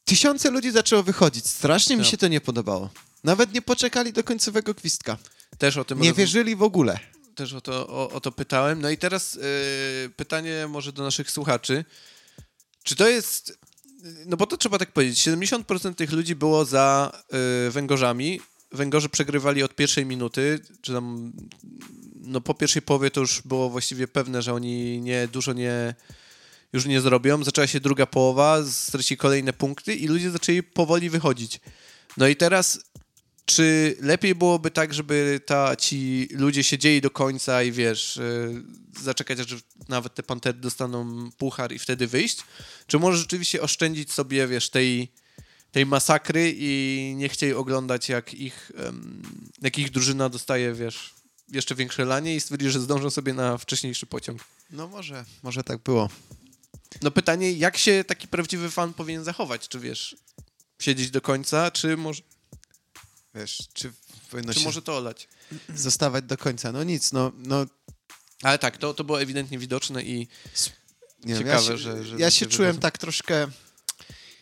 tysiące 0.05 0.51
ludzi 0.51 0.71
zaczęło 0.71 1.03
wychodzić. 1.03 1.47
Strasznie 1.47 1.97
mi 1.97 2.03
Tak. 2.03 2.11
się 2.11 2.17
to 2.17 2.29
nie 2.29 2.41
podobało. 2.41 2.91
Nawet 3.25 3.55
nie 3.55 3.63
poczekali 3.63 4.13
do 4.13 4.25
końcowego 4.25 4.75
gwizdka. 4.75 5.19
Też 5.59 5.77
o 5.77 5.85
tym 5.85 6.01
Nie 6.01 6.09
roz- 6.09 6.17
wierzyli 6.19 6.57
w 6.57 6.63
ogóle. 6.63 6.99
Też 7.35 7.53
o 7.53 7.61
to, 7.61 7.89
o, 7.89 8.11
o 8.11 8.21
to 8.21 8.33
pytałem. 8.33 8.81
No 8.81 8.91
i 8.91 8.99
teraz 8.99 9.35
y, 9.35 9.41
pytanie 10.17 10.67
może 10.69 10.93
do 10.93 11.03
naszych 11.03 11.31
słuchaczy. 11.31 11.85
Czy 12.83 12.97
to 12.97 13.09
jest... 13.09 13.59
No 14.27 14.37
bo 14.37 14.47
to 14.47 14.57
trzeba 14.57 14.79
tak 14.79 14.93
powiedzieć. 14.93 15.19
70% 15.19 15.95
tych 15.95 16.13
ludzi 16.13 16.35
było 16.35 16.65
za 16.65 17.13
y, 17.69 17.71
Węgorzami. 17.71 18.41
Węgorze 18.73 19.09
przegrywali 19.09 19.63
od 19.63 19.75
pierwszej 19.75 20.07
minuty, 20.07 20.61
czy 20.81 20.93
tam 20.93 21.33
no 22.15 22.41
po 22.41 22.55
pierwszej 22.55 22.83
połowie 22.83 23.11
to 23.11 23.21
już 23.21 23.43
było 23.43 23.71
właściwie 23.71 24.09
pewne, 24.09 24.43
że 24.43 24.55
oni 24.55 25.01
nie 25.01 25.29
dużo 25.29 25.53
nie 25.53 25.95
już 26.73 26.87
nie 26.87 27.01
zrobią. 27.01 27.45
Zaczęła 27.45 27.67
się 27.67 27.81
druga 27.81 28.07
połowa, 28.07 28.63
stracili 28.71 29.19
kolejne 29.19 29.53
punkty 29.53 29.95
i 29.95 30.07
ludzie 30.07 30.31
zaczęli 30.31 30.63
powoli 30.63 31.11
wychodzić. 31.11 31.61
No 32.17 32.29
i 32.29 32.37
teraz 32.37 32.81
czy 33.45 33.97
lepiej 34.01 34.35
byłoby 34.35 34.71
tak, 34.71 34.95
żeby 34.95 35.41
ta, 35.47 35.77
ci 35.77 36.29
ludzie 36.31 36.65
siedzieli 36.65 37.01
do 37.01 37.11
końca 37.11 37.63
i 37.63 37.73
wiesz, 37.73 38.17
yy, 38.17 38.63
zaczekać, 39.03 39.41
aż 39.41 39.47
nawet 39.89 40.15
te 40.15 40.23
pantery 40.23 40.59
dostaną 40.59 41.31
puchar 41.31 41.73
i 41.73 41.79
wtedy 41.79 42.07
wyjść? 42.07 42.39
Czy 42.87 42.99
może 42.99 43.19
rzeczywiście 43.19 43.63
oszczędzić 43.63 44.13
sobie, 44.13 44.47
wiesz, 44.47 44.71
tej, 44.71 45.13
tej 45.73 45.87
masakry 45.87 46.55
i 46.57 47.15
nie 47.17 47.29
chcieli 47.29 47.53
oglądać, 47.53 48.09
jak 48.09 48.35
ich, 48.35 48.73
um, 48.85 49.23
jak 49.63 49.79
ich 49.79 49.91
drużyna 49.91 50.29
dostaje, 50.29 50.75
wiesz, 50.75 51.15
jeszcze 51.49 51.75
większe 51.75 52.05
lanie 52.05 52.37
i 52.37 52.41
stwierdzili, 52.41 52.71
że 52.71 52.81
zdążą 52.81 53.11
sobie 53.11 53.35
na 53.35 53.59
wcześniejszy 53.59 54.07
pociąg? 54.07 54.45
No 54.71 54.89
może, 54.89 55.25
może 55.43 55.65
tak 55.65 55.83
było. 55.83 56.09
No 57.03 57.11
pytanie, 57.11 57.53
jak 57.53 57.77
się 57.77 58.05
taki 58.07 58.29
prawdziwy 58.29 58.71
fan 58.71 58.95
powinien 58.95 59.25
zachować? 59.25 59.69
Czy 59.69 59.81
wiesz, 59.81 60.17
siedzieć 60.81 61.11
do 61.11 61.21
końca, 61.21 61.71
czy 61.71 61.97
może, 61.97 62.23
Wiesz, 63.35 63.63
czy 63.73 63.93
powinno 64.31 64.53
czy 64.55 64.61
się 64.61 64.65
może 64.67 64.83
to 64.83 64.97
olać? 64.97 65.29
zostawać 65.75 66.25
do 66.25 66.37
końca? 66.37 66.73
No 66.73 66.85
nic, 66.85 67.13
no, 67.13 67.33
no 67.37 67.67
Ale 68.43 68.59
tak, 68.59 68.77
to, 68.79 68.95
to 68.95 69.05
było 69.05 69.21
ewidentnie 69.23 69.59
widoczne 69.59 70.03
i 70.03 70.19
nie 71.25 71.35
wiem, 71.35 71.39
Ciekawe, 71.39 71.63
ja 71.65 71.69
się, 71.71 71.79
że- 71.79 72.05
że 72.05 72.17
ja 72.19 72.31
się 72.31 72.47
czułem 72.47 72.69
wychodzą. 72.71 72.81
tak 72.83 72.99
troszkę... 72.99 73.47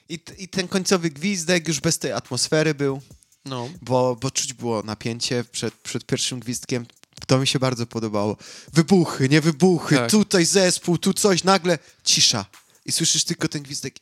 I, 0.09 0.19
I 0.39 0.49
ten 0.49 0.69
końcowy 0.69 1.11
gwizdek 1.11 1.69
już 1.69 1.81
bez 1.81 1.99
tej 1.99 2.13
atmosfery 2.13 2.75
był, 2.75 3.03
no, 3.45 3.69
bo, 3.83 4.17
bo 4.17 4.31
czuć 4.31 4.53
było 4.53 4.83
napięcie 4.83 5.45
przed, 5.53 5.75
przed 5.75 6.05
pierwszym 6.07 6.41
gwizdkiem. 6.41 6.87
To 7.27 7.39
mi 7.39 7.47
się 7.47 7.59
bardzo 7.59 7.87
podobało. 7.87 8.37
Wybuchy, 8.73 9.29
nie 9.29 9.41
wybuchy, 9.41 9.97
Tak. 9.97 10.11
tutaj 10.11 10.45
zespół, 10.45 10.99
tu 10.99 11.15
coś, 11.15 11.45
nagle 11.45 11.79
cisza. 12.05 12.47
I 12.85 12.93
słyszysz 12.93 13.25
tylko 13.25 13.49
ten 13.49 13.63
gwizdek 13.63 13.97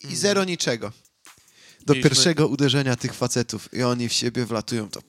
i 0.00 0.04
Mhm. 0.04 0.16
zero 0.20 0.44
niczego. 0.44 0.92
Do 1.86 1.94
Mieliśmy- 1.94 2.10
pierwszego 2.10 2.48
uderzenia 2.48 2.96
tych 2.96 3.14
facetów 3.14 3.74
i 3.74 3.82
oni 3.82 4.08
w 4.08 4.12
siebie 4.12 4.46
wlatują, 4.46 4.90
to 4.90 5.00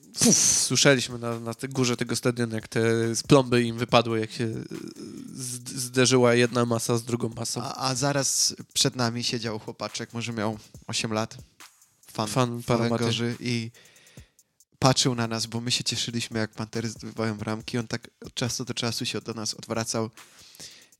słyszeliśmy 0.67 1.19
na, 1.19 1.39
na 1.39 1.53
górze 1.69 1.97
tego 1.97 2.15
stadionu, 2.15 2.55
jak 2.55 2.67
te 2.67 2.82
plomby 3.28 3.63
im 3.63 3.78
wypadły, 3.78 4.19
jak 4.19 4.32
się 4.32 4.45
e, 4.45 4.63
zderzyła 5.76 6.34
jedna 6.34 6.65
masa 6.65 6.97
z 6.97 7.03
drugą 7.03 7.30
masą. 7.30 7.61
A, 7.61 7.89
a 7.89 7.95
zaraz 7.95 8.55
przed 8.74 8.95
nami 8.95 9.24
siedział 9.24 9.59
chłopaczek, 9.59 10.13
może 10.13 10.34
miał 10.34 10.57
8 10.88 11.13
lat, 11.13 11.38
fan, 12.11 12.28
Fan 12.28 12.63
Paramaty. 12.63 13.36
I 13.39 13.71
patrzył 14.80 15.15
na 15.15 15.28
nas, 15.28 15.45
bo 15.45 15.61
my 15.61 15.71
się 15.71 15.84
cieszyliśmy, 15.84 16.39
jak 16.39 16.51
Pantery 16.51 16.89
zdobywają 16.89 17.38
bramki. 17.38 17.78
On 17.78 17.88
tak 17.88 18.09
od 18.26 18.34
czasu 18.34 18.65
do 18.65 18.74
czasu 18.74 19.05
się 19.05 19.21
do 19.21 19.34
nas 19.34 19.53
odwracał 19.53 20.09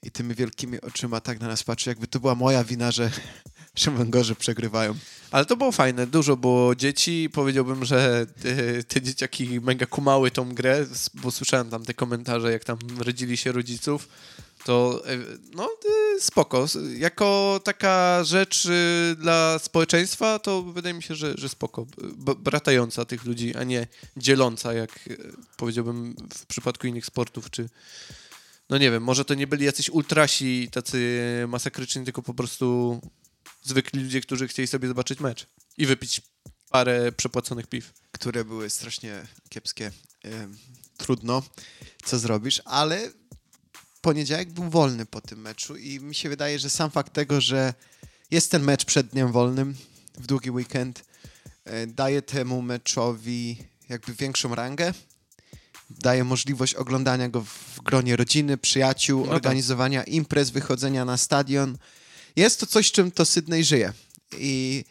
i 0.04 0.12
tymi 0.12 0.36
wielkimi 0.36 0.82
oczyma 0.82 1.22
tak 1.22 1.40
na 1.40 1.48
nas 1.48 1.64
patrzył, 1.64 1.92
jakby 1.92 2.08
to 2.08 2.20
była 2.20 2.36
moja 2.36 2.64
wina, 2.64 2.92
że, 2.92 3.12
że 3.76 3.92
Węgorze 3.92 4.36
przegrywają. 4.36 4.96
Ale 5.32 5.46
to 5.46 5.58
było 5.58 5.72
fajne, 5.72 6.08
dużo 6.08 6.38
było 6.38 6.76
dzieci. 6.76 7.30
Powiedziałbym, 7.34 7.86
że 7.86 8.26
e, 8.46 8.84
te 8.84 9.02
dzieciaki 9.02 9.62
mega 9.62 9.86
kumały 9.86 10.32
tą 10.32 10.54
grę, 10.54 10.86
bo 11.14 11.32
słyszałem 11.32 11.70
tam 11.70 11.86
te 11.86 11.94
komentarze, 11.94 12.52
jak 12.52 12.64
tam 12.64 12.78
rodzili 13.00 13.38
się 13.38 13.52
rodziców. 13.52 14.08
To 14.66 15.04
e, 15.08 15.18
no 15.54 15.70
e, 16.16 16.22
spoko. 16.22 16.66
Jako 16.98 17.60
taka 17.64 18.24
rzecz 18.24 18.66
e, 18.66 19.16
dla 19.16 19.60
społeczeństwa, 19.60 20.40
to 20.40 20.64
wydaje 20.64 20.94
mi 20.94 21.04
się, 21.04 21.16
że, 21.16 21.34
że 21.38 21.50
spoko. 21.50 21.86
Bratająca 22.38 23.06
tych 23.06 23.26
ludzi, 23.26 23.56
a 23.56 23.64
nie 23.64 23.88
dzieląca, 24.18 24.74
jak 24.74 25.10
powiedziałbym 25.58 26.16
w 26.34 26.46
przypadku 26.46 26.88
innych 26.88 27.06
sportów, 27.06 27.50
czy 27.50 27.70
no 28.74 28.78
nie 28.78 28.92
wiem, 28.92 29.04
może 29.04 29.26
to 29.26 29.34
nie 29.34 29.48
byli 29.48 29.66
jacyś 29.66 29.90
ultrasi 29.90 30.70
tacy 30.72 31.20
masakryczni, 31.48 32.04
tylko 32.04 32.22
po 32.22 32.34
prostu 32.34 33.00
zwykli 33.64 34.04
ludzie, 34.04 34.22
którzy 34.22 34.48
chcieli 34.48 34.68
sobie 34.68 34.88
zobaczyć 34.88 35.20
mecz 35.20 35.48
i 35.78 35.86
wypić 35.86 36.22
parę 36.70 37.12
przepłaconych 37.12 37.68
piw. 37.68 37.94
które 38.12 38.46
były 38.46 38.70
strasznie 38.70 39.28
kiepskie. 39.50 39.92
Trudno, 40.98 41.44
co 42.06 42.20
zrobisz, 42.20 42.62
ale 42.66 43.12
poniedziałek 44.02 44.52
był 44.52 44.70
wolny 44.70 45.06
po 45.06 45.22
tym 45.22 45.42
meczu 45.42 45.76
i 45.76 46.00
mi 46.00 46.16
się 46.16 46.30
wydaje, 46.30 46.60
że 46.60 46.70
sam 46.70 46.92
fakt 46.92 47.14
tego, 47.14 47.42
że 47.42 47.74
jest 48.32 48.52
ten 48.52 48.64
mecz 48.64 48.86
przed 48.86 49.08
dniem 49.08 49.32
wolnym 49.32 49.76
w 50.18 50.28
długi 50.28 50.52
weekend, 50.52 51.06
e, 51.66 51.88
daje 51.88 52.22
temu 52.22 52.62
meczowi 52.62 53.58
jakby 53.90 54.14
większą 54.14 54.56
rangę. 54.56 54.94
Daje 56.04 56.24
możliwość 56.24 56.74
oglądania 56.74 57.30
go 57.30 57.42
w 57.42 57.82
gronie 57.84 58.16
rodziny, 58.16 58.58
przyjaciół, 58.58 59.20
No 59.20 59.26
tak. 59.26 59.36
organizowania 59.36 60.04
imprez, 60.04 60.50
wychodzenia 60.50 61.06
na 61.06 61.18
stadion. 61.18 61.78
Jest 62.36 62.60
to 62.60 62.66
coś, 62.66 62.92
czym 62.92 63.12
to 63.12 63.26
Sydney 63.26 63.64
żyje. 63.64 63.94
I 64.38 64.84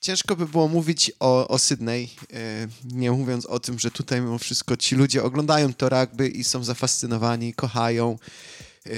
Ciężko 0.00 0.36
by 0.36 0.46
było 0.46 0.68
mówić 0.68 1.12
o, 1.20 1.48
o 1.48 1.58
Sydney, 1.58 2.10
e, 2.32 2.68
nie 2.84 3.10
mówiąc 3.10 3.46
o 3.46 3.60
tym, 3.60 3.78
że 3.78 3.90
tutaj 3.90 4.20
mimo 4.20 4.38
wszystko 4.38 4.76
ci 4.76 4.94
ludzie 4.94 5.22
oglądają 5.22 5.74
to 5.74 5.88
rugby 5.88 6.28
i 6.28 6.44
są 6.44 6.64
zafascynowani, 6.64 7.54
kochają, 7.54 8.18
e, 8.86 8.90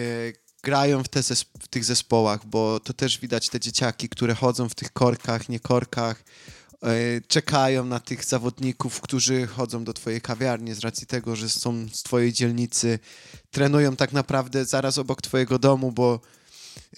grają 0.62 1.02
w, 1.02 1.08
te 1.08 1.22
w 1.60 1.68
tych 1.68 1.84
zespołach, 1.84 2.46
bo 2.46 2.80
to 2.80 2.92
też 2.92 3.18
widać 3.18 3.48
te 3.48 3.60
dzieciaki, 3.60 4.08
które 4.08 4.34
chodzą 4.34 4.68
w 4.68 4.74
tych 4.74 4.92
korkach, 4.92 5.48
nie 5.48 5.60
korkach, 5.60 6.24
czekają 7.28 7.84
na 7.84 8.00
tych 8.00 8.24
zawodników, 8.24 9.00
którzy 9.00 9.46
chodzą 9.46 9.84
do 9.84 9.92
twojej 9.92 10.20
kawiarni 10.20 10.74
z 10.74 10.78
racji 10.78 11.06
tego, 11.06 11.36
że 11.36 11.48
są 11.48 11.88
z 11.92 12.02
twojej 12.02 12.32
dzielnicy, 12.32 12.98
trenują 13.50 13.96
tak 13.96 14.12
naprawdę 14.12 14.64
zaraz 14.64 14.98
obok 14.98 15.22
twojego 15.22 15.58
domu, 15.58 15.92
bo 15.92 16.20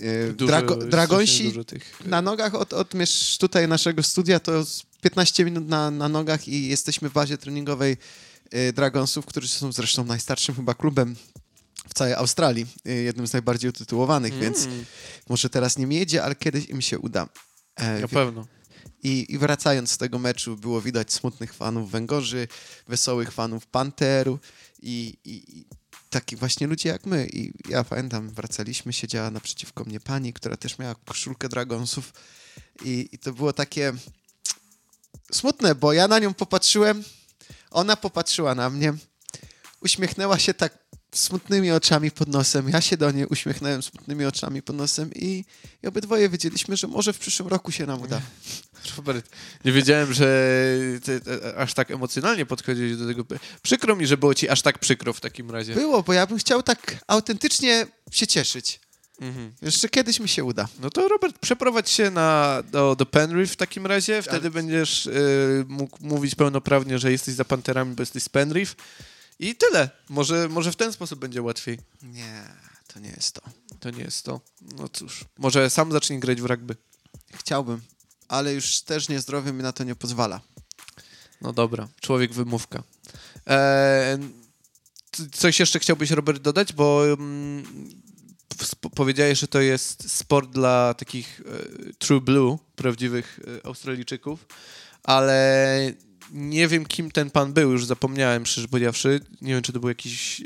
e, 0.00 0.32
Dużo, 0.32 0.52
drago- 0.52 0.88
dragonsi 0.88 1.64
tych... 1.64 2.06
na 2.06 2.22
nogach 2.22 2.54
od, 2.54 2.72
od 2.72 2.92
tutaj 3.38 3.68
naszego 3.68 4.02
studia 4.02 4.40
to 4.40 4.64
z 4.64 4.82
15 5.00 5.44
minut 5.44 5.68
na, 5.68 5.90
na 5.90 6.08
nogach 6.08 6.48
i 6.48 6.68
jesteśmy 6.68 7.08
w 7.08 7.12
bazie 7.12 7.38
treningowej 7.38 7.96
y, 8.54 8.72
Dragonsów, 8.72 9.26
którzy 9.26 9.48
są 9.48 9.72
zresztą 9.72 10.04
najstarszym 10.04 10.54
chyba 10.54 10.74
klubem 10.74 11.16
w 11.88 11.94
całej 11.94 12.14
Australii, 12.14 12.66
jednym 12.84 13.26
z 13.26 13.32
najbardziej 13.32 13.70
utytułowanych, 13.70 14.38
więc 14.38 14.64
Mm, 14.66 14.84
może 15.28 15.50
teraz 15.50 15.78
nie 15.78 15.98
jedzie, 15.98 16.24
ale 16.24 16.34
kiedyś 16.34 16.66
im 16.66 16.80
się 16.80 16.98
uda. 16.98 17.28
E, 17.76 18.00
na 18.00 18.08
pewno. 18.08 18.46
I, 19.02 19.26
I 19.28 19.38
wracając 19.38 19.90
z 19.90 19.98
tego 19.98 20.18
meczu, 20.18 20.56
było 20.56 20.80
widać 20.80 21.12
smutnych 21.12 21.54
fanów 21.54 21.90
Węgorzy, 21.90 22.48
wesołych 22.88 23.32
fanów 23.32 23.66
Panteru 23.66 24.38
i, 24.82 25.16
i, 25.24 25.58
i 25.58 25.64
takich 26.10 26.38
właśnie 26.38 26.66
ludzi 26.66 26.88
jak 26.88 27.06
my. 27.06 27.28
I 27.32 27.52
ja 27.68 27.84
pamiętam, 27.84 28.30
wracaliśmy, 28.30 28.92
siedziała 28.92 29.30
naprzeciwko 29.30 29.84
mnie 29.84 30.00
pani, 30.00 30.32
która 30.32 30.56
też 30.56 30.78
miała 30.78 30.94
koszulkę 30.94 31.48
Dragonsów 31.48 32.12
i, 32.84 33.08
i 33.12 33.18
to 33.18 33.32
było 33.32 33.52
takie 33.52 33.92
smutne, 35.32 35.74
bo 35.74 35.92
ja 35.92 36.08
na 36.08 36.18
nią 36.18 36.34
popatrzyłem, 36.34 37.04
ona 37.70 37.96
popatrzyła 37.96 38.54
na 38.54 38.70
mnie, 38.70 38.94
uśmiechnęła 39.80 40.38
się 40.38 40.54
tak 40.54 40.78
smutnymi 41.14 41.70
oczami 41.70 42.10
pod 42.10 42.28
nosem, 42.28 42.68
ja 42.68 42.80
się 42.80 42.96
do 42.96 43.10
niej 43.10 43.26
uśmiechnąłem 43.26 43.82
smutnymi 43.82 44.24
oczami 44.24 44.62
pod 44.62 44.76
nosem 44.76 45.10
i, 45.14 45.44
i 45.82 45.86
obydwoje 45.86 46.28
wiedzieliśmy, 46.28 46.76
że 46.76 46.86
może 46.86 47.12
w 47.12 47.18
przyszłym 47.18 47.48
roku 47.48 47.72
się 47.72 47.86
nam 47.86 48.02
uda. 48.02 48.20
Robert, 48.96 49.28
nie 49.64 49.72
wiedziałem, 49.72 50.12
że 50.12 50.26
ty, 51.04 51.20
aż 51.56 51.74
tak 51.74 51.90
emocjonalnie 51.90 52.46
podchodziłeś 52.46 52.96
do 52.96 53.06
tego. 53.06 53.24
Przykro 53.62 53.96
mi, 53.96 54.06
że 54.06 54.16
było 54.16 54.34
ci 54.34 54.48
aż 54.48 54.62
tak 54.62 54.78
przykro 54.78 55.12
w 55.12 55.20
takim 55.20 55.50
razie. 55.50 55.74
Było, 55.74 56.02
bo 56.02 56.12
ja 56.12 56.26
bym 56.26 56.38
chciał 56.38 56.62
tak 56.62 56.96
autentycznie 57.06 57.86
się 58.12 58.26
cieszyć. 58.26 58.80
Mhm. 59.20 59.52
Jeszcze 59.62 59.88
kiedyś 59.88 60.20
mi 60.20 60.28
się 60.28 60.44
uda. 60.44 60.68
No 60.80 60.90
to 60.90 61.08
Robert, 61.08 61.38
przeprowadź 61.38 61.90
się 61.90 62.10
na, 62.10 62.62
do, 62.72 62.96
do 62.96 63.06
Penrith 63.06 63.52
w 63.52 63.56
takim 63.56 63.86
razie, 63.86 64.22
wtedy 64.22 64.38
Ale- 64.40 64.50
będziesz 64.50 65.06
y, 65.06 65.64
mógł 65.68 65.98
mówić 66.00 66.34
pełnoprawnie, 66.34 66.98
że 66.98 67.12
jesteś 67.12 67.34
za 67.34 67.44
Panterami, 67.44 67.94
bo 67.94 68.02
jesteś 68.02 68.22
z 68.22 68.28
Penrith 68.28 68.74
i 69.40 69.54
tyle. 69.54 69.90
Może, 70.08 70.48
może 70.48 70.72
w 70.72 70.76
ten 70.76 70.92
sposób 70.92 71.18
będzie 71.18 71.42
łatwiej. 71.42 71.78
Nie, 72.02 72.44
to 72.86 73.00
nie 73.00 73.10
jest 73.10 73.32
to. 73.32 73.42
To 73.80 73.90
nie 73.90 74.02
jest 74.02 74.24
to. 74.24 74.40
No 74.60 74.88
cóż, 74.88 75.24
może 75.38 75.70
sam 75.70 75.92
zacznij 75.92 76.18
grać 76.18 76.40
w 76.42 76.46
rugby. 76.46 76.76
Chciałbym, 77.34 77.80
ale 78.28 78.54
już 78.54 78.80
też 78.80 79.08
niezdrowie 79.08 79.52
mi 79.52 79.62
na 79.62 79.72
to 79.72 79.84
nie 79.84 79.94
pozwala. 79.94 80.40
No 81.40 81.52
dobra, 81.52 81.88
człowiek 82.00 82.32
wymówka. 82.32 82.82
E, 83.46 84.18
c- 85.12 85.28
coś 85.32 85.60
jeszcze 85.60 85.78
chciałbyś, 85.78 86.10
Robert, 86.10 86.42
dodać? 86.42 86.72
Bo 86.72 87.06
mm, 87.12 87.64
powiedziałeś, 88.94 89.38
że 89.38 89.48
to 89.48 89.60
jest 89.60 90.12
sport 90.12 90.50
dla 90.50 90.94
takich 90.94 91.40
e, 91.40 91.92
true 91.92 92.20
blue, 92.20 92.58
prawdziwych 92.76 93.40
e, 93.62 93.66
Australijczyków, 93.66 94.46
ale 95.02 95.92
nie 96.32 96.68
wiem, 96.68 96.86
kim 96.86 97.10
ten 97.10 97.30
pan 97.30 97.52
był, 97.52 97.72
już 97.72 97.86
zapomniałem, 97.86 98.46
szczerze 98.46 98.68
powiedziawszy. 98.68 99.20
Nie 99.40 99.54
wiem, 99.54 99.62
czy 99.62 99.72
to 99.72 99.80
był 99.80 99.88
jakiś 99.88 100.40
e, 100.40 100.44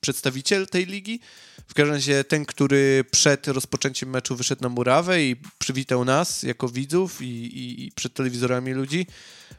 przedstawiciel 0.00 0.66
tej 0.66 0.86
ligi. 0.86 1.20
W 1.68 1.74
każdym 1.74 1.94
razie 1.94 2.24
ten, 2.24 2.44
który 2.46 3.04
przed 3.10 3.48
rozpoczęciem 3.48 4.10
meczu 4.10 4.36
wyszedł 4.36 4.62
na 4.62 4.68
murawę 4.68 5.24
i 5.24 5.36
przywitał 5.58 6.04
nas 6.04 6.42
jako 6.42 6.68
widzów 6.68 7.22
i, 7.22 7.26
i, 7.26 7.86
i 7.86 7.92
przed 7.92 8.14
telewizorami 8.14 8.72
ludzi, 8.72 9.06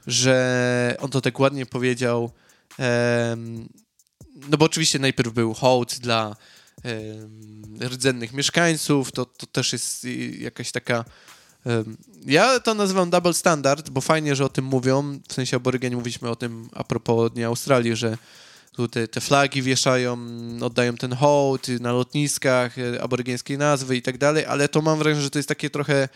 że 0.07 0.97
on 0.99 1.09
to 1.09 1.21
tak 1.21 1.39
ładnie 1.39 1.65
powiedział. 1.65 2.31
em, 2.79 3.69
no 4.49 4.57
bo 4.57 4.65
oczywiście 4.65 4.99
najpierw 4.99 5.33
był 5.33 5.53
hołd 5.53 5.99
dla 5.99 6.35
em, 6.83 7.77
rdzennych 7.81 8.33
mieszkańców, 8.33 9.11
to, 9.11 9.25
to 9.25 9.45
też 9.45 9.73
jest 9.73 10.05
y, 10.05 10.37
jakaś 10.39 10.71
taka 10.71 11.05
Ja 12.25 12.59
to 12.59 12.73
nazywam 12.73 13.09
double 13.09 13.33
standard, 13.33 13.89
bo 13.89 14.01
fajnie, 14.01 14.35
że 14.35 14.45
o 14.45 14.49
tym 14.49 14.65
mówią. 14.65 15.19
W 15.27 15.33
sensie 15.33 15.57
aborygeni 15.57 15.95
mówiliśmy 15.95 16.29
o 16.29 16.35
tym 16.35 16.69
a 16.73 16.83
propos 16.83 17.31
Dnia 17.31 17.47
Australii, 17.47 17.95
że 17.95 18.17
te, 18.91 19.07
te 19.07 19.21
flagi 19.21 19.61
wieszają, 19.61 20.17
oddają 20.61 20.95
ten 20.95 21.13
hołd 21.13 21.67
na 21.67 21.91
lotniskach, 21.91 22.79
e, 22.79 23.03
aborygeńskie 23.03 23.57
nazwy 23.57 23.95
i 23.95 24.01
tak 24.01 24.17
dalej, 24.17 24.45
ale 24.45 24.69
to 24.69 24.81
mam 24.81 24.99
wrażenie, 24.99 25.21
że 25.21 25.29
to 25.29 25.39
jest 25.39 25.49
takie 25.49 25.69
trochę, 25.69 26.09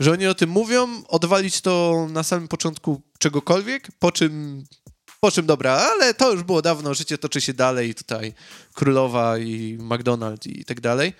że 0.00 0.12
oni 0.12 0.26
o 0.26 0.34
tym 0.34 0.50
mówią, 0.50 0.88
odwalić 1.08 1.60
to 1.60 2.06
na 2.10 2.22
samym 2.22 2.48
początku 2.48 3.02
czegokolwiek, 3.18 3.88
po 3.98 4.12
czym, 4.12 4.64
po 5.20 5.30
czym 5.30 5.46
dobra, 5.46 5.72
ale 5.72 6.14
to 6.14 6.32
już 6.32 6.42
było 6.42 6.62
dawno, 6.62 6.94
życie 6.94 7.18
toczy 7.18 7.40
się 7.40 7.54
dalej, 7.54 7.94
tutaj 7.94 8.34
królowa 8.74 9.38
i 9.38 9.78
McDonald's 9.80 10.48
i 10.48 10.64
tak 10.64 10.80
dalej, 10.80 11.12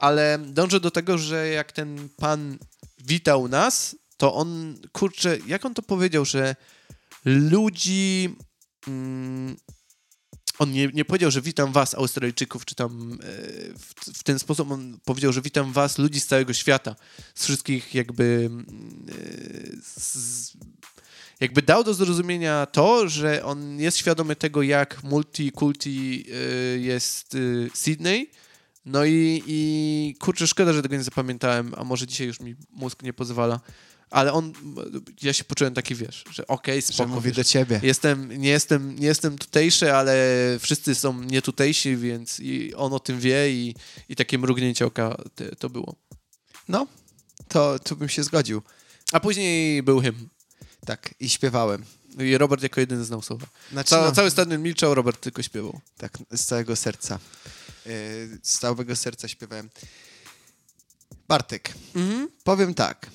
ale 0.00 0.38
dążę 0.46 0.80
do 0.80 0.90
tego, 0.90 1.18
że 1.18 1.48
jak 1.48 1.72
ten 1.72 2.08
pan 2.16 2.58
witał 2.98 3.48
nas, 3.48 3.96
to 4.16 4.34
on, 4.34 4.78
kurczę, 4.92 5.38
jak 5.46 5.64
on 5.64 5.74
to 5.74 5.82
powiedział, 5.82 6.24
że 6.24 6.56
ludzi... 7.24 8.36
Mm, 8.88 9.56
on 10.58 10.72
nie, 10.72 10.88
nie 10.88 11.04
powiedział, 11.04 11.30
że 11.30 11.42
witam 11.42 11.72
was, 11.72 11.94
Australijczyków, 11.94 12.64
czy 12.64 12.74
tam 12.74 13.18
e, 13.22 13.26
w, 13.78 14.18
w 14.18 14.22
ten 14.22 14.38
sposób 14.38 14.70
on 14.70 14.98
powiedział, 15.04 15.32
że 15.32 15.42
witam 15.42 15.72
was, 15.72 15.98
ludzi 15.98 16.20
z 16.20 16.26
całego 16.26 16.52
świata, 16.52 16.96
z 17.34 17.44
wszystkich 17.44 17.94
jakby 17.94 18.48
mm, 18.50 18.66
e, 19.08 19.14
z, 19.82 20.52
jakby 21.40 21.62
dał 21.62 21.84
do 21.84 21.94
zrozumienia 21.94 22.66
to, 22.66 23.08
że 23.08 23.44
on 23.44 23.80
jest 23.80 23.98
świadomy 23.98 24.36
tego, 24.36 24.62
jak 24.62 25.02
multikulti 25.02 26.24
e, 26.28 26.78
jest 26.78 27.36
Sydney, 27.74 28.30
no 28.84 29.04
i, 29.04 29.42
i 29.46 30.14
kurczę, 30.20 30.46
szkoda, 30.46 30.72
że 30.72 30.82
tego 30.82 30.96
nie 30.96 31.02
zapamiętałem, 31.02 31.74
a 31.76 31.84
może 31.84 32.06
dzisiaj 32.06 32.26
już 32.26 32.40
mi 32.40 32.54
mózg 32.70 33.02
nie 33.02 33.12
pozwala, 33.12 33.60
ale 34.10 34.32
on, 34.32 34.52
ja 35.22 35.32
się 35.32 35.44
poczułem 35.44 35.74
taki, 35.74 35.94
wiesz, 35.94 36.24
że 36.30 36.46
okej, 36.46 36.82
Że 36.82 36.86
spoko, 36.86 37.10
mówi 37.10 37.26
wiesz, 37.26 37.36
do 37.36 37.44
ciebie. 37.44 37.80
Jestem, 37.82 38.40
nie, 38.40 38.48
jestem, 38.48 38.98
nie 38.98 39.06
jestem 39.06 39.38
tutejszy, 39.38 39.94
ale 39.94 40.16
wszyscy 40.60 40.94
są 40.94 41.22
nietutejsi, 41.22 41.96
więc 41.96 42.40
i 42.40 42.74
on 42.74 42.92
o 42.92 43.00
tym 43.00 43.20
wie 43.20 43.50
i, 43.50 43.74
i 44.08 44.16
takie 44.16 44.38
mrugnięcie 44.38 44.86
oka 44.86 45.16
to 45.58 45.70
było. 45.70 45.96
No, 46.68 46.86
to 47.48 47.78
tu 47.78 47.96
bym 47.96 48.08
się 48.08 48.22
zgodził. 48.22 48.62
A 49.12 49.20
później 49.20 49.82
był 49.82 50.00
hymn. 50.00 50.28
Tak, 50.86 51.14
i 51.20 51.28
śpiewałem. 51.28 51.84
I 52.18 52.38
Robert 52.38 52.62
jako 52.62 52.80
jedyny 52.80 53.04
znał 53.04 53.22
słowa. 53.22 53.46
Znaczy, 53.72 53.90
Ca, 53.90 54.00
no, 54.00 54.12
Cały 54.12 54.30
stadion 54.30 54.62
milczał, 54.62 54.94
Robert 54.94 55.20
tylko 55.20 55.42
śpiewał. 55.42 55.80
tak, 55.96 56.18
z 56.30 56.44
całego 56.44 56.76
serca. 56.76 57.18
Yy, 57.86 57.92
z 58.42 58.58
całego 58.58 58.96
serca 58.96 59.28
śpiewałem. 59.28 59.70
Bartek, 61.28 61.74
Mhm. 61.94 62.28
powiem 62.44 62.74
tak. 62.74 63.10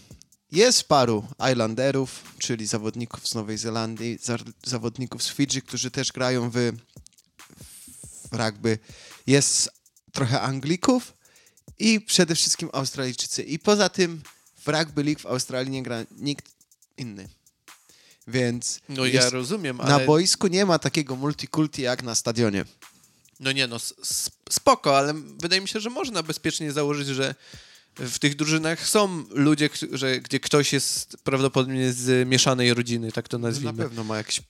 Jest 0.51 0.83
paru 0.83 1.27
Islanderów, 1.51 2.23
czyli 2.39 2.65
zawodników 2.67 3.27
z 3.27 3.35
Nowej 3.35 3.57
Zelandii, 3.57 4.17
za, 4.21 4.37
zawodników 4.65 5.23
z 5.23 5.29
Fidżi, 5.29 5.61
którzy 5.61 5.91
też 5.91 6.11
grają 6.11 6.49
w, 6.49 6.55
w 8.31 8.35
rugby. 8.35 8.79
Jest 9.27 9.69
trochę 10.11 10.41
Anglików 10.41 11.13
i 11.79 12.01
przede 12.01 12.35
wszystkim 12.35 12.69
Australijczycy. 12.73 13.43
I 13.43 13.59
poza 13.59 13.89
tym 13.89 14.21
w 14.65 14.67
rugby 14.67 15.03
league 15.03 15.19
w 15.21 15.25
Australii 15.25 15.71
nie 15.71 15.83
gra 15.83 15.97
nikt 16.11 16.45
inny. 16.97 17.29
Więc 18.27 18.79
No 18.89 19.05
ja 19.05 19.13
jest, 19.13 19.31
rozumiem, 19.33 19.77
na 19.77 19.83
ale... 19.83 20.05
boisku 20.05 20.47
nie 20.47 20.65
ma 20.65 20.79
takiego 20.79 21.15
multikulti 21.15 21.81
jak 21.81 22.03
na 22.03 22.15
stadionie. 22.15 22.65
No 23.39 23.51
nie 23.51 23.67
no, 23.67 23.77
spoko, 24.49 24.97
ale 24.97 25.13
wydaje 25.41 25.61
mi 25.61 25.67
się, 25.67 25.79
że 25.79 25.89
można 25.89 26.23
bezpiecznie 26.23 26.71
założyć, 26.71 27.07
że 27.07 27.35
w 27.95 28.19
tych 28.19 28.35
drużynach 28.35 28.87
są 28.87 29.23
ludzie, 29.29 29.69
że, 29.91 30.19
gdzie 30.19 30.39
ktoś 30.39 30.73
jest 30.73 31.17
prawdopodobnie 31.23 31.93
z 31.93 32.27
mieszanej 32.27 32.73
rodziny, 32.73 33.11
tak 33.11 33.27
to 33.27 33.37
Na 33.37 33.47
nazwijmy. 33.47 33.83
pewno 33.83 34.03
ma 34.03 34.17
jakieś 34.17 34.41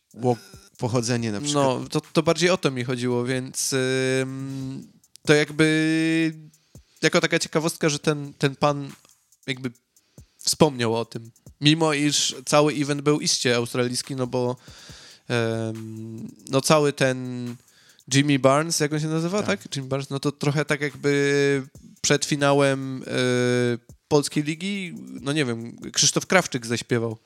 pochodzenie 0.77 1.31
na 1.31 1.41
przykład. 1.41 1.65
No, 1.65 1.89
to, 1.89 2.01
to 2.01 2.23
bardziej 2.23 2.49
o 2.49 2.57
to 2.57 2.71
mi 2.71 2.83
chodziło, 2.83 3.25
więc 3.25 3.73
ym, 4.21 4.87
to 5.25 5.33
jakby 5.33 6.33
jako 7.01 7.21
taka 7.21 7.39
ciekawostka, 7.39 7.89
że 7.89 7.99
ten, 7.99 8.33
ten 8.33 8.55
pan 8.55 8.91
jakby 9.47 9.71
wspomniał 10.45 10.95
o 10.95 11.05
tym. 11.05 11.31
Mimo 11.61 11.93
iż 11.93 12.35
cały 12.45 12.73
event 12.73 13.01
był 13.01 13.19
iście 13.19 13.55
australijski, 13.55 14.15
no 14.15 14.27
bo 14.27 14.55
ym, 15.69 16.31
no 16.49 16.61
cały 16.61 16.93
ten 16.93 17.55
Jimmy 18.13 18.39
Barnes, 18.39 18.79
jak 18.79 18.93
on 18.93 18.99
się 18.99 19.07
nazywa, 19.07 19.43
Tak. 19.43 19.61
tak? 19.63 19.75
Jimmy 19.75 19.87
Barnes, 19.89 20.09
no 20.09 20.19
to 20.19 20.31
trochę 20.31 20.65
tak 20.65 20.81
jakby 20.81 21.63
przed 22.01 22.25
finałem 22.25 23.03
y, 23.03 23.05
Polskiej 24.07 24.43
Ligi, 24.43 24.95
no 24.97 25.33
nie 25.33 25.45
wiem, 25.45 25.77
Krzysztof 25.93 26.25
Krawczyk 26.25 26.65
zaśpiewał. 26.65 27.17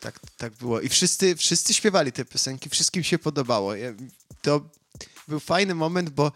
Tak, 0.00 0.20
tak 0.36 0.52
było. 0.52 0.80
I 0.80 0.88
wszyscy, 0.88 1.36
wszyscy 1.36 1.74
śpiewali 1.74 2.12
te 2.12 2.24
piosenki, 2.24 2.70
wszystkim 2.70 3.02
się 3.02 3.18
podobało. 3.18 3.72
To 4.42 4.68
był 5.28 5.40
fajny 5.40 5.74
moment, 5.74 6.10
bo 6.10 6.32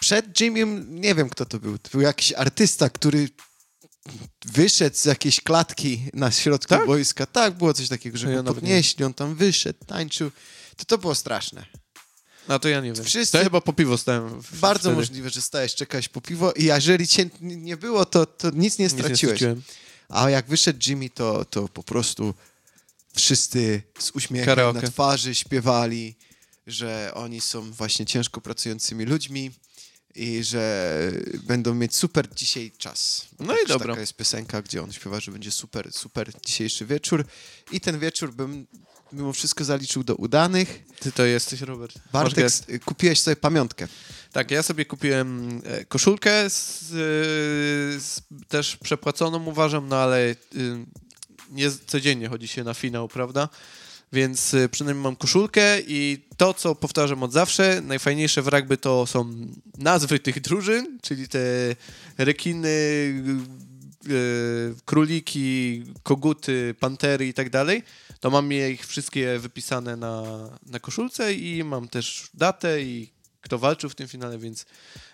przed 0.00 0.40
Jimmym, 0.40 1.00
nie 1.00 1.14
wiem 1.14 1.30
kto 1.30 1.46
to 1.46 1.58
był, 1.58 1.78
to 1.78 1.90
był 1.90 2.00
jakiś 2.00 2.32
artysta, 2.32 2.90
który 2.90 3.28
wyszedł 4.44 4.96
z 4.96 5.04
jakiejś 5.04 5.40
klatki 5.40 6.02
na 6.14 6.30
środku 6.30 6.68
Tak? 6.68 6.86
boiska. 6.86 7.26
Tak, 7.26 7.54
było 7.58 7.74
coś 7.74 7.88
takiego, 7.88 8.18
że 8.18 8.32
Ja 8.32 8.42
go 8.42 8.54
podnieśli, 8.54 9.04
on 9.04 9.14
tam 9.14 9.34
wyszedł, 9.34 9.78
tańczył. 9.86 10.30
To 10.76 10.84
to 10.84 10.98
było 10.98 11.14
straszne. 11.14 11.66
No 12.48 12.58
to 12.58 12.68
ja 12.68 12.80
nie 12.80 12.92
wiem. 12.92 13.04
Wszyscy- 13.04 13.38
To 13.38 13.44
chyba 13.44 13.60
po 13.60 13.72
piwo 13.72 13.98
stałem. 13.98 14.42
w- 14.42 14.58
Bardzo 14.60 14.80
wtedy. 14.80 14.96
możliwe, 14.96 15.30
że 15.30 15.42
stałeś, 15.42 15.74
czekałeś 15.74 16.08
po 16.08 16.20
piwo 16.20 16.52
i 16.52 16.64
jeżeli 16.64 17.08
cię 17.08 17.30
nie 17.40 17.76
było, 17.76 18.04
to, 18.04 18.26
to 18.26 18.50
nic 18.50 18.78
nie 18.78 18.84
Nic 18.84 18.94
nie 18.94 19.00
straciłeś. 19.00 19.40
A 20.08 20.30
jak 20.30 20.46
wyszedł 20.46 20.78
Jimmy, 20.86 21.10
to, 21.10 21.44
to 21.44 21.68
po 21.68 21.82
prostu 21.82 22.34
wszyscy 23.16 23.82
z 23.98 24.10
uśmiechem 24.10 24.46
Karaoke. 24.46 24.82
na 24.82 24.88
twarzy 24.88 25.34
śpiewali, 25.34 26.14
że 26.66 27.10
oni 27.14 27.40
są 27.40 27.70
właśnie 27.72 28.06
ciężko 28.06 28.40
pracującymi 28.40 29.04
ludźmi 29.04 29.50
i 30.14 30.44
że 30.44 31.12
będą 31.46 31.74
mieć 31.74 31.96
super 31.96 32.34
dzisiaj 32.34 32.72
czas. 32.78 33.26
No 33.38 33.54
i 33.54 33.58
Też 33.58 33.68
dobra. 33.68 33.88
Taka 33.88 34.00
jest 34.00 34.16
piosenka, 34.16 34.62
gdzie 34.62 34.82
on 34.82 34.92
śpiewa, 34.92 35.20
że 35.20 35.32
będzie 35.32 35.50
super, 35.50 35.92
super 35.92 36.32
dzisiejszy 36.46 36.86
wieczór. 36.86 37.24
I 37.72 37.80
ten 37.80 37.98
wieczór 37.98 38.34
bym 38.34 38.66
mimo 39.12 39.32
wszystko 39.32 39.64
zaliczył 39.64 40.04
do 40.04 40.14
udanych. 40.14 40.82
Ty 41.00 41.12
to 41.12 41.24
jesteś, 41.24 41.60
Robert. 41.60 41.94
Bartek, 42.12 42.52
kupiłeś 42.84 43.20
sobie 43.20 43.36
pamiątkę. 43.36 43.88
Tak, 44.32 44.50
ja 44.50 44.62
sobie 44.62 44.84
kupiłem 44.84 45.60
e, 45.64 45.84
koszulkę, 45.84 46.50
z, 46.50 46.82
e, 46.82 46.86
z, 48.00 48.22
też 48.48 48.76
przepłaconą 48.76 49.44
uważam, 49.46 49.88
no 49.88 49.96
ale 49.96 50.30
y, 50.30 50.36
nie 51.50 51.70
codziennie 51.86 52.28
chodzi 52.28 52.48
się 52.48 52.64
na 52.64 52.74
finał, 52.74 53.08
prawda? 53.08 53.48
Więc 54.12 54.54
y, 54.54 54.68
przynajmniej 54.68 55.02
mam 55.02 55.16
koszulkę 55.16 55.80
i 55.80 56.24
to, 56.36 56.54
co 56.54 56.74
powtarzam 56.74 57.22
od 57.22 57.32
zawsze, 57.32 57.80
najfajniejsze 57.80 58.42
w 58.42 58.48
rugby 58.48 58.76
to 58.76 59.06
są 59.06 59.34
nazwy 59.78 60.18
tych 60.18 60.40
drużyn, 60.40 60.98
czyli 61.02 61.28
te 61.28 61.38
rekiny, 62.18 62.68
y, 62.68 64.12
y, 64.12 64.74
króliki, 64.84 65.82
koguty, 66.02 66.74
pantery 66.80 67.28
i 67.28 67.34
tak 67.34 67.50
dalej. 67.50 67.82
To 68.20 68.30
mam 68.30 68.52
je 68.52 68.70
ich 68.70 68.86
wszystkie 68.86 69.38
wypisane 69.38 69.96
na, 69.96 70.22
na 70.66 70.78
koszulce 70.78 71.34
i 71.34 71.64
mam 71.64 71.88
też 71.88 72.30
datę 72.34 72.82
i 72.82 73.20
kto 73.40 73.58
walczył 73.58 73.90
w 73.90 73.94
tym 73.94 74.08
finale, 74.08 74.38
więc 74.38 74.66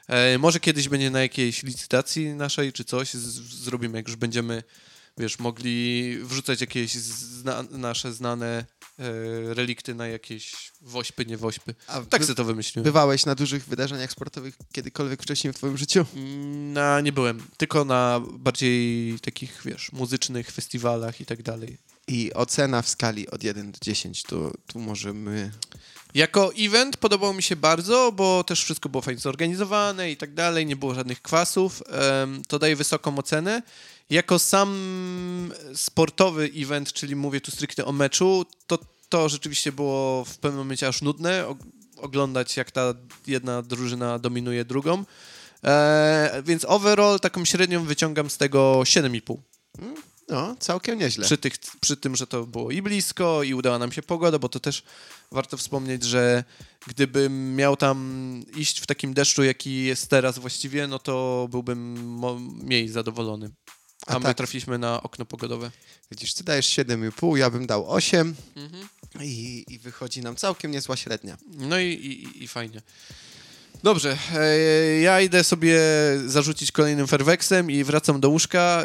e, 0.07 0.39
może 0.39 0.61
kiedyś 0.61 0.89
będzie 0.89 1.11
na 1.11 1.23
jakiejś 1.23 1.63
licytacji 1.63 2.29
naszej 2.29 2.73
czy 2.73 2.85
coś 2.85 3.15
z, 3.15 3.25
zrobimy, 3.65 3.99
jak 3.99 4.09
już 4.09 4.17
będziemy, 4.17 4.63
wiesz, 5.19 5.39
mogli 5.39 6.19
wrzucać 6.23 6.61
jakieś 6.61 6.95
zna, 6.95 7.63
nasze 7.71 8.13
znane 8.13 8.65
relikty 9.55 9.95
na 9.95 10.07
jakieś 10.09 10.73
wośpy, 10.81 11.27
nie 11.27 11.37
wośpy. 11.37 11.75
A 11.87 12.01
Tak 12.01 12.23
sobie 12.25 12.35
to 12.35 12.45
wymyśliłem. 12.45 12.85
Bywałeś 12.85 13.27
na 13.27 13.35
dużych 13.35 13.65
wydarzeniach 13.65 14.11
sportowych 14.11 14.57
kiedykolwiek 14.73 15.23
wcześniej 15.23 15.53
w 15.53 15.57
twoim 15.57 15.77
życiu? 15.77 16.07
Na, 16.73 17.01
nie 17.01 17.13
byłem, 17.13 17.43
tylko 17.57 17.85
na 17.85 18.21
bardziej 18.33 19.21
takich, 19.21 19.61
wiesz, 19.65 19.93
muzycznych 19.93 20.51
festiwalach 20.51 21.21
i 21.21 21.27
tak 21.27 21.43
dalej. 21.43 21.79
I 22.09 22.35
ocena 22.35 22.83
w 22.83 22.89
skali 22.89 23.31
od 23.31 23.45
1 23.45 23.73
do 23.73 23.79
10, 23.83 24.23
to 24.23 24.53
tu 24.67 24.79
możemy... 24.79 25.51
Jako 26.15 26.53
event 26.59 26.97
podobał 26.97 27.35
mi 27.35 27.43
się 27.43 27.57
bardzo, 27.57 28.13
bo 28.13 28.45
też 28.45 28.65
wszystko 28.65 28.89
było 28.89 29.03
fajnie 29.03 29.21
zorganizowane 29.21 30.11
i 30.11 30.17
tak 30.17 30.35
dalej, 30.35 30.67
nie 30.67 30.77
było 30.77 30.95
żadnych 30.95 31.23
kwasów. 31.23 31.83
to 32.49 32.59
daje 32.59 32.77
wysoką 32.77 33.19
ocenę. 33.19 33.63
Jako 34.11 34.39
sam 34.39 35.53
sportowy 35.75 36.51
event, 36.57 36.93
czyli 36.93 37.17
mówię 37.17 37.41
tu 37.41 37.51
stricte 37.51 37.85
o 37.85 37.93
meczu, 37.93 38.45
to 38.67 38.79
to 39.09 39.29
rzeczywiście 39.29 39.73
było 39.73 40.25
w 40.25 40.39
pewnym 40.39 40.59
momencie 40.59 40.89
aż 40.89 41.03
nudne 41.03 41.45
og- 41.47 41.65
oglądać, 41.97 42.57
jak 42.57 42.71
ta 42.71 42.95
jedna 43.27 43.63
drużyna 43.63 44.19
dominuje 44.19 44.65
drugą. 44.65 45.05
E, 45.65 46.43
więc 46.47 46.65
overall 46.65 47.21
taką 47.21 47.45
średnią 47.45 47.85
wyciągam 47.85 48.31
z 48.31 48.37
tego 48.37 48.81
7,5. 48.85 49.37
No, 50.29 50.57
całkiem 50.59 50.99
nieźle. 50.99 51.25
Przy, 51.25 51.39
tych, 51.39 51.53
przy 51.81 51.97
tym, 51.97 52.17
że 52.17 52.27
to 52.27 52.47
było 52.47 52.71
i 52.71 52.83
blisko, 52.83 53.43
i 53.43 53.55
udała 53.55 53.79
nam 53.79 53.93
się 53.93 54.03
pogoda, 54.03 54.39
bo 54.39 54.49
to 54.49 54.61
też 54.61 54.83
warto 55.33 55.57
wspomnieć, 55.57 56.05
że 56.05 56.45
gdybym 56.87 57.57
miał 57.57 57.77
tam 57.77 58.43
iść 58.57 58.81
w 58.81 58.87
takim 58.87 59.15
deszczu, 59.15 59.43
jaki 59.43 59.85
jest 59.85 60.11
teraz 60.11 60.39
właściwie, 60.39 60.87
no 60.87 60.99
to 60.99 61.49
byłbym 61.51 61.95
mniej 62.65 62.89
zadowolony. 62.89 63.51
A, 64.07 64.15
A 64.15 64.19
my 64.19 64.25
tak. 64.25 64.37
trafiliśmy 64.37 64.79
na 64.79 65.03
okno 65.03 65.25
pogodowe. 65.25 65.71
Widzisz, 66.11 66.35
ty 66.35 66.45
dajesz 66.45 66.67
7,5, 66.67 67.37
ja 67.37 67.51
bym 67.51 67.67
dał 67.67 67.91
8 67.91 68.35
Mhm. 68.57 68.89
i, 69.21 69.65
i 69.69 69.79
wychodzi 69.79 70.21
nam 70.21 70.37
całkiem 70.37 70.71
niezła 70.71 70.97
średnia. 70.97 71.37
No 71.59 71.79
i, 71.81 71.87
i, 71.87 72.43
i 72.45 72.49
fajnie. 72.49 72.83
Dobrze, 73.83 74.17
e, 74.35 74.59
ja 75.01 75.21
idę 75.21 75.45
sobie 75.45 75.81
zarzucić 76.27 76.73
kolejnym 76.73 77.07
Fairwexem 77.07 77.71
i 77.71 77.85
wracam 77.85 78.21
do 78.21 78.29
łóżka. 78.31 78.85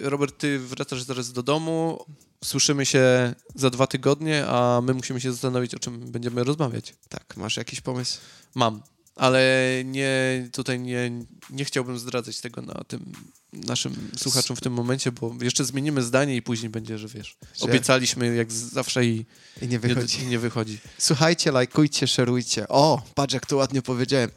E, 0.00 0.08
Robert, 0.10 0.38
ty 0.38 0.58
wracasz 0.58 1.02
zaraz 1.02 1.32
do 1.32 1.42
domu. 1.42 2.04
Słyszymy 2.44 2.86
się 2.86 3.34
za 3.54 3.70
dwa 3.70 3.86
tygodnie, 3.86 4.46
a 4.46 4.80
my 4.84 4.94
musimy 4.94 5.20
się 5.20 5.32
zastanowić, 5.32 5.74
o 5.74 5.78
czym 5.78 6.10
będziemy 6.12 6.44
rozmawiać. 6.44 6.94
Tak, 7.08 7.36
masz 7.36 7.56
jakiś 7.56 7.80
pomysł? 7.80 8.18
Mam, 8.54 8.82
ale 9.18 9.42
nie, 9.84 10.48
tutaj 10.52 10.80
nie, 10.80 11.10
nie 11.50 11.64
chciałbym 11.64 11.98
zdradzać 11.98 12.40
tego 12.40 12.62
na 12.62 12.84
tym 12.88 13.12
naszym 13.52 14.10
słuchaczom 14.16 14.56
w 14.56 14.60
tym 14.60 14.72
momencie, 14.72 15.12
bo 15.12 15.34
jeszcze 15.40 15.64
zmienimy 15.64 16.02
zdanie 16.02 16.36
i 16.36 16.42
później 16.42 16.70
będzie, 16.70 16.98
że 16.98 17.08
wiesz, 17.08 17.36
Że- 17.58 17.64
obiecaliśmy 17.64 18.36
jak 18.36 18.52
zawsze 18.52 19.04
i 19.04 19.24
I 19.62 19.62
nie 19.62 19.68
nie, 19.68 19.78
wychodzi. 19.78 20.26
nie 20.26 20.38
wychodzi. 20.38 20.78
Słuchajcie, 20.98 21.52
lajkujcie, 21.52 22.06
szerujcie. 22.06 22.68
O, 22.68 23.02
patrz 23.14 23.34
jak 23.34 23.46
to 23.46 23.56
ładnie 23.56 23.82
powiedziałem. 23.82 24.30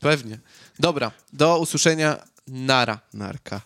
Pewnie. 0.00 0.38
Dobra, 0.78 1.12
do 1.32 1.58
usłyszenia. 1.58 2.16
Nara. 2.46 3.00
Narka. 3.14 3.60